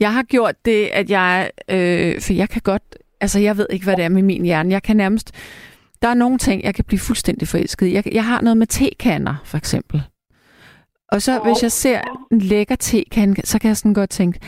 Jeg 0.00 0.14
har 0.14 0.22
gjort 0.22 0.54
det, 0.64 0.86
at 0.86 1.10
jeg... 1.10 1.50
Øh, 1.70 2.20
for 2.20 2.32
jeg 2.32 2.48
kan 2.48 2.62
godt... 2.64 2.82
Altså, 3.20 3.40
jeg 3.40 3.56
ved 3.56 3.66
ikke, 3.70 3.84
hvad 3.84 3.96
det 3.96 4.04
er 4.04 4.08
med 4.08 4.22
min 4.22 4.44
hjerne. 4.44 4.72
Jeg 4.72 4.82
kan 4.82 4.96
nærmest... 4.96 5.32
Der 6.02 6.08
er 6.08 6.14
nogle 6.14 6.38
ting, 6.38 6.64
jeg 6.64 6.74
kan 6.74 6.84
blive 6.84 7.00
fuldstændig 7.00 7.48
forelsket 7.48 7.86
i. 7.86 7.94
Jeg, 7.94 8.04
jeg 8.14 8.24
har 8.24 8.40
noget 8.40 8.56
med 8.56 8.66
tekanner, 8.66 9.34
for 9.44 9.56
eksempel. 9.56 10.02
Og 11.12 11.22
så, 11.22 11.32
Ja. 11.32 11.42
hvis 11.42 11.62
jeg 11.62 11.72
ser 11.72 12.00
en 12.32 12.38
lækker 12.38 12.76
tekande, 12.76 13.46
så 13.46 13.58
kan 13.60 13.68
jeg 13.68 13.76
sådan 13.76 13.94
godt 13.94 14.10
tænke, 14.10 14.40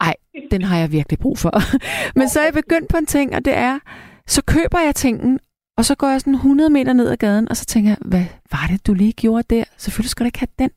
ej, 0.00 0.14
den 0.50 0.62
har 0.62 0.78
jeg 0.78 0.92
virkelig 0.92 1.18
brug 1.18 1.38
for. 1.38 1.50
Men 2.18 2.28
så 2.28 2.40
er 2.40 2.44
jeg 2.44 2.52
begyndt 2.54 2.88
på 2.90 2.96
en 2.96 3.06
ting, 3.06 3.34
og 3.36 3.44
det 3.44 3.54
er, 3.56 3.78
så 4.26 4.42
køber 4.44 4.80
jeg 4.84 4.94
tingen, 4.94 5.40
og 5.76 5.84
så 5.84 5.94
går 5.96 6.08
jeg 6.08 6.20
sådan 6.20 6.34
100 6.34 6.70
meter 6.70 6.92
ned 6.92 7.08
ad 7.10 7.16
gaden, 7.16 7.48
og 7.48 7.56
så 7.56 7.64
tænker 7.66 7.90
jeg, 7.90 7.98
hvad 8.00 8.24
var 8.52 8.66
det, 8.70 8.86
du 8.86 8.94
lige 8.94 9.12
gjorde 9.12 9.54
der? 9.56 9.64
Selvfølgelig 9.76 10.10
skal 10.10 10.24
du 10.24 10.28
ikke 10.28 10.38
have 10.38 10.54
den. 10.58 10.70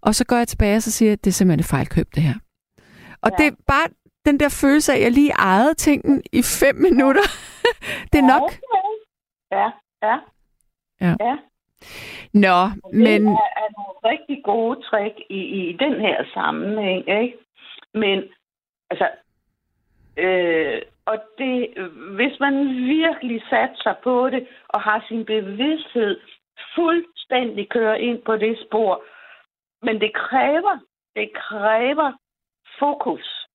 Og 0.00 0.14
så 0.14 0.24
går 0.26 0.36
jeg 0.36 0.48
tilbage, 0.48 0.76
og 0.76 0.82
så 0.82 0.90
siger 0.90 1.10
jeg, 1.10 1.24
det 1.24 1.30
er 1.30 1.32
simpelthen 1.34 1.60
et 1.60 1.66
fejlkøb, 1.66 2.06
det 2.14 2.22
her. 2.22 2.34
Og 3.22 3.30
Ja. 3.30 3.36
det 3.44 3.46
er 3.52 3.56
bare 3.66 3.86
den 4.26 4.40
der 4.40 4.48
følelse 4.48 4.92
af, 4.92 4.96
at 4.96 5.02
jeg 5.02 5.12
lige 5.12 5.32
ejede 5.32 5.74
tingen 5.74 6.22
i 6.32 6.42
fem 6.42 6.74
minutter. 6.76 7.26
det 8.12 8.18
er 8.18 8.26
nok. 8.34 8.50
Ja, 9.52 9.68
ja. 10.08 10.16
Ja. 11.00 11.14
ja. 11.26 11.36
Nå, 12.34 12.58
Men... 12.92 13.02
men 13.02 13.22
Det 13.26 13.32
er, 13.32 13.52
er 13.64 13.70
nogle 13.78 13.96
rigtig 14.12 14.38
gode 14.44 14.76
trick 14.88 15.14
i, 15.30 15.40
i 15.60 15.76
den 15.84 15.94
her 16.00 16.16
sammenhæng, 16.34 17.00
ikke? 17.22 17.36
Men, 17.94 18.18
altså, 18.90 19.08
øh, 20.16 20.82
og 21.06 21.16
det, 21.38 21.74
hvis 22.16 22.40
man 22.40 22.54
virkelig 22.86 23.42
satser 23.50 23.94
på 24.02 24.30
det, 24.30 24.48
og 24.68 24.82
har 24.82 25.04
sin 25.08 25.24
bevidsthed 25.24 26.20
fuldstændig 26.74 27.68
køre 27.68 28.00
ind 28.00 28.22
på 28.22 28.36
det 28.36 28.58
spor. 28.66 29.04
Men 29.82 30.00
det 30.00 30.14
kræver, 30.14 30.78
det 31.16 31.30
kræver 31.34 32.12
fokus 32.78 33.46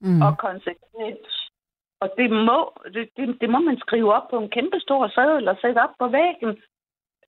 mm. 0.00 0.22
og 0.22 0.38
konsekvens. 0.38 1.50
Og 2.00 2.14
det 2.18 2.30
må, 2.30 2.72
det, 2.94 3.08
det, 3.16 3.40
det 3.40 3.50
må 3.50 3.58
man 3.58 3.78
skrive 3.78 4.14
op 4.14 4.28
på 4.30 4.38
en 4.38 4.50
kæmpe 4.50 4.80
stor 4.80 5.08
sædel 5.08 5.48
og 5.48 5.56
sætte 5.60 5.78
op 5.78 5.94
på 5.98 6.08
væggen, 6.08 6.62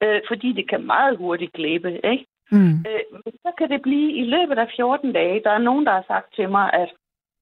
øh, 0.02 0.20
fordi 0.28 0.52
det 0.52 0.68
kan 0.68 0.86
meget 0.86 1.18
hurtigt 1.18 1.52
glippe, 1.52 2.00
ikke? 2.12 2.26
Mm. 2.52 2.76
Øh, 2.88 3.02
så 3.44 3.50
kan 3.58 3.68
det 3.70 3.82
blive 3.82 4.12
i 4.12 4.24
løbet 4.24 4.58
af 4.58 4.68
14 4.76 5.12
dage. 5.12 5.42
Der 5.44 5.50
er 5.50 5.58
nogen, 5.58 5.86
der 5.86 5.92
har 5.92 6.04
sagt 6.06 6.34
til 6.34 6.48
mig, 6.50 6.72
at 6.72 6.90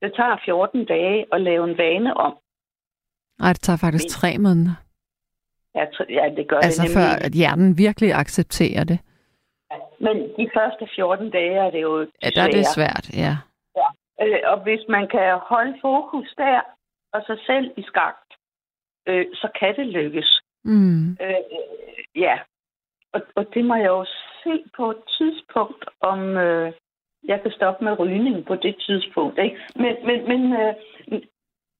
det 0.02 0.14
tager 0.14 0.36
14 0.44 0.84
dage 0.84 1.26
at 1.32 1.40
lave 1.40 1.70
en 1.70 1.78
vane 1.78 2.16
om. 2.16 2.32
Nej, 3.38 3.52
det 3.52 3.60
tager 3.60 3.76
faktisk 3.76 4.08
tre 4.08 4.38
måneder. 4.38 4.74
Ja, 5.74 5.84
ja 6.08 6.34
det 6.36 6.48
gør 6.48 6.56
altså 6.56 6.82
det 6.82 6.90
nemlig. 6.90 6.96
før 6.98 7.26
at 7.26 7.32
hjernen 7.32 7.78
virkelig 7.78 8.10
accepterer 8.14 8.84
det. 8.84 8.98
Ja, 9.70 9.76
men 10.00 10.16
de 10.38 10.50
første 10.56 10.88
14 10.94 11.30
dage 11.30 11.56
er 11.66 11.70
det 11.70 11.82
jo 11.82 12.06
Ja, 12.22 12.28
der 12.34 12.42
er 12.42 12.50
det 12.50 12.66
svært, 12.66 13.04
ja. 13.24 13.32
ja. 13.80 13.88
Øh, 14.22 14.40
og 14.44 14.62
hvis 14.62 14.80
man 14.88 15.08
kan 15.08 15.38
holde 15.52 15.74
fokus 15.80 16.34
der, 16.36 16.60
og 17.12 17.22
sig 17.26 17.38
selv 17.46 17.70
i 17.76 17.82
skagt, 17.82 18.30
øh, 19.08 19.26
så 19.34 19.48
kan 19.60 19.76
det 19.76 19.86
lykkes. 19.86 20.40
Mm. 20.64 21.10
Øh, 21.10 21.42
ja, 22.16 22.38
og, 23.12 23.20
og 23.36 23.44
det 23.54 23.64
må 23.64 23.74
jeg 23.74 23.86
jo 23.86 24.06
se 24.44 24.64
på 24.76 24.90
et 24.90 25.02
tidspunkt, 25.18 25.84
om 26.00 26.20
øh, 26.36 26.72
jeg 27.24 27.42
kan 27.42 27.50
stoppe 27.50 27.84
med 27.84 27.98
rygning 27.98 28.46
på 28.46 28.54
det 28.54 28.76
tidspunkt. 28.86 29.38
Ikke? 29.38 29.56
Men, 29.76 29.94
men, 30.06 30.28
men 30.28 30.42
øh, 30.52 30.74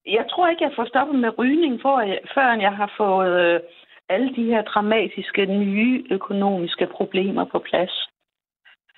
jeg 0.07 0.25
tror 0.31 0.49
ikke, 0.49 0.65
jeg 0.65 0.73
får 0.77 0.85
stoppet 0.85 1.19
med 1.19 1.39
rygning, 1.39 1.81
for, 1.83 1.95
før 2.35 2.49
jeg 2.61 2.77
har 2.77 2.93
fået 2.97 3.41
øh, 3.41 3.61
alle 4.09 4.35
de 4.35 4.45
her 4.45 4.63
dramatiske 4.63 5.47
nye 5.47 6.05
økonomiske 6.11 6.87
problemer 6.87 7.45
på 7.45 7.59
plads. 7.59 8.09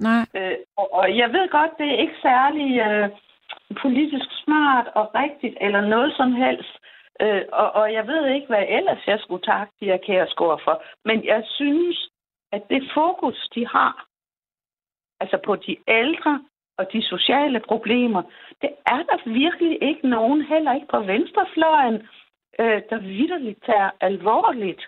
Nej. 0.01 0.25
Øh, 0.37 0.57
og, 0.77 0.95
og 0.95 1.17
jeg 1.17 1.29
ved 1.33 1.49
godt, 1.49 1.79
det 1.79 1.87
er 1.87 2.03
ikke 2.05 2.23
særlig 2.23 2.81
øh, 2.87 3.09
politisk 3.83 4.29
smart 4.45 4.87
og 4.95 5.15
rigtigt 5.15 5.57
eller 5.61 5.81
noget 5.81 6.13
som 6.17 6.33
helst. 6.33 6.75
Øh, 7.23 7.43
og, 7.53 7.69
og 7.75 7.93
jeg 7.93 8.07
ved 8.07 8.27
ikke, 8.35 8.47
hvad 8.47 8.65
ellers 8.69 9.07
jeg 9.07 9.19
skulle 9.21 9.43
takke 9.43 9.73
de 9.81 9.85
her 9.85 9.97
kærescore 10.07 10.59
for. 10.65 10.83
Men 11.05 11.25
jeg 11.25 11.43
synes, 11.47 12.09
at 12.53 12.63
det 12.71 12.91
fokus, 12.95 13.49
de 13.55 13.67
har, 13.67 14.07
altså 15.21 15.39
på 15.45 15.57
de 15.57 15.77
ældre 15.89 16.45
og 16.79 16.93
de 16.93 17.03
sociale 17.03 17.61
problemer, 17.61 18.23
det 18.63 18.71
er 18.87 19.03
der 19.03 19.33
virkelig 19.33 19.83
ikke 19.83 20.09
nogen, 20.09 20.43
heller 20.43 20.73
ikke 20.75 20.87
på 20.91 21.01
venstrefløjen, 21.01 22.09
øh, 22.61 22.83
der 22.91 22.99
vidderligt 22.99 23.65
tager 23.65 23.91
alvorligt. 24.01 24.83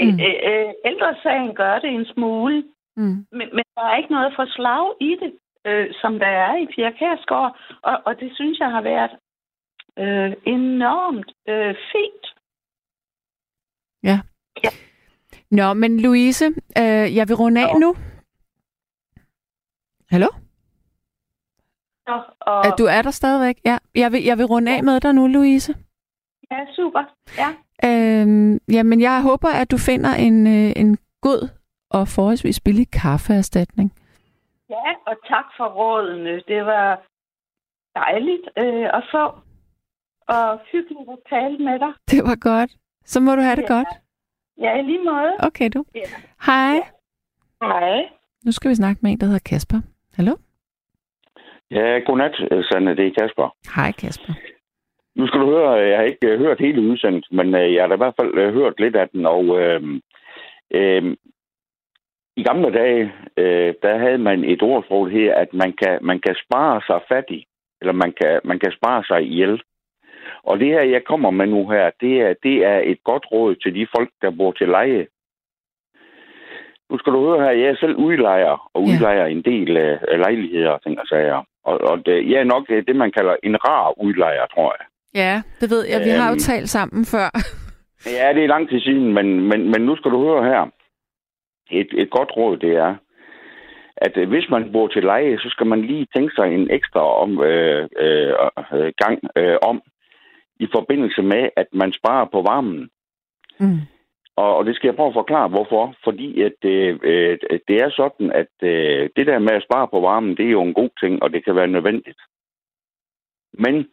Mm. 0.00 0.20
Øh, 0.26 0.36
øh, 0.50 0.72
ældresagen 0.84 1.54
gør 1.54 1.78
det 1.78 1.90
en 1.90 2.06
smule, 2.06 2.64
mm. 2.96 3.26
men, 3.32 3.48
men 3.56 3.64
der 3.76 3.82
er 3.82 3.96
ikke 3.96 4.12
noget 4.12 4.32
for 4.36 4.46
slag 4.46 4.94
i 5.00 5.16
det, 5.22 5.32
øh, 5.66 5.94
som 6.00 6.18
der 6.18 6.26
er 6.26 6.56
i 6.56 6.66
Pia 6.66 6.90
Kærsgaard, 6.90 7.58
og, 7.82 8.02
og 8.04 8.20
det 8.20 8.30
synes 8.34 8.58
jeg 8.58 8.70
har 8.70 8.82
været 8.82 9.14
øh, 9.98 10.32
enormt 10.46 11.32
øh, 11.48 11.74
fint. 11.92 12.26
Ja. 14.02 14.18
ja. 14.64 14.70
Nå, 15.54 15.74
men 15.74 16.00
Louise, 16.00 16.46
øh, 16.78 17.16
jeg 17.16 17.28
vil 17.28 17.36
runde 17.36 17.60
af 17.60 17.80
nu. 17.80 17.96
Hallo? 20.10 20.28
Ja, 22.08 22.16
og... 22.40 22.66
Er 22.66 22.70
du 22.78 22.84
er 22.84 23.02
der 23.02 23.10
stadigvæk? 23.10 23.56
Ja. 23.64 23.78
Jeg 23.94 24.12
vil, 24.12 24.24
jeg 24.24 24.38
vil 24.38 24.46
runde 24.46 24.76
af 24.76 24.84
med 24.84 25.00
dig 25.00 25.14
nu, 25.14 25.26
Louise. 25.26 25.74
Ja, 26.50 26.66
super. 26.76 27.02
Ja. 27.38 27.50
Øhm, 27.88 28.60
jamen, 28.68 29.00
jeg 29.00 29.22
håber, 29.22 29.48
at 29.48 29.70
du 29.70 29.78
finder 29.78 30.14
en, 30.14 30.46
øh, 30.46 30.72
en 30.76 30.98
god 31.20 31.48
og 31.90 32.08
forholdsvis 32.08 32.60
billig 32.60 32.90
kaffeerstatning. 32.90 33.92
Ja, 34.70 34.88
og 35.06 35.16
tak 35.28 35.44
for 35.56 35.66
rådene. 35.78 36.40
Det 36.48 36.66
var 36.66 37.02
dejligt 37.94 38.48
øh, 38.58 38.86
at 38.98 39.04
få, 39.12 39.24
og 40.28 40.60
hyggeligt 40.72 41.10
at 41.10 41.18
tale 41.30 41.58
med 41.58 41.78
dig. 41.78 41.92
Det 42.10 42.22
var 42.24 42.36
godt. 42.50 42.70
Så 43.04 43.20
må 43.20 43.34
du 43.34 43.40
have 43.40 43.56
det 43.56 43.68
ja. 43.70 43.74
godt. 43.74 43.88
Ja, 44.58 44.78
i 44.78 44.82
lige 44.82 45.04
måde. 45.04 45.32
Okay, 45.38 45.70
du. 45.74 45.84
Ja. 45.94 46.00
Hej. 46.46 46.74
Ja. 46.74 47.66
Hej. 47.66 48.08
Nu 48.44 48.52
skal 48.52 48.70
vi 48.70 48.74
snakke 48.74 49.00
med 49.02 49.10
en, 49.10 49.20
der 49.20 49.26
hedder 49.26 49.48
Kasper. 49.50 49.80
Hallo? 50.16 50.36
Ja, 51.70 51.98
godnat, 52.06 52.34
Sanne. 52.68 52.96
Det 52.96 53.06
er 53.06 53.14
Kasper. 53.20 53.56
Hej, 53.76 53.92
Kasper. 53.92 54.32
Nu 55.16 55.26
skal 55.26 55.40
du 55.40 55.46
høre, 55.46 55.70
jeg 55.70 55.98
har 55.98 56.04
ikke 56.04 56.38
hørt 56.38 56.60
hele 56.60 56.80
udsendelsen, 56.80 57.36
men 57.36 57.54
øh, 57.54 57.74
jeg 57.74 57.82
har 57.82 57.88
da 57.88 57.94
i 57.94 58.02
hvert 58.04 58.18
fald 58.20 58.38
øh, 58.38 58.54
hørt 58.54 58.80
lidt 58.80 58.96
af 58.96 59.08
den, 59.08 59.26
og 59.26 59.60
øh, 59.60 59.82
øh, 60.70 61.16
i 62.36 62.42
gamle 62.42 62.72
dage, 62.72 63.12
øh, 63.36 63.74
der 63.82 63.98
havde 63.98 64.18
man 64.18 64.44
et 64.44 64.62
ordsprog 64.62 65.10
her, 65.10 65.34
at 65.34 65.54
man 65.54 65.72
kan, 65.72 65.98
man 66.02 66.20
kan 66.20 66.36
spare 66.44 66.80
sig 66.86 67.00
fattig, 67.08 67.46
eller 67.80 67.92
man 67.92 68.12
kan, 68.20 68.40
man 68.44 68.58
kan 68.58 68.72
spare 68.72 69.04
sig 69.04 69.22
ihjel. 69.22 69.62
Og 70.42 70.58
det 70.58 70.68
her, 70.68 70.82
jeg 70.82 71.04
kommer 71.04 71.30
med 71.30 71.46
nu 71.46 71.68
her, 71.68 71.90
det 72.00 72.20
er, 72.20 72.34
det 72.42 72.56
er 72.64 72.78
et 72.84 72.98
godt 73.04 73.26
råd 73.32 73.54
til 73.54 73.74
de 73.74 73.86
folk, 73.96 74.10
der 74.22 74.30
bor 74.30 74.52
til 74.52 74.68
leje. 74.68 75.06
Nu 76.90 76.98
skal 76.98 77.12
du 77.12 77.20
høre 77.26 77.44
her, 77.44 77.50
jeg 77.50 77.68
er 77.68 77.76
selv 77.76 77.96
udlejer, 77.96 78.70
og 78.74 78.82
udlejer 78.82 79.26
ja. 79.26 79.32
en 79.32 79.42
del 79.42 79.76
af 79.76 80.18
lejligheder 80.18 80.70
og 80.70 80.82
ting 80.82 81.00
og 81.00 81.06
sager. 81.06 81.42
Og, 81.64 81.80
og 81.90 82.06
det, 82.06 82.30
jeg 82.30 82.40
er 82.40 82.44
nok 82.44 82.68
det, 82.68 82.96
man 82.96 83.12
kalder 83.12 83.36
en 83.42 83.56
rar 83.56 83.98
udlejer, 83.98 84.46
tror 84.46 84.76
jeg. 84.78 84.86
Ja, 85.14 85.42
det 85.60 85.70
ved 85.70 85.84
jeg. 85.90 86.00
Vi 86.04 86.10
har 86.10 86.28
jo 86.28 86.32
øhm, 86.32 86.48
talt 86.50 86.68
sammen 86.68 87.04
før. 87.04 87.28
ja, 88.18 88.32
det 88.34 88.44
er 88.44 88.54
lang 88.54 88.68
tid 88.68 88.80
siden, 88.80 89.14
men, 89.14 89.48
men, 89.48 89.70
men 89.70 89.80
nu 89.80 89.96
skal 89.96 90.10
du 90.10 90.18
høre 90.26 90.44
her. 90.44 90.62
Et, 91.70 91.88
et 91.92 92.10
godt 92.10 92.36
råd, 92.36 92.56
det 92.56 92.72
er, 92.76 92.94
at 93.96 94.16
øh, 94.16 94.28
hvis 94.28 94.46
man 94.50 94.72
bor 94.72 94.88
til 94.88 95.02
leje, 95.02 95.38
så 95.38 95.48
skal 95.50 95.66
man 95.66 95.80
lige 95.82 96.06
tænke 96.14 96.34
sig 96.34 96.54
en 96.54 96.70
ekstra 96.70 97.02
om, 97.22 97.42
øh, 97.42 97.88
øh, 97.98 98.32
øh 98.72 98.92
gang 99.02 99.18
øh, 99.36 99.56
om, 99.62 99.82
i 100.60 100.66
forbindelse 100.72 101.22
med, 101.22 101.48
at 101.56 101.66
man 101.72 101.92
sparer 101.92 102.26
på 102.32 102.42
varmen. 102.42 102.90
Mm. 103.60 103.80
Og, 104.36 104.56
og 104.56 104.66
det 104.66 104.76
skal 104.76 104.88
jeg 104.88 104.96
prøve 104.96 105.08
at 105.08 105.20
forklare, 105.22 105.48
hvorfor. 105.48 105.94
Fordi 106.04 106.42
at, 106.42 106.58
øh, 106.64 106.98
øh, 107.02 107.38
det 107.68 107.76
er 107.82 107.90
sådan, 107.90 108.32
at 108.32 108.54
øh, 108.62 109.10
det 109.16 109.26
der 109.26 109.38
med 109.38 109.52
at 109.52 109.62
spare 109.62 109.88
på 109.88 110.00
varmen, 110.00 110.36
det 110.36 110.46
er 110.46 110.50
jo 110.50 110.62
en 110.62 110.74
god 110.74 110.90
ting, 111.00 111.22
og 111.22 111.32
det 111.32 111.44
kan 111.44 111.56
være 111.56 111.66
nødvendigt. 111.66 112.20
Men 113.52 113.86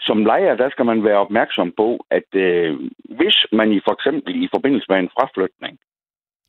som 0.00 0.24
lejer, 0.24 0.56
der 0.56 0.70
skal 0.70 0.84
man 0.84 1.04
være 1.04 1.18
opmærksom 1.18 1.72
på, 1.76 2.06
at 2.10 2.28
øh, 2.34 2.80
hvis 3.18 3.36
man 3.52 3.72
i 3.72 3.80
for 3.86 3.92
eksempel 3.92 4.42
i 4.44 4.48
forbindelse 4.54 4.86
med 4.88 4.98
en 4.98 5.14
fraflytning 5.16 5.78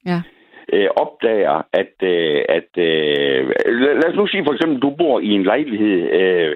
ja. 0.05 0.21
øh, 0.73 0.89
opdager, 0.95 1.61
at, 1.73 1.93
øh, 2.03 2.41
at 2.49 2.71
øh, 2.77 3.41
lad 3.99 4.09
os 4.09 4.15
nu 4.15 4.27
sige 4.27 4.45
for 4.45 4.53
eksempel, 4.53 4.81
du 4.81 4.89
bor 4.89 5.19
i 5.19 5.31
en 5.31 5.43
lejlighed 5.43 5.97
øh, 6.19 6.55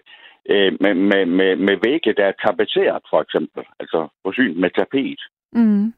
øh, 0.55 0.71
med, 0.83 0.93
med, 0.93 1.25
med, 1.25 1.55
med 1.55 1.75
vægge, 1.83 2.13
der 2.13 2.25
er 2.25 2.39
tapetseret 2.45 3.01
for 3.09 3.21
eksempel, 3.21 3.63
altså 3.79 4.07
forsynet 4.25 4.57
med 4.57 4.69
tapet. 4.69 5.21
Mm. 5.53 5.93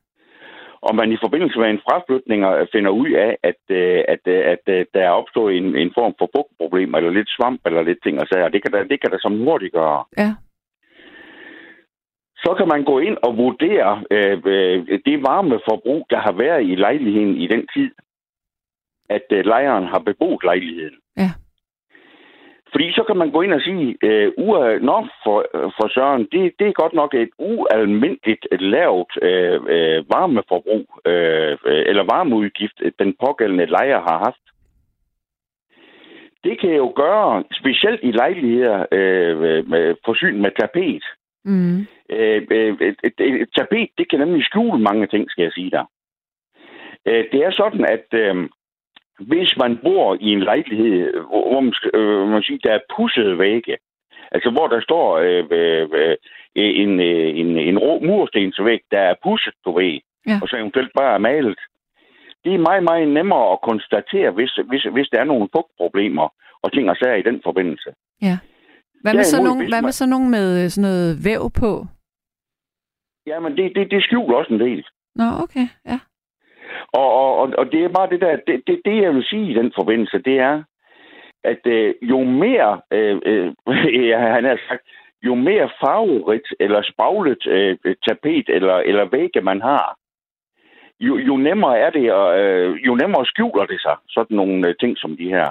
Og 0.88 0.96
man 0.96 1.12
i 1.12 1.18
forbindelse 1.24 1.60
med 1.60 1.70
en 1.70 1.86
fraflytning 1.88 2.40
finder 2.74 2.92
ud 2.92 3.12
af, 3.12 3.38
at, 3.44 3.62
øh, 3.70 4.04
at, 4.14 4.24
øh, 4.36 4.42
at, 4.54 4.62
at 4.80 4.88
der 4.94 5.04
er 5.04 5.20
opstået 5.22 5.58
en, 5.58 5.76
en 5.76 5.92
form 5.98 6.14
for 6.20 6.30
bugtproblem, 6.34 6.96
eller 6.96 7.12
lidt 7.12 7.30
svamp, 7.38 7.62
eller 7.66 7.82
lidt 7.82 8.04
ting 8.04 8.20
og 8.22 8.28
sager. 8.28 8.50
Det 8.50 8.62
kan 8.64 8.72
der, 8.74 8.84
det 8.84 9.02
kan 9.02 9.12
der 9.12 9.20
som 9.22 9.40
hurtigt 9.40 9.74
gøre. 9.74 10.04
Ja 10.18 10.32
så 12.46 12.54
kan 12.58 12.68
man 12.68 12.84
gå 12.84 13.00
ind 13.00 13.18
og 13.24 13.38
vurdere 13.38 14.04
øh, 14.12 14.42
øh, 14.46 15.00
det 15.06 15.24
varmeforbrug, 15.30 16.06
der 16.10 16.20
har 16.20 16.32
været 16.32 16.64
i 16.72 16.76
lejligheden 16.76 17.36
i 17.38 17.48
den 17.48 17.68
tid, 17.76 17.92
at 19.10 19.26
øh, 19.32 19.46
lejeren 19.46 19.88
har 19.88 20.00
beboet 20.00 20.44
lejligheden. 20.44 20.98
Ja. 21.18 21.30
Fordi 22.74 22.92
så 22.92 23.04
kan 23.08 23.18
man 23.18 23.32
gå 23.32 23.42
ind 23.42 23.54
og 23.54 23.62
sige, 23.62 23.98
øh, 24.04 24.82
nok 24.82 25.06
for, 25.24 25.46
for 25.78 25.88
Søren, 25.94 26.28
det, 26.32 26.54
det 26.60 26.68
er 26.68 26.82
godt 26.82 26.94
nok 26.94 27.14
et 27.14 27.30
ualmindeligt 27.38 28.46
lavt 28.52 29.12
øh, 29.22 29.60
øh, 29.76 30.10
varmeforbrug, 30.14 30.86
øh, 31.06 31.58
eller 31.66 32.04
varmeudgift, 32.04 32.82
den 33.00 33.16
pågældende 33.26 33.66
lejer 33.66 34.00
har 34.00 34.18
haft. 34.26 34.46
Det 36.44 36.60
kan 36.60 36.70
jo 36.70 36.94
gøre, 36.96 37.44
specielt 37.52 38.00
i 38.04 38.12
lejligheder 38.12 38.86
øh, 38.92 39.38
med 39.70 39.96
forsyn 40.06 40.42
med 40.42 40.52
tapet. 40.60 41.04
Mm. 41.46 41.80
Øh, 42.10 42.42
øh, 42.52 42.78
et, 42.82 42.98
et, 43.04 43.14
et 43.20 43.50
tapet, 43.58 43.90
det 43.98 44.10
kan 44.10 44.20
nemlig 44.20 44.44
skjule 44.46 44.80
mange 44.80 45.08
ting, 45.08 45.32
skal 45.32 45.44
jeg 45.44 45.52
sige 45.52 45.72
der. 45.72 45.86
Øh, 47.06 47.26
det 47.32 47.40
er 47.46 47.52
sådan, 47.52 47.86
at 47.86 48.08
øh, 48.14 48.50
hvis 49.20 49.58
man 49.58 49.78
bor 49.84 50.18
i 50.20 50.28
en 50.28 50.40
lejlighed, 50.40 51.14
hvor 51.14 51.62
man, 51.62 51.74
øh, 51.94 52.28
man 52.28 52.44
siger, 52.44 52.60
der 52.64 52.74
er 52.74 52.80
pussede 52.96 53.40
vægge, 53.40 53.78
altså 54.32 54.50
hvor 54.50 54.68
der 54.68 54.82
står 54.82 55.18
øh, 55.18 55.46
øh, 55.52 55.90
øh 55.94 56.18
en, 56.56 57.00
øh, 57.00 57.40
en, 57.40 57.58
en 57.58 57.78
rå 57.80 58.00
murstensvæg, 58.00 58.80
der 58.92 59.00
er 59.00 59.16
pusset 59.24 59.54
på 59.66 59.72
væg, 59.72 60.02
ja. 60.28 60.40
og 60.42 60.48
så 60.48 60.56
eventuelt 60.58 60.92
bare 60.96 61.14
er 61.14 61.18
malet, 61.18 61.60
det 62.44 62.54
er 62.54 62.58
meget, 62.58 62.84
meget 62.84 63.08
nemmere 63.08 63.52
at 63.52 63.62
konstatere, 63.62 64.32
hvis, 64.32 64.60
hvis, 64.70 64.84
hvis 64.94 65.10
der 65.12 65.20
er 65.20 65.24
nogle 65.24 65.50
fugtproblemer 65.56 66.28
og 66.64 66.72
ting 66.74 66.90
og 66.90 66.96
sager 66.96 67.16
i 67.16 67.22
den 67.30 67.42
forbindelse. 67.44 67.90
Ja. 68.22 68.38
Hvad 69.02 69.14
med, 69.14 69.24
så 69.24 69.44
nogen, 69.44 69.70
hvad 69.70 69.82
med 69.82 69.92
så 69.92 70.06
nogen 70.06 70.32
med 70.32 70.64
øh, 70.64 70.70
sådan 70.70 70.90
noget 70.90 71.26
væv 71.26 71.52
på? 71.62 71.72
Jamen, 73.28 73.58
det, 73.58 73.72
det, 73.76 73.92
det 73.92 74.04
skjuler 74.04 74.38
også 74.38 74.54
en 74.54 74.60
del. 74.60 74.86
Nå, 75.16 75.24
okay, 75.44 75.68
ja. 75.86 76.00
Og, 76.92 77.38
og, 77.40 77.54
og, 77.58 77.72
det 77.72 77.84
er 77.84 77.88
bare 77.88 78.10
det 78.10 78.22
der, 78.22 78.36
det, 78.48 78.64
det, 78.68 78.82
det 78.86 79.02
jeg 79.02 79.14
vil 79.16 79.24
sige 79.24 79.52
i 79.52 79.54
den 79.54 79.72
forbindelse, 79.76 80.18
det 80.18 80.40
er, 80.40 80.64
at 81.44 81.62
øh, 81.66 81.94
jo 82.02 82.24
mere, 82.24 82.82
øh, 82.92 83.22
øh, 83.26 83.54
han 84.36 84.44
har 84.44 84.60
sagt, 84.68 84.84
jo 85.24 85.36
mere 85.36 85.70
farverigt 85.82 86.48
eller 86.60 86.82
spaglet 86.82 87.48
øh, 87.48 87.78
tapet 88.08 88.50
eller, 88.50 88.76
eller 88.76 89.06
vægge 89.06 89.42
man 89.42 89.62
har, 89.62 89.98
jo, 91.00 91.18
jo 91.18 91.38
nemmere 91.38 91.80
er 91.80 91.90
det, 91.90 92.14
og, 92.14 92.40
øh, 92.40 92.86
jo 92.88 92.96
nemmere 92.96 93.26
skjuler 93.26 93.66
det 93.66 93.82
sig, 93.82 93.96
sådan 94.10 94.38
nogle 94.38 94.68
øh, 94.68 94.76
ting 94.80 94.98
som 94.98 95.18
de 95.18 95.28
her. 95.36 95.50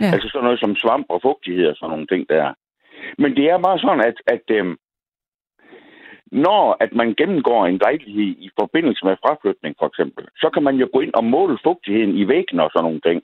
Ja. 0.00 0.10
Altså 0.12 0.28
sådan 0.28 0.44
noget 0.44 0.60
som 0.60 0.76
svamp 0.76 1.06
og 1.08 1.22
fugtighed 1.22 1.66
og 1.68 1.76
sådan 1.76 1.90
nogle 1.90 2.06
ting 2.06 2.28
der. 2.28 2.54
Men 3.18 3.36
det 3.36 3.44
er 3.50 3.58
bare 3.58 3.78
sådan, 3.78 4.04
at, 4.10 4.18
at 4.26 4.46
øh, 4.58 4.66
når 6.32 6.76
at 6.80 6.92
man 6.92 7.14
gennemgår 7.14 7.66
en 7.66 7.78
lejlighed 7.78 8.34
i 8.46 8.50
forbindelse 8.60 9.04
med 9.06 9.16
fraflytning 9.22 9.74
for 9.78 9.86
eksempel, 9.86 10.24
så 10.36 10.50
kan 10.54 10.62
man 10.62 10.76
jo 10.76 10.88
gå 10.92 11.00
ind 11.00 11.14
og 11.14 11.24
måle 11.24 11.58
fugtigheden 11.62 12.14
i 12.16 12.28
væggen 12.28 12.60
og 12.60 12.70
sådan 12.70 12.84
nogle 12.84 13.00
ting. 13.00 13.22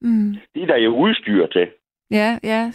Mm. 0.00 0.36
Det 0.54 0.62
er 0.62 0.66
der 0.66 0.76
jo 0.76 0.96
udstyr 0.96 1.46
til. 1.46 1.66
Ja, 2.10 2.38
ja. 2.42 2.72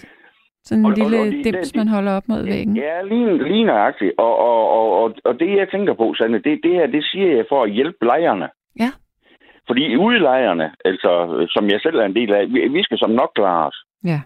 Sådan 0.64 0.80
en 0.80 0.86
og, 0.86 0.98
lille 0.98 1.18
og, 1.20 1.28
og 1.28 1.34
dims, 1.44 1.76
man 1.76 1.88
holder 1.88 2.12
op 2.18 2.28
mod 2.28 2.44
væggen. 2.46 2.76
Ja, 2.78 3.02
lige, 3.02 3.44
lige 3.48 3.64
nøjagtigt. 3.64 4.14
Og, 4.18 4.38
og, 4.38 4.70
og, 4.80 5.04
og, 5.04 5.16
og 5.24 5.40
det, 5.40 5.58
jeg 5.58 5.68
tænker 5.72 5.94
på, 5.94 6.14
Sande, 6.18 6.44
det, 6.44 6.60
det 6.64 6.72
her, 6.72 6.88
det 6.88 7.04
siger 7.12 7.36
jeg 7.36 7.46
for 7.50 7.64
at 7.64 7.72
hjælpe 7.72 8.06
lejerne. 8.06 8.50
Ja. 8.80 8.92
Fordi 9.68 9.96
udlejerne, 9.96 10.72
altså, 10.86 11.12
som 11.50 11.70
jeg 11.70 11.80
selv 11.82 11.96
er 11.96 12.06
en 12.06 12.16
del 12.16 12.34
af, 12.34 12.48
vi, 12.54 12.68
vi 12.68 12.84
skal 12.84 12.98
som 12.98 13.10
nok 13.10 13.32
klare 13.36 13.68
os. 13.68 13.78
Ja. 14.04 14.20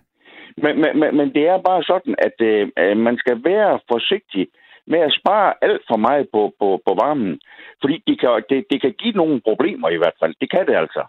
Men, 0.58 0.82
men, 0.82 1.18
men 1.18 1.34
det 1.36 1.48
er 1.48 1.58
bare 1.70 1.84
sådan, 1.84 2.16
at 2.18 2.38
øh, 2.42 2.98
man 2.98 3.18
skal 3.18 3.44
være 3.44 3.80
forsigtig 3.92 4.48
med 4.88 5.00
at 5.00 5.16
spare 5.20 5.54
alt 5.62 5.82
for 5.90 5.98
meget 5.98 6.28
på, 6.34 6.54
på, 6.60 6.82
på 6.86 6.92
varmen. 7.04 7.40
Fordi 7.82 8.04
det 8.08 8.20
kan, 8.20 8.44
det, 8.50 8.66
det 8.72 8.82
kan 8.82 8.94
give 9.02 9.14
nogle 9.22 9.42
problemer 9.42 9.90
i 9.90 9.98
hvert 9.98 10.18
fald. 10.22 10.36
Det 10.42 10.52
kan 10.52 10.66
det 10.68 10.76
altså. 10.76 11.04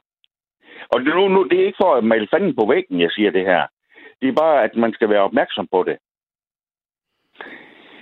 Og 0.92 1.00
det, 1.00 1.14
nu, 1.14 1.28
nu, 1.28 1.44
det 1.44 1.60
er 1.60 1.66
ikke 1.66 1.82
for 1.82 1.94
at 1.94 2.04
male 2.04 2.28
fanden 2.30 2.56
på 2.56 2.66
væggen, 2.72 3.00
jeg 3.00 3.10
siger 3.10 3.30
det 3.30 3.44
her. 3.44 3.66
Det 4.20 4.28
er 4.28 4.40
bare, 4.42 4.64
at 4.64 4.76
man 4.76 4.92
skal 4.92 5.08
være 5.10 5.26
opmærksom 5.28 5.68
på 5.72 5.82
det. 5.88 5.96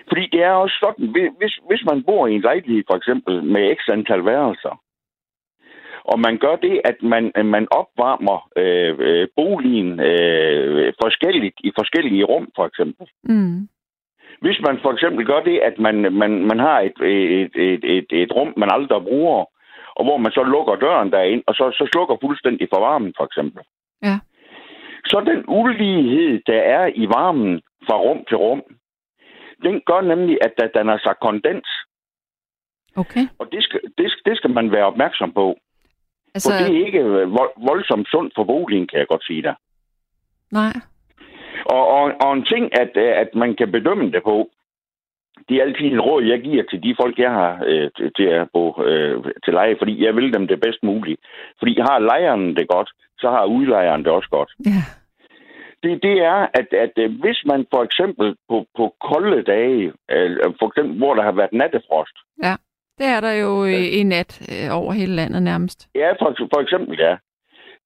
Fordi 0.09 0.29
det 0.33 0.43
er 0.43 0.51
også 0.51 0.77
sådan, 0.81 1.07
hvis, 1.39 1.55
hvis 1.69 1.85
man 1.91 2.05
bor 2.05 2.27
i 2.27 2.35
en 2.35 2.41
lejlighed 2.41 2.85
for 2.91 2.97
eksempel 2.97 3.45
med 3.45 3.77
x 3.77 3.81
antal 3.89 4.25
værelser, 4.25 4.83
og 6.05 6.21
man 6.21 6.39
gør 6.39 6.57
det, 6.57 6.81
at 6.85 6.97
man, 7.03 7.33
man 7.45 7.67
opvarmer 7.71 8.49
øh, 8.57 8.95
øh, 8.99 9.29
boligen 9.37 10.01
øh, 10.01 10.93
forskelligt 11.03 11.55
i 11.65 11.73
forskellige 11.79 12.25
rum, 12.25 12.49
for 12.57 12.67
eksempel. 12.67 13.07
Mm. 13.23 13.69
Hvis 14.45 14.59
man 14.67 14.79
for 14.83 14.93
eksempel 14.93 15.27
gør 15.27 15.41
det, 15.41 15.59
at 15.59 15.79
man, 15.79 15.97
man, 16.13 16.33
man 16.51 16.59
har 16.59 16.81
et, 16.81 16.99
et, 17.41 17.55
et, 17.55 17.85
et, 17.97 18.07
et 18.23 18.33
rum, 18.33 18.55
man 18.57 18.71
aldrig 18.73 19.03
bruger, 19.03 19.45
og 19.97 20.05
hvor 20.05 20.17
man 20.17 20.33
så 20.33 20.43
lukker 20.43 20.77
døren 20.77 21.13
derind, 21.13 21.43
og 21.47 21.55
så, 21.55 21.65
så 21.79 21.89
slukker 21.93 22.17
fuldstændig 22.25 22.69
for 22.73 22.81
varmen, 22.81 23.13
for 23.17 23.25
eksempel. 23.25 23.63
Ja. 24.03 24.19
Så 25.07 25.23
den 25.31 25.45
ulighed, 25.49 26.41
der 26.47 26.61
er 26.79 26.87
i 26.95 27.07
varmen 27.07 27.63
fra 27.87 27.97
rum 27.97 28.25
til 28.29 28.37
rum, 28.37 28.63
den 29.63 29.83
gør 29.87 30.01
nemlig, 30.01 30.39
at 30.41 30.53
der 30.59 30.67
danner 30.67 30.99
sig 30.99 31.15
kondens. 31.21 31.69
Okay. 32.97 33.25
Og 33.39 33.47
det 33.53 33.63
skal, 33.65 33.81
det, 33.99 34.13
det 34.25 34.37
skal 34.37 34.51
man 34.51 34.73
være 34.73 34.85
opmærksom 34.85 35.33
på. 35.33 35.57
Altså... 36.35 36.51
For 36.51 36.59
det 36.59 36.77
er 36.77 36.87
ikke 36.87 37.03
vold, 37.39 37.53
voldsomt 37.69 38.09
sundt 38.09 38.33
for 38.37 38.45
boligen, 38.45 38.87
kan 38.87 38.99
jeg 38.99 39.07
godt 39.07 39.25
sige 39.27 39.43
dig. 39.43 39.55
Nej. 40.51 40.73
Og, 41.67 41.89
og, 41.89 42.13
og 42.21 42.33
en 42.33 42.45
ting, 42.45 42.81
at, 42.81 42.97
at 42.97 43.35
man 43.35 43.55
kan 43.55 43.73
bedømme 43.73 44.11
det 44.11 44.23
på, 44.23 44.51
det 45.49 45.57
er 45.57 45.63
altid 45.63 45.87
en 45.93 46.01
råd, 46.01 46.23
jeg 46.25 46.41
giver 46.41 46.63
til 46.71 46.83
de 46.83 46.95
folk, 47.01 47.19
jeg 47.19 47.31
har 47.31 47.63
øh, 47.67 47.91
til 48.17 48.29
at 48.41 48.49
bo 48.53 48.83
øh, 48.83 49.25
til 49.45 49.53
leje, 49.53 49.77
fordi 49.79 50.05
jeg 50.05 50.17
vil 50.17 50.33
dem 50.33 50.47
det 50.47 50.61
bedst 50.61 50.83
muligt. 50.83 51.21
Fordi 51.59 51.81
har 51.81 51.99
lejeren 51.99 52.57
det 52.57 52.69
godt, 52.69 52.91
så 53.19 53.31
har 53.31 53.45
udlejeren 53.45 54.05
det 54.05 54.13
også 54.13 54.29
godt. 54.31 54.51
Ja. 54.67 54.83
Det, 55.83 56.03
det 56.03 56.17
er, 56.25 56.47
at, 56.55 56.69
at 56.85 56.93
øh, 56.97 57.11
hvis 57.21 57.43
man 57.47 57.67
for 57.75 57.83
eksempel 57.83 58.37
på, 58.49 58.67
på 58.77 58.95
kolde 59.01 59.43
dage, 59.43 59.93
øh, 60.11 60.37
for 60.59 60.67
eksempel 60.67 60.97
hvor 60.99 61.15
der 61.15 61.23
har 61.23 61.33
været 61.33 61.53
nattefrost. 61.53 62.17
Ja, 62.43 62.55
det 62.99 63.07
er 63.07 63.21
der 63.21 63.33
jo 63.33 63.65
i, 63.65 63.89
i 63.99 64.03
nat 64.03 64.33
øh, 64.53 64.79
over 64.79 64.93
hele 64.93 65.15
landet 65.17 65.43
nærmest. 65.43 65.89
Ja, 65.95 66.11
for, 66.13 66.35
for 66.55 66.61
eksempel, 66.61 66.99
ja. 66.99 67.17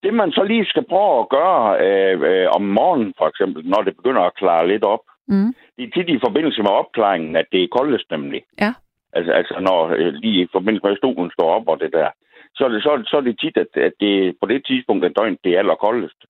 Det 0.07 0.15
man 0.15 0.33
så 0.33 0.43
lige 0.43 0.67
skal 0.67 0.85
prøve 0.93 1.21
at 1.21 1.29
gøre 1.29 1.63
øh, 1.85 2.21
øh, 2.29 2.49
om 2.57 2.63
morgenen, 2.63 3.15
for 3.19 3.27
eksempel, 3.29 3.61
når 3.73 3.83
det 3.83 3.97
begynder 3.97 4.23
at 4.23 4.35
klare 4.35 4.69
lidt 4.69 4.85
op, 4.85 5.05
mm. 5.29 5.55
det 5.77 5.85
er 5.85 5.91
tit 5.95 6.09
i 6.09 6.25
forbindelse 6.27 6.63
med 6.63 6.71
opklaringen, 6.71 7.37
at 7.37 7.47
det 7.53 7.63
er 7.63 7.75
koldest 7.79 8.11
nemlig. 8.11 8.43
Ja. 8.61 8.73
Altså, 9.13 9.33
altså 9.33 9.57
når 9.61 9.81
øh, 9.99 10.13
lige 10.23 10.43
i 10.43 10.49
forbindelse 10.53 10.85
med, 10.85 10.93
at 10.93 10.99
stolen 10.99 11.31
står 11.31 11.49
op 11.57 11.69
og 11.69 11.81
det 11.81 11.93
der 11.93 12.11
så 12.57 12.65
er 12.65 12.69
det, 12.69 12.83
så, 12.83 13.03
så 13.07 13.17
er 13.17 13.21
det 13.21 13.39
tit, 13.41 13.57
at, 13.57 13.71
at 13.77 13.93
det 14.01 14.37
på 14.41 14.47
det 14.47 14.67
tidspunkt 14.67 15.05
af 15.05 15.15
døgnet, 15.15 15.45
det 15.45 15.53
er 15.55 15.59
allerkoldest. 15.59 16.21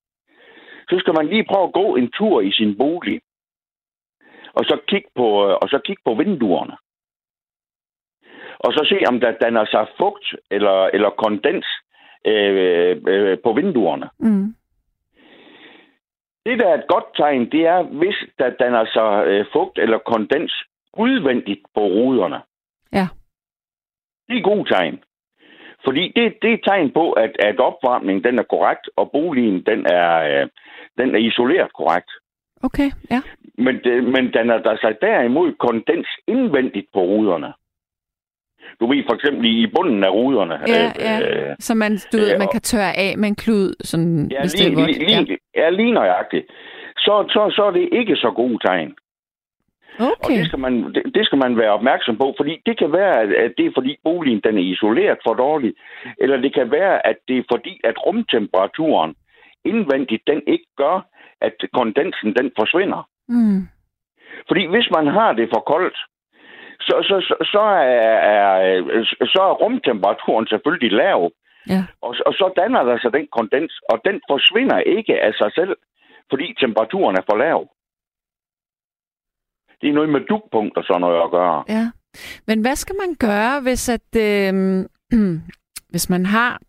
Så 0.91 0.97
skal 0.99 1.14
man 1.18 1.27
lige 1.27 1.49
prøve 1.51 1.66
at 1.66 1.72
gå 1.72 1.97
en 1.97 2.11
tur 2.12 2.41
i 2.41 2.53
sin 2.53 2.79
bolig, 2.79 3.20
og 4.53 4.64
så 4.64 4.79
kigge 4.89 5.09
på, 5.16 5.27
og 5.62 5.68
så 5.68 5.79
kigge 5.85 6.03
på 6.05 6.14
vinduerne. 6.14 6.77
Og 8.59 8.72
så 8.72 8.87
se, 8.89 8.99
om 9.09 9.20
der 9.20 9.33
danner 9.45 9.64
sig 9.64 9.87
fugt 9.99 10.27
eller, 10.51 10.87
eller 10.95 11.11
kondens 11.11 11.66
øh, 12.27 13.03
øh, 13.09 13.39
på 13.45 13.53
vinduerne. 13.53 14.09
Mm. 14.18 14.55
Det, 16.47 16.59
der 16.59 16.68
er 16.68 16.74
et 16.74 16.89
godt 16.89 17.05
tegn, 17.16 17.51
det 17.51 17.66
er, 17.66 17.83
hvis 17.83 18.16
der 18.39 18.51
danner 18.51 18.85
sig 18.85 19.27
øh, 19.27 19.47
fugt 19.53 19.79
eller 19.79 19.99
kondens 19.99 20.55
udvendigt 20.99 21.61
på 21.74 21.81
ruderne. 21.81 22.41
Ja. 22.93 23.07
Det 24.29 24.35
er 24.35 24.39
et 24.39 24.45
godt 24.45 24.68
tegn. 24.68 24.99
Fordi 25.85 26.12
det, 26.16 26.35
det 26.43 26.51
er 26.51 26.55
et 26.55 26.64
tegn 26.64 26.91
på, 26.93 27.12
at, 27.12 27.37
at 27.39 27.61
opvarmningen 27.61 28.24
den 28.24 28.39
er 28.39 28.43
korrekt, 28.43 28.91
og 28.97 29.11
boligen 29.11 29.62
den 29.66 29.87
er, 29.87 30.11
øh, 30.31 30.49
den 30.99 31.14
er 31.14 31.18
isoleret 31.18 31.72
korrekt. 31.72 32.11
Okay, 32.62 32.91
ja. 33.11 33.20
Men, 33.59 33.74
det, 33.85 34.05
men 34.05 34.33
den 34.33 34.51
er 34.51 34.59
der 34.59 34.77
sig 34.77 34.95
derimod 35.01 35.53
kondens 35.53 36.09
indvendigt 36.27 36.87
på 36.93 37.01
ruderne. 37.01 37.53
Du 38.81 38.87
ved 38.87 39.05
for 39.09 39.14
eksempel 39.14 39.45
i 39.45 39.67
bunden 39.77 40.05
af 40.05 40.11
ruderne. 40.11 40.55
Ja, 40.67 40.85
øh, 40.87 40.93
ja. 41.01 41.51
Øh, 41.51 41.57
så 41.59 41.75
man, 41.75 41.93
du 42.12 42.17
ved, 42.17 42.33
øh, 42.33 42.39
man 42.39 42.49
kan 42.53 42.61
tørre 42.61 42.97
af 42.97 43.19
med 43.19 43.29
en 43.29 43.35
klud, 43.35 43.75
sådan, 43.81 44.29
ja, 44.31 44.41
hvis 44.41 44.59
lige, 44.59 44.77
det 44.77 44.83
er 44.83 44.87
lige, 44.87 44.99
lige, 44.99 45.39
ja. 45.55 45.61
ja, 45.62 45.71
lige 45.71 45.93
nøjagtigt. 45.93 46.47
Så, 46.97 47.25
så, 47.29 47.53
så 47.57 47.62
er 47.64 47.71
det 47.71 47.89
ikke 47.93 48.17
så 48.17 48.31
god 48.31 48.61
tegn. 48.61 48.95
Okay. 49.99 50.14
Og 50.25 50.31
det 50.31 50.47
skal, 50.47 50.59
man, 50.59 50.95
det, 50.95 51.03
det 51.14 51.27
skal 51.27 51.39
man 51.39 51.59
være 51.59 51.73
opmærksom 51.73 52.17
på, 52.17 52.35
fordi 52.37 52.62
det 52.67 52.79
kan 52.79 52.93
være, 52.93 53.21
at 53.21 53.53
det 53.59 53.67
er 53.67 53.71
fordi 53.75 53.97
boligen 54.05 54.41
den 54.45 54.59
er 54.59 54.62
isoleret 54.73 55.19
for 55.27 55.35
dårligt, 55.35 55.77
eller 56.19 56.37
det 56.37 56.55
kan 56.55 56.71
være, 56.71 57.07
at 57.07 57.17
det 57.29 57.39
er 57.39 57.43
fordi, 57.51 57.81
at 57.85 58.07
rumtemperaturen 58.07 59.14
indvendigt, 59.64 60.23
den 60.27 60.43
ikke 60.47 60.67
gør, 60.77 61.07
at 61.41 61.55
kondensen 61.73 62.35
den 62.39 62.51
forsvinder. 62.59 63.09
Mm. 63.29 63.69
Fordi 64.49 64.67
hvis 64.67 64.89
man 64.97 65.07
har 65.07 65.33
det 65.33 65.49
for 65.55 65.61
koldt, 65.73 65.99
så, 66.81 66.95
så, 67.09 67.16
så, 67.29 67.35
så, 67.53 67.61
er, 67.61 68.16
er, 68.35 68.45
så 69.35 69.41
er 69.51 69.59
rumtemperaturen 69.62 70.47
selvfølgelig 70.47 70.93
lav. 70.93 71.31
Ja. 71.68 71.85
Og, 72.03 72.14
og 72.27 72.33
så 72.33 72.53
danner 72.57 72.83
der 72.83 72.99
sig 72.99 73.12
den 73.12 73.29
kondens, 73.37 73.81
og 73.91 74.01
den 74.05 74.20
forsvinder 74.31 74.79
ikke 74.79 75.22
af 75.22 75.33
sig 75.35 75.51
selv, 75.55 75.77
fordi 76.31 76.55
temperaturen 76.61 77.16
er 77.16 77.24
for 77.31 77.37
lav 77.37 77.68
det 79.81 79.89
er 79.89 79.95
noget 79.95 80.09
med 80.09 80.20
dukpunkt 80.20 80.77
og 80.77 80.85
sådan 80.85 81.01
noget 81.01 81.22
at 81.24 81.31
gøre. 81.31 81.64
Ja. 81.68 81.91
Men 82.47 82.61
hvad 82.61 82.77
skal 82.77 82.97
man 83.03 83.14
gøre, 83.14 83.61
hvis 83.61 83.89
at 83.89 84.11
øh, 84.16 84.85
hvis 85.93 86.11
man 86.11 86.27
har 86.27 86.61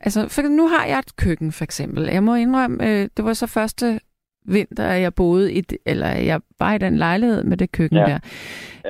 altså 0.00 0.20
for 0.28 0.42
nu 0.42 0.68
har 0.68 0.84
jeg 0.86 0.98
et 0.98 1.16
køkken 1.16 1.52
for 1.52 1.64
eksempel. 1.64 2.04
Jeg 2.04 2.22
må 2.22 2.34
indrømme, 2.34 2.76
øh, 2.88 3.08
det 3.16 3.24
var 3.24 3.32
så 3.32 3.46
første 3.46 4.00
vinter, 4.44 4.92
jeg 4.92 5.14
boede 5.14 5.52
i, 5.52 5.64
eller 5.86 6.08
jeg 6.08 6.40
var 6.58 6.74
i 6.74 6.78
den 6.78 6.96
lejlighed 6.96 7.44
med 7.44 7.56
det 7.56 7.72
køkken 7.72 7.98
ja. 7.98 8.04
der. 8.04 8.18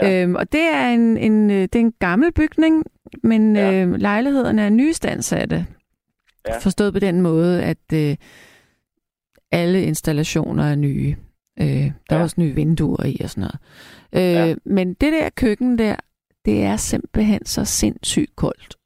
Ja. 0.02 0.22
Øhm, 0.22 0.34
og 0.34 0.52
det 0.52 0.60
er 0.60 0.88
en, 0.88 1.16
en, 1.16 1.50
øh, 1.50 1.62
det 1.62 1.74
er 1.74 1.80
en 1.80 1.94
gammel 1.98 2.32
bygning, 2.32 2.84
men 3.22 3.56
ja. 3.56 3.72
øh, 3.72 3.94
lejlighederne 3.94 4.62
er 4.62 4.68
nystandsatte. 4.68 5.66
Ja. 6.48 6.58
Forstået 6.58 6.92
på 6.92 6.98
den 6.98 7.20
måde, 7.20 7.62
at 7.62 7.92
øh, 7.92 8.16
alle 9.52 9.82
installationer 9.82 10.64
er 10.64 10.74
nye. 10.74 11.16
Øh, 11.60 11.66
der 11.66 11.92
ja. 12.10 12.16
er 12.16 12.22
også 12.22 12.34
nye 12.38 12.54
vinduer 12.54 13.04
i 13.04 13.20
og 13.24 13.30
sådan 13.30 13.40
noget. 13.40 13.58
Øh, 14.12 14.48
ja. 14.48 14.54
Men 14.64 14.94
det 14.94 15.12
der 15.12 15.28
køkken 15.36 15.78
der, 15.78 15.96
det 16.44 16.62
er 16.62 16.76
simpelthen 16.76 17.46
så 17.46 17.64
sindssygt 17.64 18.36
koldt. 18.36 18.76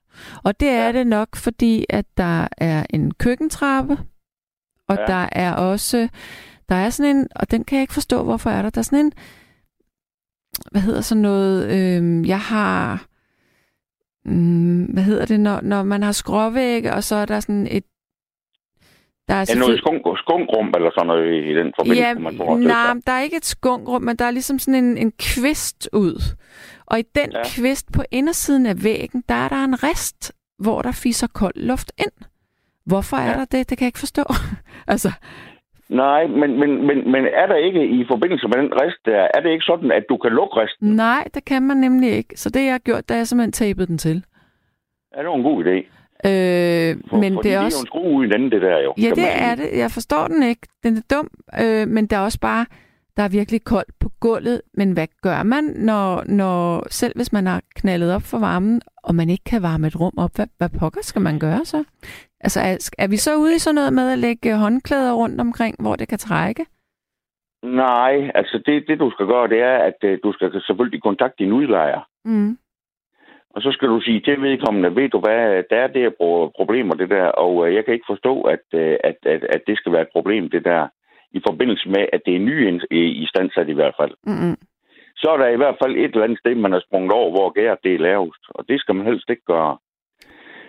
Og 0.43 0.61
det 0.61 0.69
er 0.69 0.87
ja. 0.87 0.93
det 0.93 1.07
nok, 1.07 1.37
fordi 1.37 1.87
at 1.89 2.07
der 2.17 2.49
er 2.57 2.87
en 2.91 3.15
køkkentrappe, 3.15 3.99
og 4.89 4.97
ja. 4.97 5.07
der 5.07 5.29
er 5.33 5.53
også, 5.53 6.09
der 6.69 6.75
er 6.75 6.91
sådan 6.91 7.17
en, 7.17 7.29
og 7.37 7.51
den 7.51 7.65
kan 7.65 7.77
jeg 7.77 7.83
ikke 7.83 7.95
forstå, 7.95 8.23
hvorfor 8.23 8.51
er 8.51 8.63
der, 8.63 8.71
der 8.71 8.79
er 8.79 8.83
sådan 8.83 9.07
en, 9.07 9.13
hvad 10.71 10.81
hedder 10.81 11.01
sådan 11.01 11.23
noget, 11.23 11.65
øh, 11.65 12.29
jeg 12.29 12.41
har, 12.41 13.07
mm, 14.25 14.85
hvad 14.85 15.03
hedder 15.03 15.27
det, 15.27 15.41
når, 15.41 15.61
når 15.61 15.83
man 15.83 16.03
har 16.03 16.13
skråvægge, 16.13 16.95
og 16.95 17.05
så 17.05 17.17
er 17.17 17.25
der 17.25 17.41
sådan 17.41 17.69
et 17.71 17.85
der 19.29 19.35
er, 19.35 19.41
er 19.41 19.59
noget 19.59 19.79
skunk, 19.79 20.19
skunkrum 20.19 20.67
eller 20.77 20.91
sådan 20.95 21.07
noget 21.07 21.45
i 21.45 21.55
den 21.55 21.73
forbindelse, 21.79 22.03
ja, 22.03 22.15
man 22.15 22.37
får 22.37 22.57
Nej, 22.57 22.95
der 23.07 23.13
er 23.13 23.21
ikke 23.21 23.37
et 23.37 23.45
skunkrum, 23.45 24.03
men 24.03 24.17
der 24.17 24.25
er 24.25 24.31
ligesom 24.31 24.59
sådan 24.59 24.85
en, 24.85 24.99
en 24.99 25.13
kvist 25.13 25.89
ud. 25.93 26.37
Og 26.87 26.99
i 26.99 27.03
den 27.15 27.33
ja. 27.33 27.43
kvist 27.45 27.93
på 27.93 28.03
indersiden 28.11 28.67
af 28.67 28.85
væggen, 28.85 29.25
der 29.29 29.35
er 29.35 29.49
der 29.49 29.65
en 29.65 29.83
rest 29.83 30.33
hvor 30.59 30.83
der 30.83 30.93
fiser 30.93 31.27
kold 31.27 31.55
luft 31.57 31.93
ind. 31.99 32.29
Hvorfor 32.87 33.17
er 33.17 33.31
Ja. 33.31 33.39
der 33.39 33.45
det? 33.45 33.71
Det 33.71 33.79
kan 33.79 33.85
jeg 33.85 33.89
ikke 33.89 33.99
forstå. 33.99 34.25
altså, 34.87 35.13
Nej, 35.89 36.27
men, 36.27 36.61
men, 36.61 36.87
men, 36.87 37.13
men 37.13 37.25
er 37.35 37.47
der 37.47 37.57
ikke 37.57 37.87
i 37.87 38.05
forbindelse 38.09 38.49
med 38.49 38.57
den 38.59 38.73
rest 38.83 38.97
der, 39.05 39.29
er 39.35 39.41
det 39.41 39.51
ikke 39.51 39.65
sådan, 39.65 39.93
at 39.93 40.05
du 40.09 40.17
kan 40.17 40.33
lukke 40.33 40.57
resten? 40.57 40.89
nej, 40.97 41.25
det 41.35 41.45
kan 41.45 41.63
man 41.63 41.77
nemlig 41.77 42.11
ikke. 42.11 42.37
Så 42.37 42.51
det, 42.51 42.65
jeg 42.65 42.73
har 42.73 42.79
gjort, 42.79 43.09
det 43.09 43.17
er 43.17 43.25
simpelthen 43.25 43.53
tapet 43.53 43.89
den 43.89 43.99
til. 43.99 44.25
Er 45.13 45.23
det 45.23 45.35
en 45.35 45.43
god 45.43 45.65
idé? 45.65 45.77
Øh, 46.29 46.97
For, 47.11 47.17
men 47.17 47.33
det 47.37 47.53
er 47.55 47.59
det 47.59 47.65
også... 47.67 47.79
er 47.79 47.81
jo 47.81 47.83
en 47.83 47.87
skrue 47.87 48.13
uden 48.17 48.35
ende, 48.35 48.51
det 48.51 48.63
der 48.63 48.79
jo. 48.83 48.95
Ja, 48.99 49.09
det 49.11 49.17
man- 49.17 49.27
er 49.51 49.55
det. 49.55 49.69
Jeg 49.79 49.91
forstår 49.91 50.27
den 50.27 50.43
ikke. 50.43 50.61
Den 50.85 50.97
er 50.97 51.01
dum, 51.15 51.29
øh, 51.63 51.89
men 51.89 52.07
der 52.07 52.17
er 52.17 52.21
også 52.21 52.41
bare, 52.41 52.67
der 53.17 53.23
er 53.23 53.29
virkelig 53.29 53.65
koldt 53.65 53.98
gulvet. 54.21 54.63
Men 54.75 54.93
hvad 54.93 55.07
gør 55.23 55.43
man, 55.43 55.65
når, 55.65 56.25
når 56.27 56.87
selv 56.91 57.13
hvis 57.17 57.33
man 57.33 57.47
har 57.47 57.63
knaldet 57.75 58.15
op 58.15 58.23
for 58.23 58.39
varmen, 58.39 58.81
og 59.03 59.15
man 59.15 59.31
ikke 59.31 59.45
kan 59.45 59.63
varme 59.63 59.87
et 59.87 60.01
rum 60.01 60.17
op, 60.19 60.31
hvad, 60.37 60.47
hvad 60.59 60.69
pokker 60.81 61.03
skal 61.03 61.23
man 61.23 61.39
gøre 61.39 61.65
så? 61.65 61.85
Altså, 62.41 62.61
er, 62.61 62.91
er 62.99 63.09
vi 63.09 63.17
så 63.17 63.37
ude 63.37 63.55
i 63.55 63.59
sådan 63.59 63.75
noget 63.75 63.93
med 63.93 64.13
at 64.13 64.19
lægge 64.19 64.57
håndklæder 64.57 65.13
rundt 65.13 65.41
omkring, 65.41 65.75
hvor 65.83 65.97
det 65.97 66.09
kan 66.09 66.19
trække? 66.19 66.67
Nej, 67.63 68.31
altså 68.35 68.63
det, 68.67 68.85
det 68.89 68.99
du 68.99 69.11
skal 69.11 69.27
gøre, 69.27 69.49
det 69.49 69.61
er, 69.63 69.77
at 69.79 69.99
øh, 70.05 70.19
du 70.25 70.33
skal 70.33 70.63
selvfølgelig 70.67 71.03
kontakte 71.03 71.45
din 71.45 71.53
udlejer. 71.53 72.01
Mm. 72.25 72.59
Og 73.55 73.63
så 73.63 73.71
skal 73.73 73.89
du 73.89 74.01
sige 74.01 74.21
til 74.21 74.43
vedkommende, 74.43 74.97
ved 74.97 75.09
du 75.09 75.21
hvad, 75.21 75.63
der 75.71 75.77
er 75.77 75.87
det 75.87 76.03
her 76.03 76.11
pro- 76.11 76.51
problemer, 76.57 76.95
det 76.95 77.11
der, 77.11 77.25
og 77.25 77.69
øh, 77.69 77.75
jeg 77.75 77.85
kan 77.85 77.95
ikke 77.95 78.11
forstå, 78.13 78.43
at, 78.43 78.65
øh, 78.75 78.97
at, 79.05 79.17
at, 79.23 79.45
at 79.45 79.63
det 79.67 79.77
skal 79.79 79.93
være 79.93 80.03
et 80.03 80.15
problem, 80.17 80.51
det 80.51 80.65
der, 80.65 80.89
i 81.33 81.41
forbindelse 81.49 81.89
med, 81.89 82.07
at 82.13 82.21
det 82.27 82.35
er 82.37 82.39
ny 82.51 82.81
i, 82.91 83.27
standsat 83.27 83.69
i 83.69 83.73
hvert 83.73 83.95
fald. 84.01 84.15
Mm-mm. 84.27 84.57
Så 85.17 85.31
er 85.31 85.37
der 85.37 85.49
i 85.49 85.57
hvert 85.57 85.77
fald 85.83 85.97
et 85.97 86.05
eller 86.05 86.25
andet 86.25 86.39
sted, 86.39 86.55
man 86.55 86.73
har 86.73 86.83
sprunget 86.87 87.13
over, 87.13 87.31
hvor 87.31 87.51
gæret 87.51 87.79
det 87.85 87.95
er 87.95 87.99
lavest. 87.99 88.45
Og 88.49 88.65
det 88.69 88.81
skal 88.81 88.95
man 88.95 89.07
helst 89.07 89.31
ikke 89.31 89.45
gøre. 89.47 89.79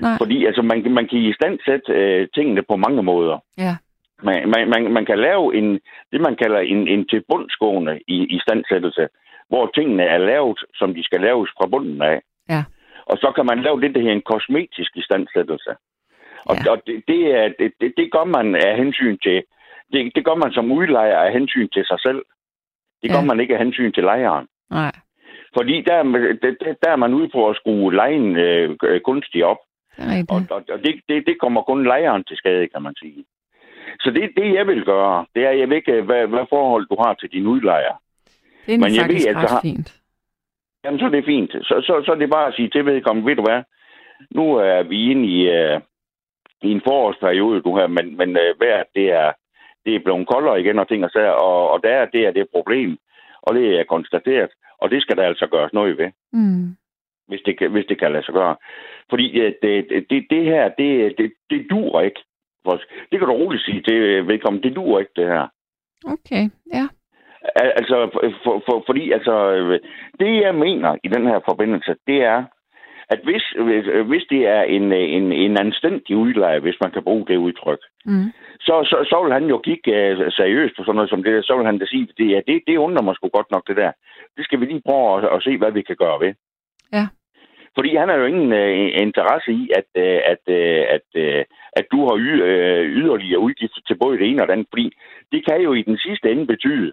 Nej. 0.02 0.18
Fordi 0.18 0.46
altså, 0.46 0.62
man, 0.62 0.94
man 0.94 1.08
kan 1.08 1.20
i 1.20 1.34
stand 1.34 1.60
sætte 1.66 1.94
øh, 1.94 2.28
tingene 2.36 2.64
på 2.70 2.76
mange 2.76 3.04
måder. 3.04 3.38
Ja. 3.58 3.76
Man, 4.24 4.50
man, 4.50 4.70
man, 4.70 4.94
man 4.94 5.06
kan 5.06 5.20
lave 5.20 5.56
en, 5.56 5.80
det, 6.12 6.22
man 6.22 6.36
kalder 6.36 6.60
en, 6.60 6.88
en 6.88 7.08
til 7.08 7.24
bundsgående 7.30 8.00
i, 8.08 8.18
i 8.36 8.40
standsættelse, 8.40 9.08
hvor 9.50 9.72
tingene 9.76 10.04
er 10.04 10.18
lavet, 10.18 10.60
som 10.76 10.94
de 10.94 11.04
skal 11.04 11.22
laves 11.22 11.50
fra 11.58 11.68
bunden 11.68 12.02
af. 12.02 12.22
Ja. 12.50 12.64
Og 13.06 13.18
så 13.18 13.32
kan 13.36 13.46
man 13.46 13.62
lave 13.62 13.82
det, 13.82 13.96
der 13.96 14.02
hedder 14.02 14.16
en 14.16 14.30
kosmetisk 14.34 14.92
istandsættelse. 14.98 15.72
Og, 16.46 16.56
Ja. 16.66 16.72
og 16.72 16.78
det, 16.88 17.04
det, 17.08 17.22
er, 17.40 17.48
det, 17.60 17.72
det, 17.82 17.94
det 17.98 18.12
gør 18.12 18.24
man 18.24 18.56
af 18.56 18.78
hensyn 18.78 19.18
til, 19.18 19.44
det, 19.94 20.12
det 20.16 20.26
gør 20.26 20.36
man 20.36 20.52
som 20.52 20.72
udlejer 20.72 21.18
af 21.18 21.34
hensyn 21.34 21.70
til 21.70 21.86
sig 21.86 22.00
selv. 22.00 22.22
Det 23.02 23.12
gør 23.12 23.20
Ja. 23.20 23.26
man 23.26 23.40
ikke 23.40 23.54
af 23.58 23.64
hensyn 23.64 23.92
til 23.92 24.04
lejeren. 24.04 24.48
Nej. 24.70 24.92
Fordi 25.58 25.82
der, 25.82 25.94
er 25.96 26.04
det- 26.42 26.78
der 26.84 26.90
er 26.92 26.96
man 26.96 27.14
ude 27.14 27.30
på 27.30 27.50
at 27.50 27.56
skrue 27.56 27.94
lejen 27.96 28.36
øh, 28.36 28.78
kunstigt 29.06 29.44
op. 29.46 29.58
Det. 29.98 30.32
Og, 30.32 30.42
og, 30.50 30.64
og 30.70 30.80
det, 30.84 31.02
det, 31.10 31.24
det 31.28 31.40
kommer 31.40 31.62
kun 31.62 31.84
lejeren 31.84 32.24
til 32.24 32.38
skade, 32.38 32.68
kan 32.68 32.82
man 32.82 32.96
sige. 33.00 33.26
Så 34.00 34.12
det, 34.12 34.32
det 34.38 34.54
jeg 34.54 34.68
vil 34.68 34.84
gøre, 34.86 35.26
det 35.36 35.46
er, 35.46 35.52
jeg 35.52 35.70
ved 35.70 35.76
ikke, 35.78 36.02
hvad, 36.02 36.28
hvad 36.28 36.46
forhold 36.50 36.88
du 36.88 36.96
har 37.04 37.14
til 37.14 37.30
din 37.32 37.48
udlejer. 37.48 38.02
Det 38.66 38.74
er 38.74 38.80
men 38.80 38.96
jeg 38.96 39.02
faktisk 39.02 39.28
ved, 39.28 39.30
at 39.30 39.36
ret 39.38 39.42
der 39.50 39.54
har- 39.56 39.62
fint. 39.62 39.96
Jamen, 40.84 41.00
så 41.00 41.06
er 41.06 41.10
det 41.10 41.26
fint. 41.26 41.52
Så, 41.52 41.82
så, 41.88 42.02
så 42.06 42.12
er 42.12 42.16
det 42.16 42.30
bare 42.30 42.48
at 42.48 42.54
sige 42.56 42.70
til 42.70 42.86
vedkommende, 42.86 43.30
ved 43.30 43.36
du 43.36 43.42
hvad, 43.44 43.64
nu 44.32 44.56
er 44.56 44.84
vi 44.84 45.12
inde 45.12 45.28
i, 45.28 45.50
øh, 45.50 45.82
i 46.62 46.72
en 46.72 46.82
forårsperiode, 46.84 47.62
du 47.62 47.78
her, 47.78 47.88
men, 47.88 48.18
men 48.18 48.30
øh, 48.38 48.60
vejret, 48.62 48.86
det 48.96 49.12
er, 49.12 49.32
det 49.90 49.96
er 49.96 50.04
blevet 50.06 50.28
koldere 50.34 50.60
igen 50.62 50.80
og 50.80 50.88
ting 50.88 51.04
og 51.06 51.12
sager, 51.12 51.32
og, 51.32 51.70
og 51.72 51.84
der 51.84 51.90
er 51.90 52.06
det 52.06 52.22
er 52.28 52.32
det 52.32 52.48
problem, 52.56 52.98
og 53.42 53.56
det 53.56 53.80
er 53.80 53.84
konstateret, 53.84 54.52
og 54.82 54.92
det 54.92 55.02
skal 55.02 55.18
der 55.18 55.24
altså 55.24 55.48
gøres 55.48 55.74
noget 55.74 55.98
ved, 55.98 56.10
Mm. 56.34 56.68
hvis 57.28 57.42
det, 57.46 57.60
kan- 57.60 57.72
hvis 57.72 57.86
det 57.90 58.00
kan 58.00 58.12
lade 58.12 58.26
sig 58.26 58.34
gøre. 58.34 58.56
Fordi 59.10 59.26
det, 59.62 59.86
det, 60.10 60.26
det 60.30 60.44
her, 60.46 60.70
det, 60.70 61.14
det, 61.18 61.32
det 61.50 61.68
duer 61.70 62.02
ikke. 62.02 62.22
Det 63.12 63.20
kan 63.20 63.28
du 63.28 63.34
roligt 63.34 63.66
sige 63.66 63.82
til 63.82 64.28
vedkommende, 64.28 64.68
det 64.68 64.76
duer 64.76 65.00
ikke 65.00 65.12
det 65.16 65.28
her. 65.28 65.48
Okay, 66.06 66.44
ja. 66.74 66.86
Al- 67.56 67.74
Altså, 67.80 67.96
for, 68.44 68.64
for, 68.66 68.84
fordi 68.86 69.12
altså, 69.12 69.34
det 70.20 70.42
jeg 70.42 70.56
mener 70.56 70.96
i 71.04 71.08
den 71.08 71.28
her 71.28 71.40
forbindelse, 71.50 71.96
det 72.08 72.24
er, 72.24 72.44
at 73.10 73.20
hvis, 73.24 73.44
hvis, 73.68 73.86
hvis 74.10 74.24
det 74.30 74.48
er 74.48 74.62
en, 74.62 74.92
øh, 74.94 75.06
en, 75.18 75.32
en 75.32 75.58
anstændig 75.60 76.18
udlejer, 76.18 76.60
hvis 76.60 76.78
man 76.82 76.92
kan 76.92 77.04
bruge 77.04 77.26
det 77.28 77.38
udtryk, 77.38 77.80
Mm. 78.06 78.32
så, 78.60 78.76
så, 78.90 78.98
så 79.10 79.24
vil 79.24 79.34
han 79.34 79.46
jo 79.54 79.58
kigge 79.58 79.92
uh, 80.12 80.32
seriøst 80.40 80.74
på 80.78 80.84
sådan 80.84 80.96
noget 80.96 81.10
som 81.10 81.24
det 81.24 81.34
der. 81.34 81.42
Så 81.42 81.58
vil 81.58 81.66
han 81.66 81.80
da 81.80 81.86
sige, 81.86 82.08
det, 82.18 82.30
ja, 82.32 82.40
det, 82.48 82.62
det 82.68 82.78
undrer 82.78 83.04
mig 83.04 83.16
sgu 83.16 83.28
godt 83.28 83.52
nok, 83.52 83.68
det 83.68 83.78
der. 83.78 83.92
Det 84.38 84.46
skal 84.46 84.60
vi 84.60 84.66
lige 84.66 84.82
prøve 84.88 85.18
at, 85.18 85.36
at 85.36 85.44
se, 85.44 85.58
hvad 85.58 85.72
vi 85.72 85.82
kan 85.82 85.96
gøre 85.96 86.20
ved. 86.20 86.34
Ja. 86.94 87.08
Fordi 87.76 87.96
han 87.96 88.10
har 88.10 88.16
jo 88.16 88.26
ingen 88.26 88.52
uh, 88.62 89.04
interesse 89.06 89.52
i, 89.52 89.70
at, 89.80 89.90
uh, 90.06 90.20
at, 90.34 90.44
uh, 90.58 90.84
at, 90.96 91.08
uh, 91.24 91.44
at 91.80 91.86
du 91.92 92.00
har 92.08 92.16
y- 92.28 92.44
uh, 92.50 92.86
yderligere 93.02 93.40
udgifter 93.40 93.82
til 93.88 93.96
både 94.04 94.18
det 94.18 94.28
ene 94.30 94.42
og 94.42 94.48
det 94.48 94.54
andet. 94.54 94.68
Fordi 94.74 94.92
det 95.32 95.46
kan 95.50 95.62
jo 95.62 95.74
i 95.74 95.82
den 95.82 95.98
sidste 95.98 96.32
ende 96.32 96.46
betyde, 96.46 96.92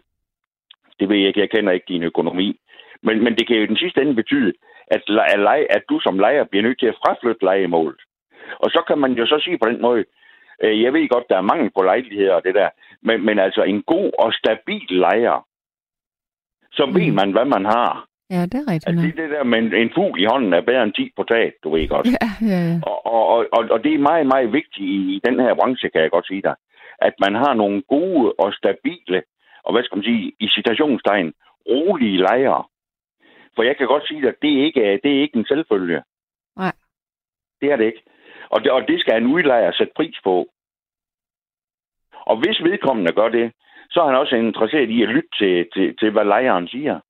det 1.01 1.09
ved 1.09 1.17
jeg 1.17 1.29
ikke, 1.29 1.41
jeg 1.41 1.51
kender 1.51 1.73
ikke 1.73 1.93
din 1.93 2.03
økonomi, 2.03 2.61
men, 3.03 3.25
men 3.25 3.35
det 3.37 3.47
kan 3.47 3.57
jo 3.57 3.63
i 3.63 3.73
den 3.73 3.77
sidste 3.77 4.01
ende 4.03 4.15
betyde, 4.15 4.53
at, 4.87 5.03
le- 5.09 5.33
at, 5.35 5.41
leje, 5.41 5.67
at 5.71 5.83
du 5.89 6.01
som 6.01 6.19
lejer 6.19 6.45
bliver 6.45 6.63
nødt 6.63 6.79
til 6.81 6.87
at 6.87 6.99
fraflytte 7.05 7.45
lejemålet. 7.45 8.01
Og 8.59 8.71
så 8.71 8.85
kan 8.89 8.99
man 8.99 9.13
jo 9.13 9.27
så 9.27 9.41
sige 9.45 9.59
på 9.59 9.69
den 9.71 9.81
måde, 9.83 10.05
øh, 10.65 10.83
jeg 10.83 10.93
ved 10.93 11.09
godt, 11.09 11.29
der 11.31 11.37
er 11.37 11.49
mangel 11.53 11.71
på 11.77 11.83
lejligheder 11.83 12.35
og 12.35 12.43
det 12.45 12.55
der, 12.55 12.69
men, 13.03 13.25
men 13.27 13.39
altså 13.39 13.63
en 13.63 13.83
god 13.83 14.11
og 14.19 14.33
stabil 14.33 14.87
lejer, 14.91 15.47
så 16.73 16.87
Mm. 16.87 16.95
ved 16.95 17.13
man, 17.13 17.33
hvad 17.33 17.45
man 17.45 17.65
har. 17.65 18.07
Ja, 18.31 18.43
det 18.53 18.55
er 18.55 18.67
rigtigt. 18.73 18.89
Altså 18.89 19.07
det, 19.07 19.17
det 19.17 19.31
der 19.31 19.45
med 19.45 19.59
en, 19.59 19.75
en 19.75 19.91
fugl 19.95 20.21
i 20.23 20.25
hånden 20.33 20.53
er 20.53 20.61
bedre 20.61 20.83
end 20.83 20.93
10 20.93 21.13
på 21.17 21.23
taget, 21.23 21.55
du 21.65 21.71
ved 21.75 21.89
godt. 21.89 22.07
Ja, 22.23 22.29
ja, 22.53 22.61
ja. 22.71 22.79
Og, 22.91 23.07
og, 23.07 23.27
og, 23.35 23.47
og, 23.53 23.63
og 23.71 23.85
det 23.85 23.95
er 23.95 23.99
meget, 24.11 24.27
meget 24.27 24.53
vigtigt 24.53 24.87
i, 24.97 24.97
i 25.17 25.21
den 25.27 25.41
her 25.41 25.55
branche, 25.55 25.89
kan 25.91 26.03
jeg 26.03 26.11
godt 26.11 26.27
sige 26.27 26.43
dig, 26.43 26.55
at 26.99 27.15
man 27.25 27.35
har 27.35 27.55
nogle 27.55 27.83
gode 27.89 28.33
og 28.39 28.53
stabile, 28.53 29.23
og 29.65 29.73
hvad 29.73 29.83
skal 29.85 29.97
man 29.97 30.05
sige, 30.05 30.33
i 30.41 30.49
citationstegn, 30.49 31.33
rolige 31.71 32.19
lejere. 32.19 32.65
For 33.57 33.63
jeg 33.63 33.77
kan 33.77 33.87
godt 33.87 34.07
sige 34.09 34.29
at 34.29 34.35
det 34.43 34.53
er 34.59 34.65
ikke, 34.65 35.01
det 35.03 35.11
er 35.17 35.23
ikke 35.23 35.37
en 35.39 35.47
selvfølge. 35.47 36.03
Nej. 36.57 36.73
Det 37.61 37.73
er 37.73 37.77
det 37.77 37.85
ikke. 37.85 38.03
Og 38.51 38.63
det, 38.63 38.71
og 38.71 38.83
det 38.89 39.01
skal 39.01 39.23
en 39.23 39.33
udlejer 39.35 39.73
sætte 39.73 39.93
pris 39.97 40.17
på. 40.25 40.47
Og 42.13 42.37
hvis 42.37 42.63
vedkommende 42.63 43.13
gør 43.13 43.29
det, 43.29 43.53
så 43.91 44.01
er 44.01 44.07
han 44.07 44.15
også 44.15 44.37
interesseret 44.37 44.91
i 44.91 45.03
at 45.03 45.09
lytte 45.09 45.29
til, 45.39 45.69
til, 45.73 45.97
til 45.97 46.11
hvad 46.11 46.25
lejeren 46.25 46.69
siger. 46.69 47.01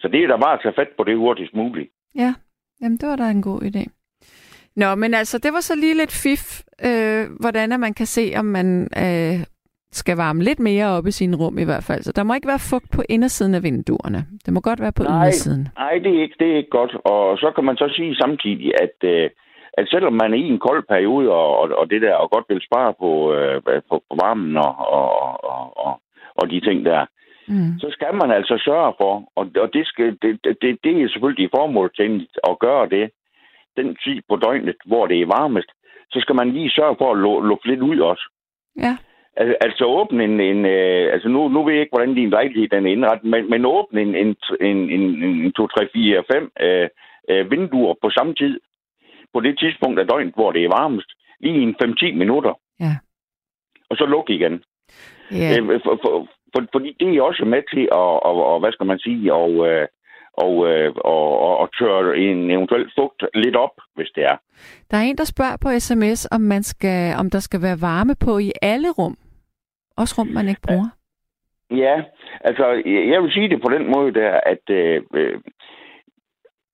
Så 0.00 0.08
det 0.08 0.24
er 0.24 0.28
da 0.28 0.36
bare 0.36 0.52
at 0.54 0.60
tage 0.62 0.74
fat 0.74 0.88
på 0.96 1.04
det 1.04 1.16
hurtigst 1.16 1.54
muligt. 1.54 1.90
Ja, 2.14 2.34
jamen 2.80 2.98
det 2.98 3.08
var 3.08 3.16
da 3.16 3.30
en 3.30 3.42
god 3.42 3.62
idé. 3.62 3.84
Nå, 4.76 4.94
men 4.94 5.14
altså, 5.14 5.38
det 5.38 5.52
var 5.52 5.60
så 5.60 5.74
lige 5.76 5.94
lidt 5.94 6.12
fif, 6.22 6.60
øh, 6.84 7.26
hvordan 7.40 7.80
man 7.80 7.94
kan 7.94 8.06
se, 8.06 8.32
om 8.36 8.44
man 8.44 8.88
øh, 8.96 9.46
skal 10.00 10.16
varme 10.16 10.42
lidt 10.42 10.58
mere 10.60 10.86
op 10.96 11.06
i 11.06 11.10
sin 11.10 11.36
rum 11.36 11.58
i 11.58 11.64
hvert 11.64 11.84
fald. 11.88 12.02
Så 12.02 12.12
der 12.16 12.22
må 12.22 12.34
ikke 12.34 12.48
være 12.48 12.66
fugt 12.72 12.88
på 12.96 13.02
indersiden 13.08 13.54
af 13.54 13.62
vinduerne. 13.62 14.20
Det 14.44 14.52
må 14.54 14.60
godt 14.60 14.80
være 14.80 14.92
på 14.96 15.02
Nej. 15.02 15.12
ydersiden. 15.24 15.68
Nej, 15.78 15.94
det 16.04 16.10
er 16.16 16.22
ikke, 16.22 16.36
det 16.40 16.48
er 16.52 16.56
ikke 16.56 16.70
godt. 16.80 16.94
Og 17.12 17.38
så 17.38 17.52
kan 17.54 17.64
man 17.64 17.76
så 17.76 17.86
sige 17.96 18.16
samtidig, 18.16 18.72
at, 18.84 18.96
øh, 19.14 19.30
at 19.78 19.88
selvom 19.88 20.12
man 20.22 20.32
er 20.32 20.38
i 20.38 20.48
en 20.54 20.58
kold 20.58 20.82
periode 20.88 21.28
og, 21.30 21.58
og, 21.60 21.66
og 21.80 21.90
det 21.90 22.02
der, 22.02 22.14
og 22.14 22.30
godt 22.30 22.44
vil 22.48 22.66
spare 22.68 22.94
på, 23.02 23.10
øh, 23.34 23.62
på, 23.88 23.94
på 24.08 24.14
varmen 24.22 24.56
og, 24.56 24.74
og, 24.98 25.08
og, 25.52 25.62
og, 25.86 25.92
og 26.34 26.50
de 26.50 26.60
ting 26.60 26.84
der, 26.84 27.06
Mm. 27.48 27.78
så 27.78 27.88
skal 27.90 28.14
man 28.22 28.30
altså 28.38 28.54
sørge 28.64 28.92
for, 29.00 29.12
og, 29.36 29.44
og 29.62 29.68
det, 29.72 29.86
skal, 29.86 30.18
det, 30.22 30.32
det, 30.62 30.78
det 30.84 31.02
er 31.02 31.08
selvfølgelig 31.08 31.50
formål 31.56 31.90
til 31.96 32.28
at 32.50 32.58
gøre 32.58 32.88
det, 32.88 33.10
den 33.76 33.96
tid 34.04 34.18
på 34.28 34.36
døgnet, 34.36 34.76
hvor 34.86 35.06
det 35.06 35.20
er 35.20 35.26
varmest, 35.26 35.70
så 36.10 36.18
skal 36.20 36.34
man 36.34 36.50
lige 36.52 36.70
sørge 36.70 36.96
for 36.98 37.08
at 37.12 37.18
lu- 37.24 37.46
lukke 37.48 37.66
lidt 37.68 37.80
ud 37.80 37.98
også. 37.98 38.24
Ja, 38.84 38.96
Al- 39.36 39.56
Altså 39.60 39.84
åbne 39.84 40.24
en, 40.24 40.40
en 40.40 40.66
øh, 40.66 41.12
altså 41.12 41.28
nu, 41.28 41.48
nu 41.48 41.64
ved 41.64 41.72
jeg 41.72 41.80
ikke, 41.80 41.94
hvordan 41.96 42.14
din 42.14 42.30
lejlighed 42.30 42.68
den 42.68 42.86
er 42.86 42.90
indrettet, 42.90 43.30
men, 43.30 43.50
men 43.50 43.66
åbne 43.66 44.00
en, 44.02 44.14
en, 44.14 44.36
en, 44.60 44.90
en, 44.90 45.04
en 45.22 45.52
2, 45.52 45.66
3, 45.66 45.88
4, 45.92 46.24
5 46.32 46.50
øh, 46.60 46.88
øh, 47.30 47.50
vinduer 47.50 47.94
på 48.02 48.10
samme 48.10 48.34
tid, 48.34 48.60
på 49.32 49.40
det 49.40 49.58
tidspunkt 49.58 50.00
af 50.00 50.06
døgnet, 50.06 50.34
hvor 50.34 50.52
det 50.52 50.64
er 50.64 50.68
varmest, 50.68 51.10
lige 51.40 51.62
en 51.62 51.74
5-10 51.82 52.14
minutter, 52.14 52.54
ja. 52.80 52.94
og 53.90 53.96
så 53.96 54.06
lukke 54.06 54.34
igen. 54.34 54.62
Ja, 55.30 55.56
Øh, 55.60 55.80
for, 55.84 55.98
for, 56.02 56.28
for, 56.52 56.60
fordi 56.72 56.96
det 57.00 57.08
er 57.16 57.22
også 57.22 57.44
med 57.44 57.62
til 57.74 57.84
at, 57.92 58.08
og, 58.28 58.36
og 58.50 58.60
hvad 58.60 58.72
skal 58.72 58.86
man 58.86 58.98
sige, 58.98 59.34
og, 59.34 59.52
øh, 59.68 59.86
og, 60.44 60.54
øh, 60.70 60.92
og, 60.96 61.38
og, 61.46 61.58
og 61.58 61.68
tørre 61.78 62.18
en 62.18 62.50
eventuel 62.50 62.90
fugt 62.98 63.24
lidt 63.34 63.56
op, 63.56 63.76
hvis 63.94 64.10
det 64.14 64.24
er. 64.24 64.36
der 64.90 64.96
er 64.96 65.02
en, 65.02 65.16
der 65.16 65.24
spørger 65.24 65.56
på 65.60 65.68
sms, 65.78 66.28
om, 66.30 66.40
man 66.40 66.62
skal, 66.62 67.16
om 67.16 67.30
der 67.30 67.38
skal 67.40 67.62
være 67.62 67.80
varme 67.80 68.14
på 68.24 68.38
i 68.38 68.52
alle 68.62 68.90
rum. 68.90 69.16
Også 69.96 70.14
rum, 70.18 70.26
man 70.26 70.48
ikke 70.48 70.60
bruger. 70.68 70.88
Ja, 71.70 72.02
altså 72.40 72.66
jeg 73.12 73.22
vil 73.22 73.32
sige 73.32 73.48
det 73.48 73.62
på 73.62 73.68
den 73.68 73.90
måde 73.90 74.14
der, 74.14 74.40
at 74.46 74.70
øh, 74.70 75.02
øh, 75.14 75.40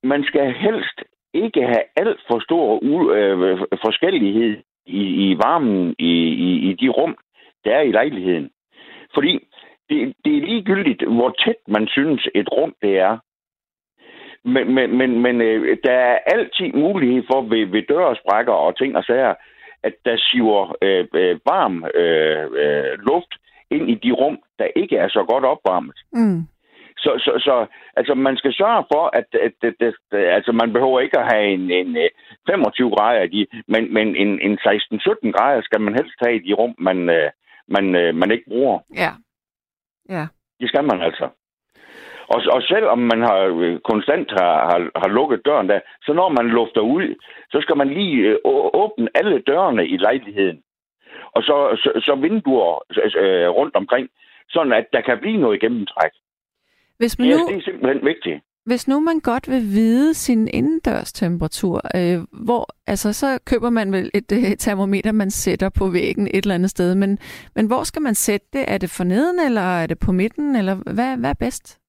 man 0.03 0.25
skal 0.25 0.55
helst 0.55 1.03
ikke 1.35 1.62
have 1.62 1.85
alt 1.97 2.21
for 2.29 2.39
stor 2.41 2.79
u- 2.79 3.12
øh, 3.12 3.59
forskellighed 3.85 4.62
i, 4.87 5.03
i 5.31 5.39
varmen 5.39 5.95
i, 5.99 6.14
i, 6.49 6.71
i 6.71 6.73
de 6.73 6.89
rum, 6.89 7.16
der 7.64 7.77
er 7.77 7.81
i 7.81 7.93
lejligheden. 7.93 8.51
Fordi 9.14 9.33
det, 9.89 10.14
det 10.25 10.37
er 10.37 10.47
ligegyldigt, 10.47 11.03
hvor 11.03 11.31
tæt 11.45 11.61
man 11.68 11.89
synes 11.89 12.29
et 12.35 12.49
rum 12.53 12.75
det 12.83 12.99
er. 12.99 13.18
Men, 14.45 14.75
men, 14.75 14.99
men, 14.99 15.23
men 15.23 15.41
øh, 15.41 15.77
der 15.85 15.93
er 15.93 16.18
altid 16.27 16.73
mulighed 16.73 17.23
for 17.33 17.41
ved, 17.43 17.66
ved 17.66 17.83
dørsprækker 17.83 18.53
og 18.53 18.77
ting 18.79 18.97
og 18.97 19.05
sager, 19.05 19.35
at 19.83 19.95
der 20.05 20.16
siver 20.16 20.76
øh, 20.83 21.07
øh, 21.14 21.41
varm 21.47 21.85
øh, 21.95 22.45
øh, 22.62 22.93
luft 23.09 23.33
ind 23.70 23.91
i 23.91 23.95
de 23.95 24.12
rum, 24.12 24.39
der 24.59 24.66
ikke 24.76 24.97
er 24.97 25.09
så 25.09 25.24
godt 25.31 25.45
opvarmet. 25.45 25.99
Mm. 26.12 26.41
Så, 27.05 27.11
så, 27.24 27.33
så 27.47 27.66
altså, 27.97 28.14
man 28.14 28.37
skal 28.37 28.53
sørge 28.55 28.85
for, 28.93 29.05
at, 29.18 29.28
at, 29.47 29.55
at, 29.62 29.74
at, 29.81 29.95
at 30.12 30.35
altså, 30.37 30.53
man 30.53 30.72
behøver 30.72 31.01
ikke 31.01 31.18
at 31.18 31.28
have 31.33 31.47
en, 31.55 31.70
en 31.70 31.97
25 32.51 32.87
øh, 32.87 32.93
grader 32.93 33.22
i 33.22 33.28
de, 33.28 33.47
men, 33.68 33.95
men 33.95 34.16
en, 34.16 34.41
en 34.41 34.59
16-17 34.59 35.31
grader 35.31 35.62
skal 35.62 35.81
man 35.81 35.95
helst 35.95 36.16
have 36.24 36.37
i 36.37 36.49
de 36.49 36.53
rum, 36.53 36.74
man, 36.78 37.09
øh, 37.09 37.31
man, 37.68 37.85
man 38.16 38.31
ikke 38.31 38.45
bruger. 38.49 38.78
Ja. 38.95 39.12
Ja. 40.09 40.26
Det 40.61 40.68
skal 40.68 40.85
man 40.85 41.03
altså. 41.03 41.28
Og, 42.35 42.39
og 42.55 42.62
selvom 42.62 42.99
man 42.99 43.20
har 43.28 43.39
konstant 43.91 44.28
har, 44.39 44.55
har, 44.70 44.81
har 45.03 45.09
lukket 45.09 45.41
døren 45.45 45.68
der, 45.68 45.81
så 46.03 46.12
når 46.12 46.28
man 46.28 46.47
lufter 46.47 46.81
ud, 46.81 47.07
så 47.53 47.59
skal 47.61 47.76
man 47.76 47.89
lige 47.89 48.39
åbne 48.85 49.09
alle 49.14 49.39
dørene 49.41 49.87
i 49.87 49.97
lejligheden. 49.97 50.59
Og 51.35 51.43
så, 51.43 51.57
så, 51.83 51.91
så 52.07 52.14
vinduer 52.14 52.70
øh, 53.22 53.49
rundt 53.59 53.76
omkring, 53.76 54.09
sådan 54.49 54.72
at 54.72 54.87
der 54.93 55.01
kan 55.01 55.18
blive 55.20 55.41
noget 55.41 55.61
gennemtræk. 55.61 56.11
Hvis 56.99 57.18
man 57.18 57.28
nu, 57.28 57.35
ja, 57.35 57.53
det 57.53 57.57
er 57.59 57.62
simpelthen 57.62 58.07
vigtigt. 58.07 58.41
Hvis 58.64 58.89
nu 58.89 59.01
man 59.01 59.20
godt 59.20 59.49
vil 59.49 59.62
vide 59.62 60.14
sin 60.14 60.49
indendørs 60.49 61.12
temperatur, 61.12 61.81
øh, 61.97 62.18
hvor, 62.45 62.68
altså 62.87 63.12
så 63.12 63.39
køber 63.47 63.70
man 63.70 63.93
vel 63.93 64.11
et 64.14 64.33
øh, 64.33 64.57
termometer, 64.57 65.12
man 65.12 65.31
sætter 65.31 65.70
på 65.78 65.91
væggen 65.91 66.26
et 66.26 66.45
eller 66.45 66.55
andet 66.55 66.70
sted, 66.70 66.95
men, 66.95 67.18
men 67.55 67.66
hvor 67.66 67.83
skal 67.83 68.03
man 68.03 68.14
sætte 68.14 68.47
det? 68.53 68.64
Er 68.68 68.78
det 68.78 68.91
for 68.91 69.05
neden, 69.05 69.41
eller 69.47 69.61
er 69.61 69.87
det 69.87 69.99
på 69.99 70.12
midten, 70.12 70.57
eller 70.57 70.74
hvad, 70.74 71.16
hvad 71.16 71.31
er 71.31 71.35
bedst? 71.35 71.80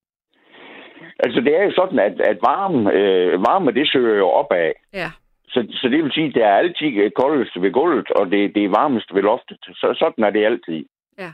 Altså 1.23 1.41
det 1.41 1.55
er 1.59 1.63
jo 1.63 1.71
sådan, 1.71 1.99
at, 1.99 2.21
at 2.21 2.37
varme, 2.41 2.93
øh, 2.93 3.33
varme, 3.47 3.71
det 3.71 3.91
søger 3.91 4.17
jo 4.17 4.27
opad. 4.29 4.71
Ja. 4.93 5.09
Så, 5.47 5.59
så 5.71 5.89
det 5.89 6.03
vil 6.03 6.11
sige, 6.11 6.27
at 6.27 6.33
det 6.35 6.43
er 6.43 6.55
altid 6.61 7.11
koldest 7.21 7.61
ved 7.61 7.71
gulvet, 7.71 8.11
og 8.11 8.31
det, 8.31 8.55
det 8.55 8.63
er 8.63 8.77
varmest 8.79 9.15
ved 9.15 9.21
loftet. 9.21 9.57
Så, 9.61 9.95
sådan 9.99 10.23
er 10.23 10.29
det 10.29 10.45
altid. 10.45 10.85
Ja. 11.17 11.31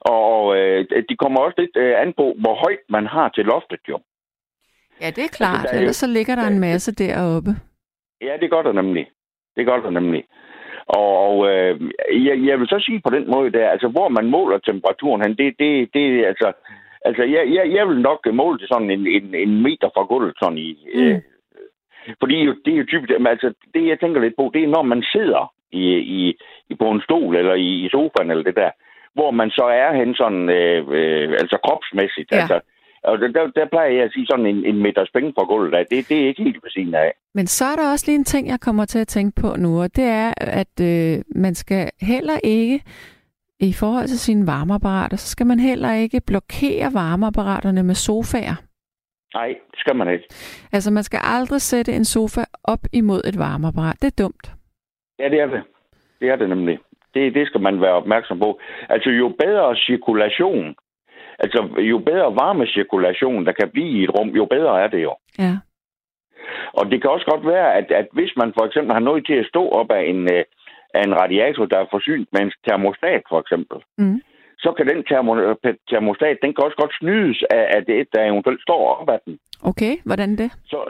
Og 0.00 0.58
øh, 0.58 0.86
de 1.08 1.16
kommer 1.16 1.40
også 1.40 1.54
lidt 1.58 1.76
øh, 1.76 2.00
an 2.02 2.12
på, 2.16 2.34
hvor 2.38 2.54
højt 2.54 2.84
man 2.88 3.06
har 3.06 3.28
til 3.28 3.44
loftet 3.44 3.80
jo. 3.88 3.98
Ja, 5.00 5.06
det 5.06 5.24
er 5.24 5.36
klart. 5.40 5.60
Altså, 5.60 5.76
Ellers 5.76 5.96
så 5.96 6.06
ligger 6.06 6.34
der 6.34 6.46
en 6.46 6.60
masse 6.60 6.94
deroppe. 6.94 7.50
Ja, 8.20 8.36
det 8.40 8.50
gør 8.50 8.62
der 8.62 8.72
nemlig. 8.72 9.06
Det 9.56 9.66
gør 9.66 9.80
der 9.80 9.90
nemlig. 9.90 10.24
Og 10.86 11.50
øh, 11.50 11.80
jeg, 12.26 12.36
jeg 12.48 12.58
vil 12.58 12.68
så 12.68 12.78
sige 12.86 13.00
på 13.06 13.10
den 13.16 13.30
måde 13.30 13.52
der, 13.52 13.68
altså 13.70 13.88
hvor 13.88 14.08
man 14.08 14.30
måler 14.30 14.58
temperaturen 14.58 15.22
hen, 15.22 15.36
det, 15.36 15.54
det, 15.58 15.88
det 15.94 16.26
altså, 16.26 16.52
altså 17.04 17.22
jeg, 17.22 17.44
jeg, 17.56 17.72
jeg 17.76 17.88
vil 17.88 18.00
nok 18.00 18.20
måle 18.32 18.58
det 18.58 18.68
sådan 18.68 18.90
en, 18.90 19.06
en, 19.06 19.34
en 19.34 19.62
meter 19.62 19.88
fra 19.94 20.02
gulvet, 20.02 20.34
sådan 20.42 20.58
i, 20.58 20.86
mm. 20.94 21.00
øh, 21.00 21.20
fordi 22.20 22.36
det 22.64 22.72
er 22.72 22.78
jo 22.78 22.84
typisk, 22.88 23.10
altså 23.26 23.54
det 23.74 23.86
jeg 23.86 24.00
tænker 24.00 24.20
lidt 24.20 24.36
på, 24.36 24.50
det 24.54 24.64
er 24.64 24.68
når 24.68 24.82
man 24.82 25.02
sidder 25.02 25.52
i, 25.72 25.84
i, 26.18 26.36
i 26.70 26.74
på 26.74 26.90
en 26.90 27.00
stol 27.00 27.36
eller 27.36 27.54
i, 27.54 27.70
i 27.84 27.88
sofaen 27.88 28.30
eller 28.30 28.44
det 28.44 28.56
der, 28.56 28.70
hvor 29.14 29.30
man 29.30 29.50
så 29.50 29.64
er 29.64 29.90
hen 29.98 30.14
sådan, 30.14 30.48
øh, 30.48 30.80
øh, 30.98 31.30
altså 31.42 31.58
kropsmæssigt. 31.64 32.32
Ja. 32.32 32.36
Altså, 32.36 32.60
og 33.02 33.18
der, 33.18 33.50
der 33.56 33.66
plejer 33.66 33.90
jeg 33.90 34.04
at 34.04 34.12
sige 34.12 34.26
sådan 34.30 34.46
en, 34.46 34.64
en 34.64 34.82
meter 34.82 35.04
spænd 35.04 35.32
på 35.38 35.44
gulvet. 35.44 35.86
Det, 35.90 36.08
det 36.08 36.22
er 36.22 36.26
ikke 36.28 36.42
helt 36.42 36.62
på 36.62 36.68
siden 36.68 36.94
af. 36.94 37.12
Men 37.34 37.46
så 37.46 37.64
er 37.64 37.76
der 37.76 37.92
også 37.92 38.04
lige 38.06 38.18
en 38.18 38.24
ting, 38.24 38.48
jeg 38.48 38.60
kommer 38.60 38.84
til 38.84 38.98
at 38.98 39.08
tænke 39.08 39.40
på 39.40 39.48
nu, 39.58 39.82
og 39.82 39.96
det 39.96 40.04
er, 40.04 40.32
at 40.36 40.74
øh, 40.80 41.24
man 41.44 41.54
skal 41.54 41.90
heller 42.00 42.38
ikke, 42.44 42.82
i 43.60 43.72
forhold 43.72 44.06
til 44.06 44.18
sine 44.18 44.46
varmeapparater, 44.46 45.16
så 45.16 45.28
skal 45.28 45.46
man 45.46 45.60
heller 45.60 45.92
ikke 45.92 46.20
blokere 46.26 46.90
varmeapparaterne 46.94 47.82
med 47.82 47.94
sofaer. 47.94 48.56
Nej, 49.34 49.48
det 49.70 49.78
skal 49.78 49.96
man 49.96 50.08
ikke. 50.12 50.24
Altså, 50.72 50.90
man 50.92 51.02
skal 51.02 51.20
aldrig 51.22 51.60
sætte 51.60 51.92
en 51.92 52.04
sofa 52.04 52.40
op 52.64 52.78
imod 52.92 53.20
et 53.24 53.38
varmeapparat. 53.38 53.96
Det 54.02 54.06
er 54.06 54.22
dumt. 54.24 54.52
Ja, 55.18 55.28
det 55.28 55.40
er 55.40 55.46
det. 55.46 55.62
Det 56.20 56.28
er 56.28 56.36
det 56.36 56.48
nemlig. 56.48 56.78
Det, 57.14 57.34
det 57.34 57.46
skal 57.46 57.60
man 57.60 57.80
være 57.80 57.92
opmærksom 57.92 58.38
på. 58.38 58.60
Altså, 58.88 59.10
jo 59.10 59.28
bedre 59.28 59.76
cirkulation, 59.76 60.74
altså 61.38 61.68
jo 61.78 61.98
bedre 61.98 62.34
varmecirkulation, 62.42 63.46
der 63.46 63.52
kan 63.52 63.70
blive 63.70 64.00
i 64.00 64.04
et 64.04 64.18
rum, 64.18 64.28
jo 64.28 64.44
bedre 64.44 64.82
er 64.82 64.88
det 64.88 65.02
jo. 65.02 65.14
Ja. 65.38 65.56
Og 66.72 66.90
det 66.90 67.00
kan 67.00 67.10
også 67.10 67.26
godt 67.32 67.46
være, 67.46 67.74
at, 67.74 67.90
at 67.90 68.06
hvis 68.12 68.32
man 68.36 68.52
for 68.58 68.66
eksempel 68.66 68.92
har 68.92 69.00
noget 69.00 69.26
til 69.26 69.34
at 69.34 69.46
stå 69.46 69.68
op 69.68 69.90
af 69.90 70.02
en, 70.04 70.32
øh, 70.34 70.44
af 70.94 71.02
en 71.04 71.14
radiator, 71.20 71.64
der 71.66 71.78
er 71.78 71.86
forsynet 71.90 72.28
med 72.32 72.40
en 72.40 72.52
termostat 72.68 73.22
for 73.28 73.40
eksempel, 73.40 73.78
mm. 73.98 74.20
så 74.58 74.72
kan 74.76 74.86
den 74.88 75.04
termo, 75.04 75.32
termostat, 75.92 76.38
den 76.42 76.54
kan 76.54 76.64
også 76.64 76.78
godt 76.82 76.94
snydes 77.00 77.42
af, 77.50 77.64
af 77.76 77.84
det, 77.84 78.08
der 78.12 78.22
eventuelt 78.24 78.62
står 78.62 78.82
op 79.00 79.10
af 79.10 79.20
den. 79.26 79.38
Okay, 79.70 79.94
hvordan 80.04 80.30
det? 80.36 80.50
Så, 80.64 80.80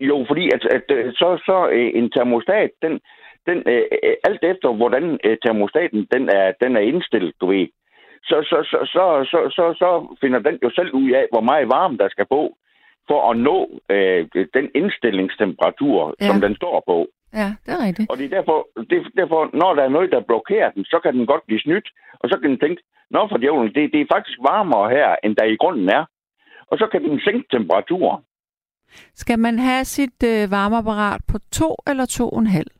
jo, 0.00 0.24
fordi 0.28 0.44
at, 0.54 0.62
at 0.76 0.86
så, 1.20 1.28
så 1.46 1.68
øh, 1.72 1.90
en 1.94 2.10
termostat, 2.10 2.70
den, 2.82 3.00
den, 3.46 3.58
øh, 3.72 3.84
øh, 4.04 4.14
alt 4.28 4.42
efter 4.42 4.68
hvordan 4.72 5.18
øh, 5.24 5.36
termostaten 5.44 6.06
den 6.14 6.28
er, 6.28 6.52
den 6.62 6.76
er 6.76 6.80
indstillet, 6.80 7.34
du 7.40 7.46
ved, 7.46 7.66
så, 8.28 8.36
så, 8.50 8.58
så, 8.70 8.78
så, 8.94 9.04
så, 9.30 9.40
så, 9.56 9.64
så 9.78 10.16
finder 10.20 10.38
den 10.38 10.58
jo 10.62 10.70
selv 10.70 10.90
ud 10.94 11.10
af, 11.10 11.26
hvor 11.32 11.40
meget 11.40 11.68
varme 11.68 11.96
der 11.96 12.08
skal 12.08 12.26
på, 12.30 12.56
for 13.08 13.30
at 13.30 13.36
nå 13.48 13.58
øh, 13.90 14.26
den 14.54 14.66
indstillingstemperatur, 14.74 16.14
ja. 16.20 16.26
som 16.26 16.40
den 16.40 16.56
står 16.56 16.82
på. 16.86 17.06
Ja, 17.32 17.48
det 17.66 17.72
er 17.74 17.84
rigtigt. 17.86 18.10
Og 18.10 18.16
det 18.18 18.24
er 18.24 18.36
derfor, 18.38 18.68
det 18.90 18.96
er 18.98 19.04
derfor, 19.16 19.50
når 19.56 19.74
der 19.74 19.82
er 19.82 19.88
noget, 19.88 20.12
der 20.12 20.20
blokerer 20.20 20.70
den, 20.70 20.84
så 20.84 21.00
kan 21.02 21.14
den 21.14 21.26
godt 21.26 21.46
blive 21.46 21.60
snydt, 21.60 21.88
og 22.20 22.28
så 22.28 22.38
kan 22.38 22.50
den 22.50 22.60
tænke, 22.60 22.82
nå 23.10 23.28
for 23.30 23.36
djævlen, 23.36 23.74
det, 23.74 23.92
det 23.92 24.00
er 24.00 24.14
faktisk 24.14 24.38
varmere 24.38 24.90
her, 24.90 25.16
end 25.24 25.36
der 25.36 25.44
i 25.44 25.56
grunden 25.56 25.88
er. 25.88 26.04
Og 26.70 26.78
så 26.78 26.86
kan 26.92 27.02
den 27.04 27.20
sænke 27.20 27.46
temperaturen. 27.50 28.22
Skal 29.14 29.38
man 29.38 29.58
have 29.58 29.84
sit 29.84 30.22
øh, 30.24 30.50
varmeapparat 30.50 31.20
på 31.28 31.38
to 31.52 31.76
eller 31.86 32.06
to 32.06 32.28
og 32.28 32.38
en 32.38 32.46
halv? 32.46 32.70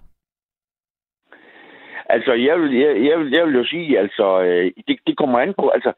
Altså, 2.09 2.33
jeg 2.33 2.61
vil, 2.61 2.73
jeg, 2.79 3.05
jeg, 3.09 3.19
vil, 3.19 3.31
jeg 3.31 3.47
vil 3.47 3.55
jo 3.55 3.65
sige, 3.65 3.99
altså, 3.99 4.43
øh, 4.43 4.73
det, 4.89 4.99
det 5.07 5.17
kommer 5.17 5.39
an 5.39 5.55
på, 5.59 5.69
altså, 5.69 5.93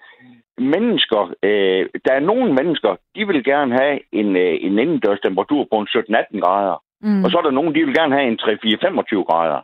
mennesker, 0.59 1.34
øh, 1.42 1.86
der 2.05 2.12
er 2.12 2.20
nogle 2.20 2.55
mennesker, 2.55 2.96
de 3.16 3.26
vil 3.26 3.44
gerne 3.44 3.72
have 3.80 4.01
en, 4.12 4.36
øh, 4.36 4.55
en 4.61 4.78
indendørs 4.78 5.20
temperatur 5.20 5.66
på 5.70 5.76
en 5.78 5.86
17-18 5.86 6.40
grader. 6.40 6.82
Mm. 7.01 7.24
Og 7.24 7.30
så 7.30 7.38
er 7.38 7.42
der 7.42 7.51
nogen, 7.51 7.74
de 7.74 7.84
vil 7.84 7.94
gerne 7.94 8.14
have 8.14 8.28
en 8.28 8.38
3-4-25 8.42 9.24
grader. 9.28 9.61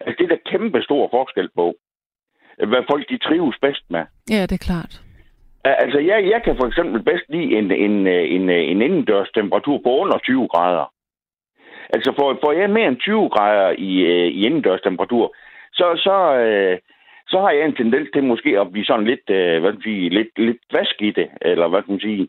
Altså, 0.00 0.14
det 0.18 0.24
er 0.24 0.34
der 0.34 0.50
kæmpe 0.50 0.82
stor 0.82 1.08
forskel 1.10 1.48
på, 1.54 1.74
hvad 2.70 2.82
folk 2.90 3.08
de 3.08 3.18
trives 3.18 3.56
bedst 3.60 3.84
med. 3.90 4.04
Ja, 4.30 4.42
det 4.42 4.52
er 4.52 4.66
klart. 4.70 5.02
Altså, 5.64 5.98
jeg, 5.98 6.18
jeg 6.32 6.40
kan 6.44 6.56
for 6.56 6.66
eksempel 6.66 7.02
bedst 7.02 7.24
lide 7.28 7.58
en, 7.58 7.70
en, 7.70 8.06
en, 8.06 8.50
en 8.50 8.82
indendørs 8.82 9.30
temperatur 9.34 9.78
på 9.84 9.90
under 10.02 10.18
20 10.18 10.48
grader. 10.48 10.92
Altså, 11.94 12.12
får, 12.18 12.38
får 12.44 12.52
jeg 12.52 12.70
mere 12.70 12.88
end 12.88 12.96
20 12.96 13.28
grader 13.28 13.70
i, 13.78 13.90
i 14.28 14.46
indendørs 14.46 14.80
temperatur, 14.80 15.34
så, 15.72 15.86
så, 16.06 16.16
øh, 16.46 16.78
så 17.28 17.40
har 17.40 17.50
jeg 17.50 17.64
en 17.66 17.76
tendens 17.76 18.08
til 18.14 18.24
måske 18.24 18.60
at 18.60 18.72
blive 18.72 18.84
sådan 18.84 19.06
lidt, 19.06 19.30
øh, 19.30 19.60
hvad 19.60 19.72
man 19.72 19.82
sige, 19.82 20.08
lidt, 20.08 20.32
lidt 20.38 20.62
vask 20.72 20.96
i 21.00 21.10
det, 21.10 21.28
eller 21.40 21.68
hvad 21.68 21.82
man 21.88 22.00
sige. 22.00 22.28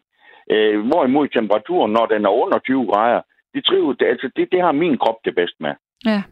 Øh, 0.52 0.80
hvorimod 0.90 1.28
temperaturen, 1.28 1.92
når 1.92 2.06
den 2.06 2.26
er 2.26 2.30
under 2.44 2.60
20 2.60 2.88
grader, 2.92 3.22
det, 3.54 3.66
triver, 3.66 3.94
det, 3.94 4.06
altså, 4.06 4.30
det, 4.36 4.52
det 4.52 4.62
har 4.62 4.72
min 4.72 4.98
krop 4.98 5.20
det 5.26 5.36
bedst 5.36 5.56
med. 5.60 5.74
Ja. 6.06 6.24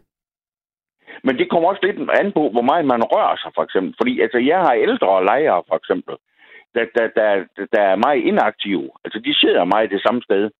Men 1.24 1.38
det 1.38 1.50
kommer 1.50 1.68
også 1.68 1.86
lidt 1.86 2.10
an 2.20 2.32
på, 2.32 2.42
hvor 2.54 2.62
meget 2.70 2.84
man 2.86 3.02
rører 3.12 3.36
sig, 3.36 3.50
for 3.54 3.62
eksempel. 3.62 3.94
Fordi 4.00 4.20
altså, 4.20 4.38
jeg 4.38 4.58
har 4.58 4.72
ældre 4.72 5.24
lejere, 5.24 5.62
for 5.68 5.76
eksempel, 5.76 6.14
der, 6.74 6.84
der, 6.96 7.06
der, 7.18 7.44
der 7.74 7.82
er 7.82 7.96
meget 7.96 8.20
inaktive. 8.30 8.90
Altså, 9.04 9.18
de 9.18 9.34
sidder 9.34 9.64
meget 9.64 9.90
det 9.90 10.02
samme 10.02 10.22
sted. 10.22 10.50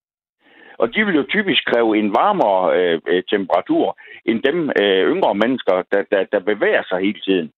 Og 0.78 0.94
de 0.94 1.06
vil 1.06 1.14
jo 1.14 1.26
typisk 1.28 1.62
kræve 1.64 1.98
en 1.98 2.10
varmere 2.14 2.62
øh, 2.78 3.00
øh, 3.06 3.22
temperatur 3.30 3.98
end 4.24 4.42
dem 4.42 4.70
øh, 4.80 5.02
yngre 5.12 5.34
mennesker, 5.34 5.82
der, 5.92 6.02
der, 6.12 6.24
der 6.32 6.40
bevæger 6.40 6.82
sig 6.88 6.98
hele 7.00 7.20
tiden. 7.20 7.52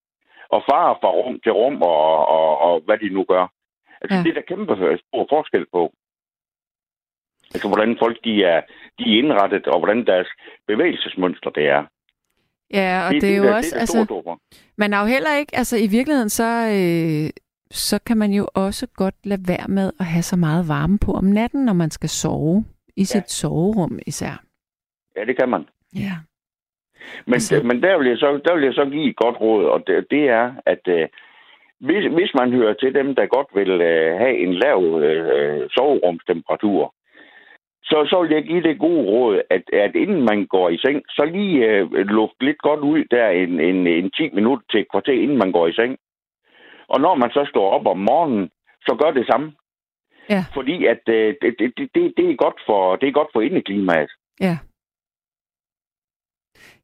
Og 0.48 0.62
farer 0.70 0.94
fra 1.00 1.10
rum 1.10 1.40
til 1.40 1.52
rum 1.52 1.82
og, 1.82 2.28
og, 2.28 2.58
og 2.58 2.80
hvad 2.84 2.98
de 2.98 3.08
nu 3.08 3.24
gør. 3.24 3.46
Altså, 4.00 4.16
ja. 4.16 4.22
det 4.22 4.30
er 4.30 4.34
der 4.34 4.50
kæmpe 4.50 4.98
stor 5.08 5.26
forskel 5.30 5.66
på. 5.72 5.92
Altså, 7.54 7.68
hvordan 7.68 7.96
folk 7.98 8.18
de 8.24 8.44
er, 8.44 8.60
de 8.98 9.04
er 9.04 9.18
indrettet, 9.22 9.66
og 9.66 9.78
hvordan 9.78 10.06
deres 10.06 10.28
bevægelsesmønster 10.66 11.50
det 11.50 11.68
er. 11.68 11.84
Ja, 12.72 13.06
og 13.06 13.14
det, 13.14 13.22
det 13.22 13.32
er 13.32 13.36
jo 13.36 13.42
det, 13.42 13.54
også... 13.54 13.70
Det 13.70 13.76
er 13.76 13.80
altså, 13.80 14.36
man 14.76 14.92
er 14.92 15.00
jo 15.00 15.06
heller 15.06 15.36
ikke... 15.36 15.56
Altså, 15.56 15.76
i 15.76 15.86
virkeligheden, 15.86 16.28
så... 16.28 16.48
Øh, 16.78 17.30
så 17.70 18.00
kan 18.06 18.16
man 18.16 18.30
jo 18.30 18.48
også 18.54 18.86
godt 18.96 19.14
lade 19.24 19.40
være 19.48 19.68
med 19.68 19.92
at 20.00 20.06
have 20.06 20.22
så 20.22 20.36
meget 20.36 20.68
varme 20.68 20.98
på 20.98 21.12
om 21.12 21.24
natten, 21.24 21.64
når 21.64 21.72
man 21.72 21.90
skal 21.90 22.08
sove. 22.08 22.64
I 22.96 23.04
sit 23.04 23.16
ja. 23.16 23.26
soverum 23.26 23.98
især. 24.06 24.42
Ja, 25.16 25.24
det 25.24 25.36
kan 25.36 25.48
man. 25.48 25.68
Ja. 25.94 26.12
Men, 27.26 27.34
altså... 27.34 27.62
men 27.62 27.82
der, 27.82 27.98
vil 27.98 28.08
jeg 28.08 28.18
så, 28.18 28.40
der 28.44 28.54
vil 28.54 28.64
jeg 28.64 28.74
så 28.74 28.84
give 28.84 29.10
et 29.10 29.16
godt 29.16 29.40
råd, 29.40 29.64
og 29.64 29.86
det, 29.86 30.06
det 30.10 30.28
er, 30.28 30.52
at 30.66 30.88
øh, 30.88 31.08
hvis, 31.80 32.04
hvis 32.14 32.32
man 32.34 32.52
hører 32.52 32.74
til 32.74 32.94
dem, 32.94 33.14
der 33.14 33.26
godt 33.26 33.48
vil 33.54 33.70
øh, 33.70 34.18
have 34.18 34.38
en 34.38 34.54
lav 34.54 35.00
øh, 35.02 35.68
soverumstemperatur, 35.70 36.94
så, 37.90 37.96
så 38.10 38.22
vil 38.22 38.30
jeg 38.34 38.44
give 38.44 38.62
det 38.62 38.78
gode 38.78 39.02
råd, 39.12 39.40
at, 39.50 39.62
at 39.72 39.94
inden 39.94 40.22
man 40.30 40.46
går 40.46 40.68
i 40.68 40.78
seng, 40.78 41.02
så 41.08 41.22
lige 41.24 41.66
øh, 41.66 41.90
luft 41.90 42.38
lidt 42.40 42.58
godt 42.58 42.80
ud 42.80 43.04
der 43.10 43.28
en, 43.28 43.60
en, 43.60 43.86
en 43.86 44.10
10 44.10 44.30
minutter 44.34 44.64
til 44.70 44.80
et 44.80 44.90
kvarter, 44.90 45.12
inden 45.22 45.38
man 45.38 45.52
går 45.52 45.66
i 45.66 45.72
seng. 45.72 45.96
Og 46.88 47.00
når 47.00 47.14
man 47.14 47.30
så 47.30 47.46
står 47.50 47.70
op 47.70 47.86
om 47.86 47.98
morgenen, 47.98 48.50
så 48.86 48.96
gør 49.02 49.10
det 49.10 49.26
samme. 49.26 49.52
Ja. 50.30 50.44
Fordi 50.54 50.86
at 50.86 51.02
øh, 51.08 51.34
det, 51.42 51.54
det, 51.58 51.72
det, 51.94 52.12
det, 52.16 52.30
er 52.30 52.36
godt 52.44 52.60
for, 52.66 52.96
det 52.96 53.08
er 53.08 53.12
godt 53.12 53.28
for 53.32 53.40
indeklimaet. 53.40 54.10
Ja. 54.40 54.58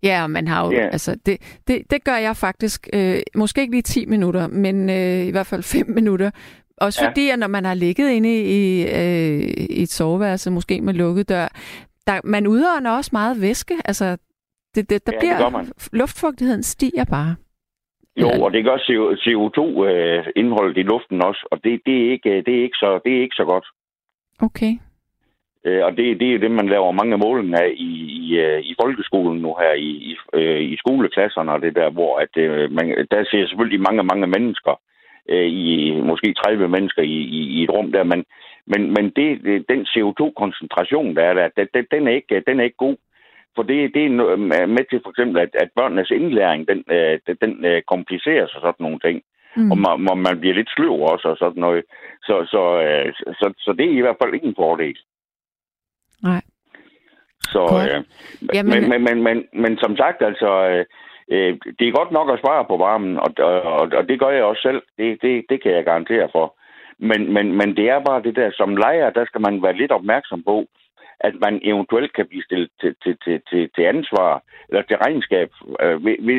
Ja, 0.02 0.22
og 0.22 0.30
man 0.30 0.48
har 0.48 0.66
jo, 0.66 0.72
Ja. 0.72 0.86
altså, 0.86 1.18
det, 1.26 1.60
det, 1.68 1.90
det 1.90 2.04
gør 2.04 2.16
jeg 2.16 2.36
faktisk, 2.36 2.88
øh, 2.94 3.16
måske 3.36 3.60
ikke 3.60 3.72
lige 3.72 3.82
10 3.82 4.06
minutter, 4.06 4.48
men 4.48 4.90
øh, 4.90 5.26
i 5.26 5.30
hvert 5.30 5.46
fald 5.46 5.62
5 5.62 5.86
minutter. 5.94 6.30
Også 6.76 7.02
Ja. 7.02 7.08
fordi, 7.10 7.28
at 7.30 7.38
når 7.38 7.46
man 7.46 7.64
har 7.64 7.74
ligget 7.74 8.10
inde 8.10 8.42
i, 8.42 8.82
øh, 8.82 9.40
i 9.70 9.82
et 9.82 9.88
soveværelse, 9.88 10.50
måske 10.50 10.80
med 10.80 10.94
lukket 10.94 11.28
dør, 11.28 11.48
der, 12.06 12.20
man 12.24 12.46
udånder 12.46 12.90
også 12.90 13.10
meget 13.12 13.40
væske. 13.40 13.74
Altså, 13.84 14.16
det, 14.74 14.90
det, 14.90 15.06
der 15.06 15.12
Ja, 15.12 15.18
det 15.28 15.36
bliver, 15.36 15.48
man. 15.50 15.66
luftfugtigheden 15.92 16.62
stiger 16.62 17.04
bare. 17.04 17.34
Jo, 18.20 18.28
Eller- 18.30 18.44
og 18.44 18.52
det 18.52 18.64
gør 18.64 18.76
CO2-indholdet 19.24 20.76
i 20.78 20.82
luften 20.82 21.22
også, 21.24 21.46
og 21.50 21.64
det, 21.64 21.80
det, 21.86 22.06
er 22.06 22.10
ikke, 22.12 22.42
det, 22.46 22.58
er 22.58 22.62
ikke 22.62 22.76
så, 22.76 23.00
det 23.04 23.16
er 23.16 23.22
ikke 23.22 23.36
så 23.36 23.44
godt. 23.44 23.66
Okay. 24.42 24.72
Øh, 25.66 25.84
og 25.84 25.90
det, 25.96 26.20
det 26.20 26.34
er 26.34 26.38
det, 26.38 26.50
man 26.50 26.68
laver 26.68 26.92
mange 26.92 27.16
målinger 27.18 27.58
af 27.58 27.72
i, 27.76 27.90
i, 28.22 28.38
øh, 28.38 28.60
i 28.60 28.74
folkeskolen 28.82 29.42
nu 29.42 29.56
her, 29.60 29.72
i, 29.72 29.90
i, 30.10 30.16
øh, 30.34 30.60
i 30.72 30.76
skoleklasserne 30.76 31.52
og 31.52 31.60
det 31.62 31.74
der, 31.74 31.90
hvor 31.90 32.18
at, 32.18 32.36
øh, 32.36 32.70
man, 32.72 33.06
der 33.10 33.24
ser 33.30 33.46
selvfølgelig 33.46 33.80
mange, 33.80 34.02
mange 34.02 34.26
mennesker, 34.26 34.80
øh, 35.28 35.46
i 35.46 36.00
måske 36.00 36.34
30 36.34 36.68
mennesker 36.68 37.02
i, 37.02 37.18
i, 37.38 37.40
i 37.56 37.62
et 37.64 37.70
rum 37.70 37.92
der, 37.92 38.04
men, 38.04 38.24
men, 38.66 38.82
men 38.94 39.04
det, 39.16 39.28
den 39.68 39.80
CO2-koncentration, 39.92 41.16
der 41.16 41.22
er 41.22 41.34
der, 41.34 41.64
den, 41.74 41.86
den, 41.90 42.08
er 42.08 42.12
ikke, 42.12 42.42
den 42.46 42.60
er 42.60 42.64
ikke 42.64 42.76
god. 42.86 42.96
For 43.54 43.62
det, 43.62 43.94
det 43.94 44.04
er 44.04 44.66
med 44.66 44.84
til 44.90 45.00
for 45.04 45.10
eksempel, 45.10 45.38
at, 45.40 45.50
at 45.54 45.68
børnenes 45.76 46.10
indlæring, 46.10 46.68
den, 46.68 46.84
øh, 46.90 47.18
den, 47.26 47.36
den 47.40 47.64
øh, 47.64 47.82
kompliceres 47.82 48.54
og 48.54 48.60
sådan 48.60 48.84
nogle 48.86 48.98
ting. 48.98 49.22
Mm. 49.56 49.70
Og 49.70 49.78
man, 49.78 50.00
man- 50.00 50.22
man 50.22 50.40
bliver 50.40 50.54
lidt 50.54 50.70
sløv 50.70 50.92
også 51.12 51.28
og 51.28 51.36
sådan 51.38 51.60
noget. 51.60 51.84
Så, 52.22 52.34
så, 52.50 52.62
øh, 52.86 53.12
så, 53.14 53.52
så 53.58 53.72
det 53.78 53.86
er 53.86 53.98
i 53.98 54.00
hvert 54.00 54.16
fald 54.22 54.34
ikke 54.34 54.46
en 54.46 54.54
fordel. 54.58 54.98
Nej. 56.22 56.42
Så, 57.52 57.58
Godt. 57.68 57.88
øh, 57.94 58.04
Jamen- 58.54 58.72
men, 58.80 58.88
men, 58.90 59.02
men, 59.04 59.22
men, 59.22 59.44
men 59.62 59.78
som 59.78 59.96
sagt, 59.96 60.22
altså, 60.22 60.50
øh, 60.68 60.84
øh, 61.32 61.52
det 61.78 61.88
er 61.88 61.98
godt 62.00 62.12
nok 62.12 62.30
at 62.30 62.38
spare 62.38 62.64
på 62.70 62.76
varmen, 62.76 63.18
og, 63.18 63.30
og, 63.38 63.88
og 63.98 64.08
det 64.08 64.20
gør 64.20 64.30
jeg 64.30 64.44
også 64.44 64.62
selv. 64.62 64.82
Det, 64.98 65.22
det, 65.22 65.44
det 65.50 65.62
kan 65.62 65.72
jeg 65.72 65.84
garantere 65.84 66.28
for. 66.32 66.46
Men, 66.98 67.32
men, 67.34 67.46
men 67.58 67.76
det 67.76 67.86
er 67.90 68.00
bare 68.08 68.22
det 68.22 68.36
der, 68.36 68.50
som 68.54 68.76
lejer, 68.76 69.10
der 69.10 69.24
skal 69.26 69.40
man 69.40 69.62
være 69.62 69.76
lidt 69.76 69.92
opmærksom 69.92 70.42
på, 70.42 70.66
at 71.20 71.34
man 71.44 71.60
eventuelt 71.62 72.12
kan 72.12 72.26
blive 72.26 72.42
stillet 72.42 72.70
til, 72.80 72.94
til, 73.02 73.16
til, 73.24 73.40
til, 73.50 73.70
til 73.74 73.82
ansvar 73.82 74.42
eller 74.68 74.82
til 74.82 74.96
regnskab, 74.96 75.48
øh, 75.82 75.96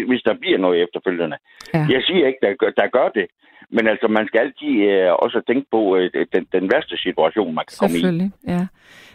hvis- 0.10 0.24
der 0.30 0.34
bliver 0.42 0.58
noget 0.58 0.84
efterfølgende. 0.84 1.38
Ja. 1.74 1.86
Jeg 1.90 2.02
siger 2.08 2.28
ikke, 2.28 2.40
der, 2.42 2.54
gør- 2.54 2.78
der 2.82 2.88
gør 2.88 3.10
det, 3.10 3.26
men 3.70 3.88
altså, 3.88 4.08
man 4.08 4.28
skal 4.28 4.40
altid 4.40 4.74
øh, 4.92 5.12
også 5.14 5.42
tænke 5.48 5.68
på 5.72 5.96
øh, 5.98 6.10
den, 6.34 6.48
den 6.52 6.72
værste 6.74 6.98
situation, 6.98 7.56
man 7.56 7.66
kan 7.68 7.76
komme 7.80 7.96
i. 7.98 8.00
Selvfølgelig, 8.00 8.32
ja. 8.48 8.66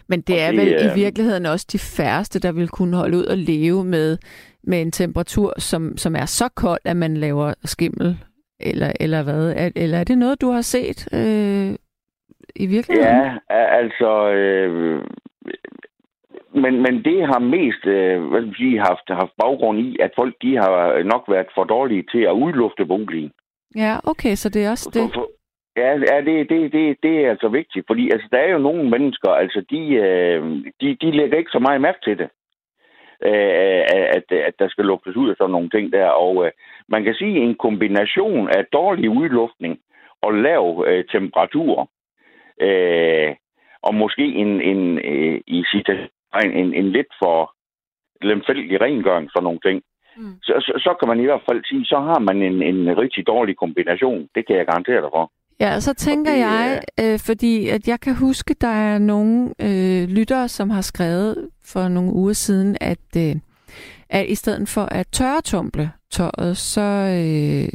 Men 0.07 0.21
det 0.21 0.35
Og 0.35 0.41
er 0.41 0.51
det, 0.51 0.59
vel 0.59 0.67
i 0.67 0.89
øh, 0.89 0.95
virkeligheden 0.95 1.45
også 1.45 1.67
de 1.71 1.79
færreste, 1.79 2.39
der 2.39 2.51
vil 2.51 2.67
kunne 2.69 2.97
holde 2.97 3.17
ud 3.17 3.25
og 3.25 3.37
leve 3.37 3.83
med, 3.83 4.17
med 4.63 4.81
en 4.81 4.91
temperatur, 4.91 5.53
som, 5.59 5.97
som 5.97 6.15
er 6.15 6.25
så 6.25 6.49
kold, 6.55 6.79
at 6.85 6.97
man 6.97 7.17
laver 7.17 7.53
skimmel, 7.63 8.17
eller, 8.59 8.91
eller 8.99 9.23
hvad? 9.23 9.53
Er, 9.57 9.69
eller 9.75 9.97
er 9.97 10.03
det 10.03 10.17
noget, 10.17 10.41
du 10.41 10.49
har 10.49 10.61
set 10.61 11.13
øh, 11.13 11.75
i 12.55 12.65
virkeligheden? 12.65 13.15
Ja, 13.15 13.37
altså... 13.81 14.31
Øh, 14.31 15.01
men, 16.53 16.73
men 16.81 17.03
det 17.03 17.27
har 17.27 17.39
mest 17.39 17.85
øh, 17.85 18.29
hvad 18.29 18.41
skal 18.41 18.47
man 18.47 18.55
sige, 18.55 18.79
haft, 18.79 19.07
haft 19.09 19.33
baggrund 19.43 19.79
i, 19.79 19.97
at 19.99 20.11
folk 20.15 20.35
de 20.41 20.55
har 20.55 21.03
nok 21.03 21.23
været 21.27 21.47
for 21.55 21.63
dårlige 21.63 22.03
til 22.11 22.21
at 22.21 22.31
udlufte 22.31 22.85
boligen. 22.85 23.31
ja, 23.75 23.93
okay, 24.03 24.35
så 24.35 24.49
det 24.49 24.65
er 24.65 24.69
også 24.69 24.89
For, 24.93 24.99
det. 24.99 25.13
for, 25.13 25.29
ja, 25.77 25.91
ja 26.09 26.17
det, 26.27 26.49
det, 26.49 26.71
det, 26.73 26.97
det 27.03 27.25
er 27.25 27.29
altså 27.29 27.47
vigtigt, 27.47 27.87
fordi 27.87 28.03
altså, 28.13 28.27
der 28.31 28.37
er 28.37 28.51
jo 28.51 28.57
nogle 28.57 28.89
mennesker, 28.89 29.29
altså 29.29 29.65
de, 29.69 29.81
øh, 29.93 30.41
de, 30.81 30.97
de 31.01 31.11
lægger 31.11 31.37
ikke 31.37 31.51
så 31.51 31.59
meget 31.59 31.81
mærke 31.81 31.99
til 32.03 32.17
det. 32.17 32.29
Øh, 33.25 33.83
at, 34.17 34.31
at 34.31 34.53
der 34.59 34.67
skal 34.69 34.85
luftes 34.85 35.15
ud 35.15 35.29
af 35.29 35.35
sådan 35.37 35.51
nogle 35.51 35.69
ting 35.69 35.91
der. 35.91 36.07
Og 36.07 36.45
øh, 36.45 36.51
man 36.87 37.03
kan 37.03 37.13
sige, 37.13 37.37
en 37.37 37.55
kombination 37.55 38.49
af 38.49 38.65
dårlig 38.73 39.09
udluftning 39.09 39.79
og 40.21 40.33
lav 40.33 40.85
øh, 40.87 41.05
temperatur, 41.05 41.89
øh, 42.61 43.35
og 43.81 43.95
måske 43.95 44.25
en, 44.25 44.61
en, 44.61 44.97
øh, 44.97 45.41
i 45.47 45.63
citationtegn, 45.71 46.51
en, 46.51 46.73
en 46.73 46.91
lidt 46.91 47.11
for 47.23 47.53
lemfældig 48.21 48.81
rengøring, 48.81 49.29
sådan 49.31 49.43
nogle 49.43 49.59
ting, 49.65 49.83
Mm. 50.17 50.35
så, 50.43 50.53
så, 50.59 50.73
så 50.85 50.95
kan 50.99 51.07
man 51.07 51.19
i 51.19 51.25
hvert 51.25 51.45
fald 51.49 51.63
sige, 51.65 51.85
så 51.85 51.99
har 51.99 52.19
man 52.19 52.41
en, 52.41 52.61
en 52.61 52.97
rigtig 52.97 53.27
dårlig 53.27 53.55
kombination. 53.57 54.27
Det 54.35 54.47
kan 54.47 54.55
jeg 54.57 54.65
garantere 54.65 55.01
dig 55.01 55.09
for. 55.13 55.31
Ja, 55.61 55.75
og 55.75 55.81
så 55.81 55.93
tænker 55.93 56.31
Og 56.31 56.37
det, 56.37 56.43
jeg, 56.43 56.81
øh, 57.03 57.19
fordi 57.27 57.69
at 57.69 57.87
jeg 57.87 57.99
kan 57.99 58.15
huske, 58.15 58.53
der 58.61 58.75
er 58.89 58.97
nogle 58.97 59.53
øh, 59.67 60.09
lyttere, 60.17 60.47
som 60.47 60.69
har 60.69 60.81
skrevet 60.81 61.49
for 61.71 61.87
nogle 61.87 62.13
uger 62.13 62.33
siden, 62.33 62.77
at, 62.81 63.07
øh, 63.17 63.35
at 64.09 64.25
i 64.27 64.35
stedet 64.35 64.69
for 64.75 64.85
at 64.99 65.07
tørretumble 65.11 65.91
tøjet, 66.11 66.57
så, 66.57 66.87
øh, 67.19 67.69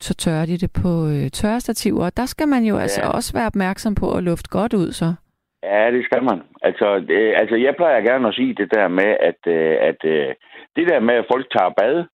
så 0.00 0.14
tørrer 0.14 0.46
de 0.46 0.58
det 0.58 0.72
på 0.82 0.92
øh, 1.14 1.30
tørrestativer. 1.30 2.04
Og 2.04 2.16
der 2.16 2.26
skal 2.26 2.48
man 2.48 2.64
jo 2.64 2.74
ja. 2.76 2.82
altså 2.82 3.00
også 3.14 3.32
være 3.38 3.46
opmærksom 3.46 3.94
på 3.94 4.06
at 4.16 4.22
lufte 4.22 4.50
godt 4.50 4.74
ud, 4.74 4.92
så. 4.92 5.14
Ja, 5.62 5.90
det 5.90 6.04
skal 6.04 6.22
man. 6.24 6.38
Altså, 6.62 7.04
det, 7.08 7.34
altså 7.36 7.56
jeg 7.56 7.74
plejer 7.76 8.00
gerne 8.00 8.28
at 8.28 8.34
sige 8.34 8.54
det 8.54 8.74
der 8.74 8.88
med, 8.88 9.10
at, 9.20 9.40
øh, 9.46 9.76
at 9.80 10.00
øh, 10.04 10.34
det 10.76 10.88
der 10.88 11.00
med, 11.00 11.14
at 11.14 11.26
folk 11.32 11.46
tager 11.58 11.72
bad 11.80 12.04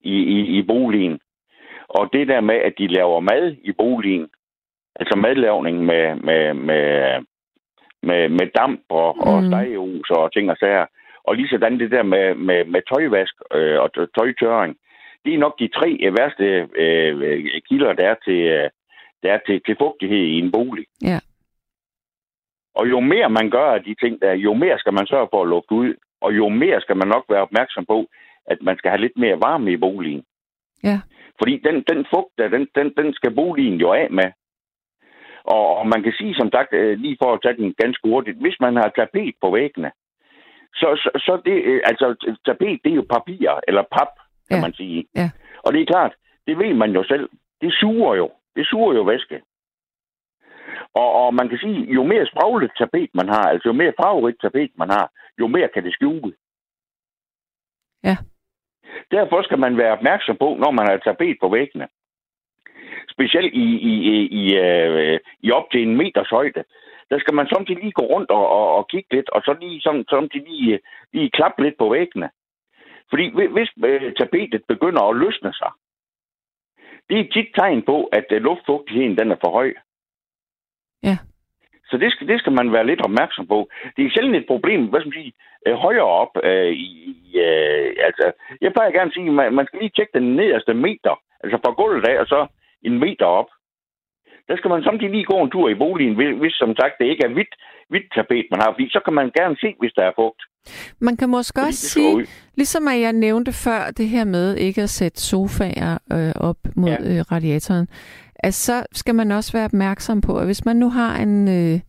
i, 0.00 0.16
i, 0.36 0.58
i 0.58 0.62
boligen, 0.62 1.18
og 1.88 2.08
det 2.12 2.28
der 2.28 2.40
med, 2.40 2.54
at 2.54 2.74
de 2.78 2.86
laver 2.86 3.20
mad 3.20 3.56
i 3.62 3.72
boligen, 3.72 4.26
altså 4.96 5.16
madlavning 5.16 5.84
med, 5.84 6.14
med, 6.14 6.54
med, 6.54 6.84
med, 8.02 8.28
med 8.28 8.46
damp 8.58 8.80
og, 8.88 9.16
mm. 9.16 9.28
og 9.30 9.42
stegehus 9.42 10.10
og 10.10 10.32
ting 10.32 10.50
og 10.50 10.56
sager, 10.56 10.86
og 11.24 11.36
lige 11.36 11.48
sådan 11.48 11.78
det 11.78 11.90
der 11.90 12.02
med, 12.02 12.34
med, 12.34 12.64
med 12.64 12.82
tøjvask 12.82 13.34
øh, 13.54 13.80
og 13.80 13.90
tø- 13.96 14.12
tøjtørring, 14.18 14.76
det 15.24 15.34
er 15.34 15.38
nok 15.38 15.58
de 15.58 15.68
tre 15.68 15.98
øh, 16.02 16.18
værste 16.18 16.68
øh, 16.82 17.44
kilder, 17.68 17.92
der 17.92 18.06
er 18.08 18.14
til, 18.24 18.40
øh, 18.56 18.70
der 19.22 19.32
er 19.32 19.38
til, 19.46 19.62
til 19.66 19.76
fugtighed 19.80 20.18
i 20.18 20.38
en 20.38 20.52
bolig. 20.52 20.86
Ja. 21.02 21.18
Og 22.74 22.90
jo 22.90 23.00
mere 23.00 23.30
man 23.30 23.50
gør 23.50 23.68
af 23.76 23.82
de 23.84 23.94
ting 23.94 24.22
der, 24.22 24.32
jo 24.32 24.54
mere 24.54 24.78
skal 24.78 24.92
man 24.92 25.06
sørge 25.06 25.28
for 25.30 25.42
at 25.42 25.48
lufte 25.48 25.74
ud, 25.74 25.94
og 26.20 26.36
jo 26.36 26.48
mere 26.48 26.80
skal 26.80 26.96
man 26.96 27.08
nok 27.08 27.24
være 27.28 27.42
opmærksom 27.42 27.86
på, 27.86 28.06
at 28.46 28.58
man 28.62 28.76
skal 28.78 28.90
have 28.90 29.00
lidt 29.00 29.16
mere 29.16 29.40
varme 29.42 29.72
i 29.72 29.76
boligen. 29.76 30.24
Ja. 30.84 31.00
Fordi 31.38 31.60
den, 31.64 31.84
den 31.90 32.06
fugt, 32.14 32.32
der, 32.38 32.48
den, 32.48 32.68
den, 32.74 32.92
den 32.96 33.14
skal 33.14 33.34
boligen 33.34 33.80
jo 33.80 33.92
af 33.92 34.10
med. 34.10 34.28
Og, 35.44 35.76
og 35.76 35.86
man 35.86 36.02
kan 36.02 36.12
sige, 36.18 36.34
som 36.34 36.50
sagt, 36.50 36.72
øh, 36.72 36.98
lige 36.98 37.16
for 37.22 37.32
at 37.32 37.40
tage 37.42 37.56
den 37.56 37.74
ganske 37.82 38.08
hurtigt, 38.08 38.38
hvis 38.40 38.56
man 38.60 38.76
har 38.76 38.88
tapet 38.96 39.34
på 39.40 39.50
væggene, 39.50 39.90
så, 40.74 40.88
så, 41.02 41.10
så 41.26 41.42
det, 41.44 41.56
øh, 41.64 41.80
altså 41.84 42.36
tapet, 42.46 42.80
det 42.84 42.92
er 42.92 42.96
jo 42.96 43.06
papir, 43.10 43.60
eller 43.68 43.82
pap, 43.96 44.12
kan 44.48 44.58
Ja. 44.58 44.62
man 44.62 44.72
sige. 44.74 45.04
Ja. 45.14 45.30
Og 45.64 45.72
det 45.72 45.80
er 45.82 45.86
klart, 45.86 46.14
det 46.46 46.58
ved 46.58 46.74
man 46.74 46.90
jo 46.90 47.04
selv, 47.04 47.28
det 47.60 47.74
suger 47.80 48.14
jo. 48.14 48.30
Det 48.56 48.66
suger 48.66 48.94
jo 48.94 49.02
væske. 49.02 49.42
Og, 50.94 51.12
og 51.12 51.34
man 51.34 51.48
kan 51.48 51.58
sige, 51.58 51.92
jo 51.94 52.02
mere 52.02 52.26
spraglet 52.26 52.72
tapet 52.78 53.10
man 53.14 53.28
har, 53.28 53.42
altså 53.42 53.68
jo 53.68 53.72
mere 53.72 53.92
farverigt 54.02 54.40
tapet 54.40 54.70
man 54.76 54.90
har, 54.90 55.10
jo 55.40 55.46
mere 55.46 55.68
kan 55.74 55.84
det 55.84 55.92
skjule. 55.92 56.32
Ja. 58.04 58.16
Derfor 59.10 59.42
skal 59.42 59.58
man 59.58 59.76
være 59.76 59.92
opmærksom 59.92 60.36
på, 60.36 60.56
når 60.58 60.70
man 60.70 60.86
har 60.90 60.96
tapet 60.96 61.36
på 61.40 61.48
væggene. 61.48 61.88
Specielt 63.12 63.54
i, 63.54 63.66
i, 63.90 63.92
i, 64.12 64.16
i, 64.40 64.56
øh, 64.56 65.20
i 65.40 65.50
op 65.50 65.70
til 65.70 65.82
en 65.82 65.96
meters 65.96 66.30
højde. 66.30 66.64
Der 67.10 67.18
skal 67.18 67.34
man 67.34 67.46
samtidig 67.46 67.82
lige 67.82 67.92
gå 67.92 68.02
rundt 68.02 68.30
og, 68.30 68.48
og, 68.48 68.76
og 68.76 68.88
kigge 68.88 69.14
lidt, 69.14 69.30
og 69.30 69.42
så 69.42 69.56
lige 69.60 69.80
samtidig 70.10 70.46
lige, 70.48 70.80
lige 71.12 71.30
klappe 71.30 71.62
lidt 71.62 71.78
på 71.78 71.88
væggene. 71.88 72.30
Fordi 73.10 73.24
hvi- 73.30 73.52
hvis 73.52 73.70
øh, 73.84 74.12
tapetet 74.14 74.62
begynder 74.68 75.02
at 75.02 75.16
løsne 75.16 75.52
sig, 75.52 75.70
det 77.10 77.20
er 77.20 77.32
tit 77.32 77.48
tegn 77.54 77.82
på, 77.82 78.04
at 78.04 78.26
øh, 78.30 78.42
luftfugtigheden 78.42 79.18
den 79.18 79.30
er 79.30 79.36
for 79.44 79.50
høj. 79.52 79.72
Ja. 81.02 81.16
Så 81.84 81.96
det 81.96 82.12
skal, 82.12 82.28
det 82.28 82.40
skal 82.40 82.52
man 82.52 82.72
være 82.72 82.86
lidt 82.86 83.04
opmærksom 83.04 83.46
på. 83.46 83.68
Det 83.96 84.04
er 84.04 84.10
sjældent 84.10 84.36
et 84.36 84.46
problem, 84.46 84.86
hvad 84.86 85.00
skal 85.00 85.08
man 85.08 85.22
sige, 85.22 85.32
øh, 85.66 85.74
højere 85.74 86.10
op. 86.22 86.32
Øh, 86.42 86.72
i, 86.72 86.90
i, 87.24 87.38
øh, 87.38 87.94
altså, 87.98 88.32
jeg 88.60 88.72
plejer 88.72 88.90
gerne 88.90 89.10
at 89.10 89.14
sige, 89.14 89.28
at 89.28 89.34
man, 89.34 89.54
man 89.54 89.66
skal 89.66 89.78
lige 89.78 89.92
tjekke 89.96 90.18
den 90.18 90.36
nederste 90.36 90.74
meter, 90.74 91.14
altså 91.44 91.58
fra 91.64 91.72
gulvet 91.72 92.08
af, 92.08 92.20
og 92.20 92.26
så 92.26 92.46
en 92.82 92.98
meter 92.98 93.26
op. 93.26 93.46
Der 94.48 94.56
skal 94.56 94.68
man 94.70 94.82
samtidig 94.82 95.10
lige 95.10 95.24
gå 95.24 95.36
en 95.42 95.50
tur 95.50 95.68
i 95.68 95.74
boligen, 95.74 96.14
hvis, 96.40 96.52
som 96.52 96.76
sagt 96.76 96.94
det 96.98 97.04
ikke 97.06 97.24
er 97.24 97.32
hvidt, 97.32 97.54
hvidt 97.88 98.06
tapet, 98.14 98.46
man 98.50 98.60
har, 98.60 98.72
fordi 98.72 98.88
så 98.90 99.00
kan 99.04 99.14
man 99.14 99.30
gerne 99.38 99.56
se, 99.56 99.74
hvis 99.80 99.92
der 99.96 100.02
er 100.02 100.12
fugt. 100.16 100.42
Man 101.00 101.16
kan 101.16 101.28
måske 101.28 101.60
Fordi 101.60 101.68
også 101.68 101.88
sige, 101.88 102.26
ligesom 102.54 102.88
at 102.88 103.00
jeg 103.00 103.12
nævnte 103.12 103.52
før, 103.52 103.90
det 103.96 104.08
her 104.08 104.24
med 104.24 104.56
ikke 104.56 104.82
at 104.82 104.90
sætte 104.90 105.20
sofaer 105.20 105.98
øh, 106.12 106.32
op 106.48 106.56
mod 106.76 106.88
Ja. 106.88 107.18
øh, 107.18 107.20
radiatoren, 107.32 107.88
at 108.34 108.54
så 108.54 108.86
skal 108.92 109.14
man 109.14 109.30
også 109.30 109.52
være 109.52 109.64
opmærksom 109.64 110.20
på, 110.20 110.38
at 110.38 110.46
hvis 110.46 110.64
man 110.64 110.76
nu 110.76 110.88
har 110.90 111.16
en, 111.22 111.48
øh, 111.48 111.80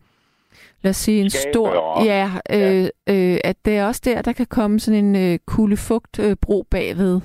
lad 0.82 0.90
os 0.90 0.96
sige, 0.96 1.20
en 1.20 1.30
stor, 1.30 2.04
ja, 2.04 2.30
øh, 2.50 2.88
øh, 3.08 3.38
at 3.44 3.56
det 3.64 3.76
er 3.76 3.86
også 3.86 4.02
der, 4.04 4.22
der 4.22 4.32
kan 4.32 4.46
komme 4.46 4.80
sådan 4.80 5.04
en 5.04 5.32
øh, 5.32 5.38
kuldefugt 5.46 6.18
øh, 6.18 6.36
bagved. 6.70 7.20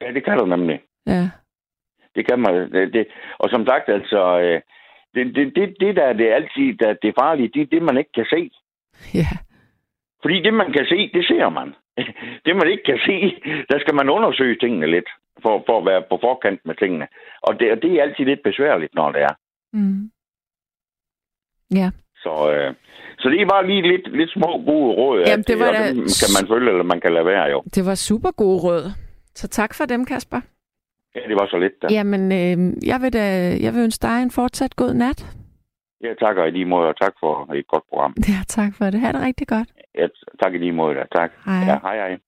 Ja, 0.00 0.06
det 0.14 0.24
kan 0.24 0.38
du 0.38 0.46
nemlig. 0.46 0.80
Ja, 1.06 1.30
Det 2.14 2.26
kan 2.28 2.38
man. 2.40 2.72
Det, 2.72 2.92
det. 2.92 3.06
Og 3.38 3.50
som 3.50 3.66
sagt, 3.66 3.88
altså, 3.88 4.40
øh, 4.40 4.60
det, 5.14 5.34
det, 5.36 5.56
det, 5.56 5.76
det 5.80 5.96
der 5.96 6.12
det 6.12 6.30
er 6.30 6.34
altid 6.34 6.74
der, 6.82 6.92
det 7.02 7.14
farlige, 7.20 7.48
det 7.54 7.62
er 7.62 7.66
det, 7.66 7.82
man 7.82 7.96
ikke 7.98 8.12
kan 8.14 8.26
se. 8.30 8.50
Ja. 9.14 9.28
Fordi 10.22 10.42
det, 10.42 10.54
man 10.54 10.72
kan 10.72 10.86
se, 10.88 11.10
det 11.14 11.24
ser 11.26 11.48
man. 11.48 11.74
Det, 12.44 12.56
man 12.56 12.68
ikke 12.70 12.82
kan 12.84 12.98
se, 13.06 13.16
der 13.70 13.78
skal 13.80 13.94
man 13.94 14.08
undersøge 14.08 14.56
tingene 14.60 14.86
lidt, 14.86 15.08
for, 15.42 15.62
for 15.66 15.78
at 15.78 15.86
være 15.86 16.02
på 16.10 16.18
forkant 16.20 16.60
med 16.66 16.74
tingene. 16.74 17.06
Og 17.42 17.60
det, 17.60 17.72
og 17.72 17.82
det 17.82 17.90
er 17.92 18.02
altid 18.02 18.24
lidt 18.24 18.42
besværligt, 18.42 18.94
når 18.94 19.12
det 19.12 19.22
er. 19.22 19.34
Mm. 19.72 20.10
Ja. 21.74 21.90
Så, 22.16 22.52
øh, 22.52 22.74
så 23.18 23.28
det 23.28 23.40
er 23.42 23.46
bare 23.48 23.66
lige 23.66 23.82
lidt, 23.82 24.16
lidt 24.16 24.30
små 24.30 24.62
gode 24.66 24.94
råd. 24.94 25.24
Jamen, 25.26 25.44
det 25.48 25.58
var 25.58 25.68
og 25.68 25.74
da- 25.74 25.94
kan 26.20 26.30
man 26.36 26.48
følge, 26.52 26.70
eller 26.70 26.82
man 26.84 27.00
kan 27.00 27.12
lade 27.12 27.26
være, 27.26 27.44
jo. 27.50 27.62
Det 27.74 27.86
var 27.86 27.94
super 27.94 28.30
gode 28.30 28.58
råd. 28.62 28.84
Så 29.34 29.48
tak 29.48 29.74
for 29.74 29.84
dem, 29.84 30.04
Kasper. 30.04 30.40
Ja, 31.14 31.20
det 31.28 31.36
var 31.40 31.46
så 31.50 31.58
lidt, 31.58 31.72
da. 31.82 31.86
Ja. 31.90 31.94
Jamen, 31.94 32.22
øh, 32.32 32.86
jeg, 32.90 32.98
vil 33.02 33.12
da, 33.12 33.24
jeg 33.64 33.74
vil 33.74 33.80
ønske 33.82 34.02
dig 34.02 34.22
en 34.22 34.30
fortsat 34.30 34.76
god 34.76 34.94
nat. 34.94 35.36
Jeg 36.00 36.14
takker 36.18 36.44
i 36.44 36.50
lige 36.50 36.64
måde, 36.64 36.88
og 36.88 36.96
tak 37.00 37.14
for 37.20 37.52
et 37.54 37.66
godt 37.66 37.84
program. 37.90 38.14
Ja, 38.28 38.38
tak 38.48 38.72
for 38.78 38.84
det. 38.84 39.00
Ha' 39.00 39.12
det 39.12 39.22
rigtig 39.22 39.48
godt. 39.48 39.68
Ja, 39.98 40.06
tak 40.42 40.54
i 40.54 40.58
lige 40.58 40.72
måde, 40.72 40.94
da. 40.94 41.04
Tak. 41.18 41.30
Hej. 41.44 41.54
Ja, 41.54 41.78
hej, 41.82 41.96
hej. 41.96 42.18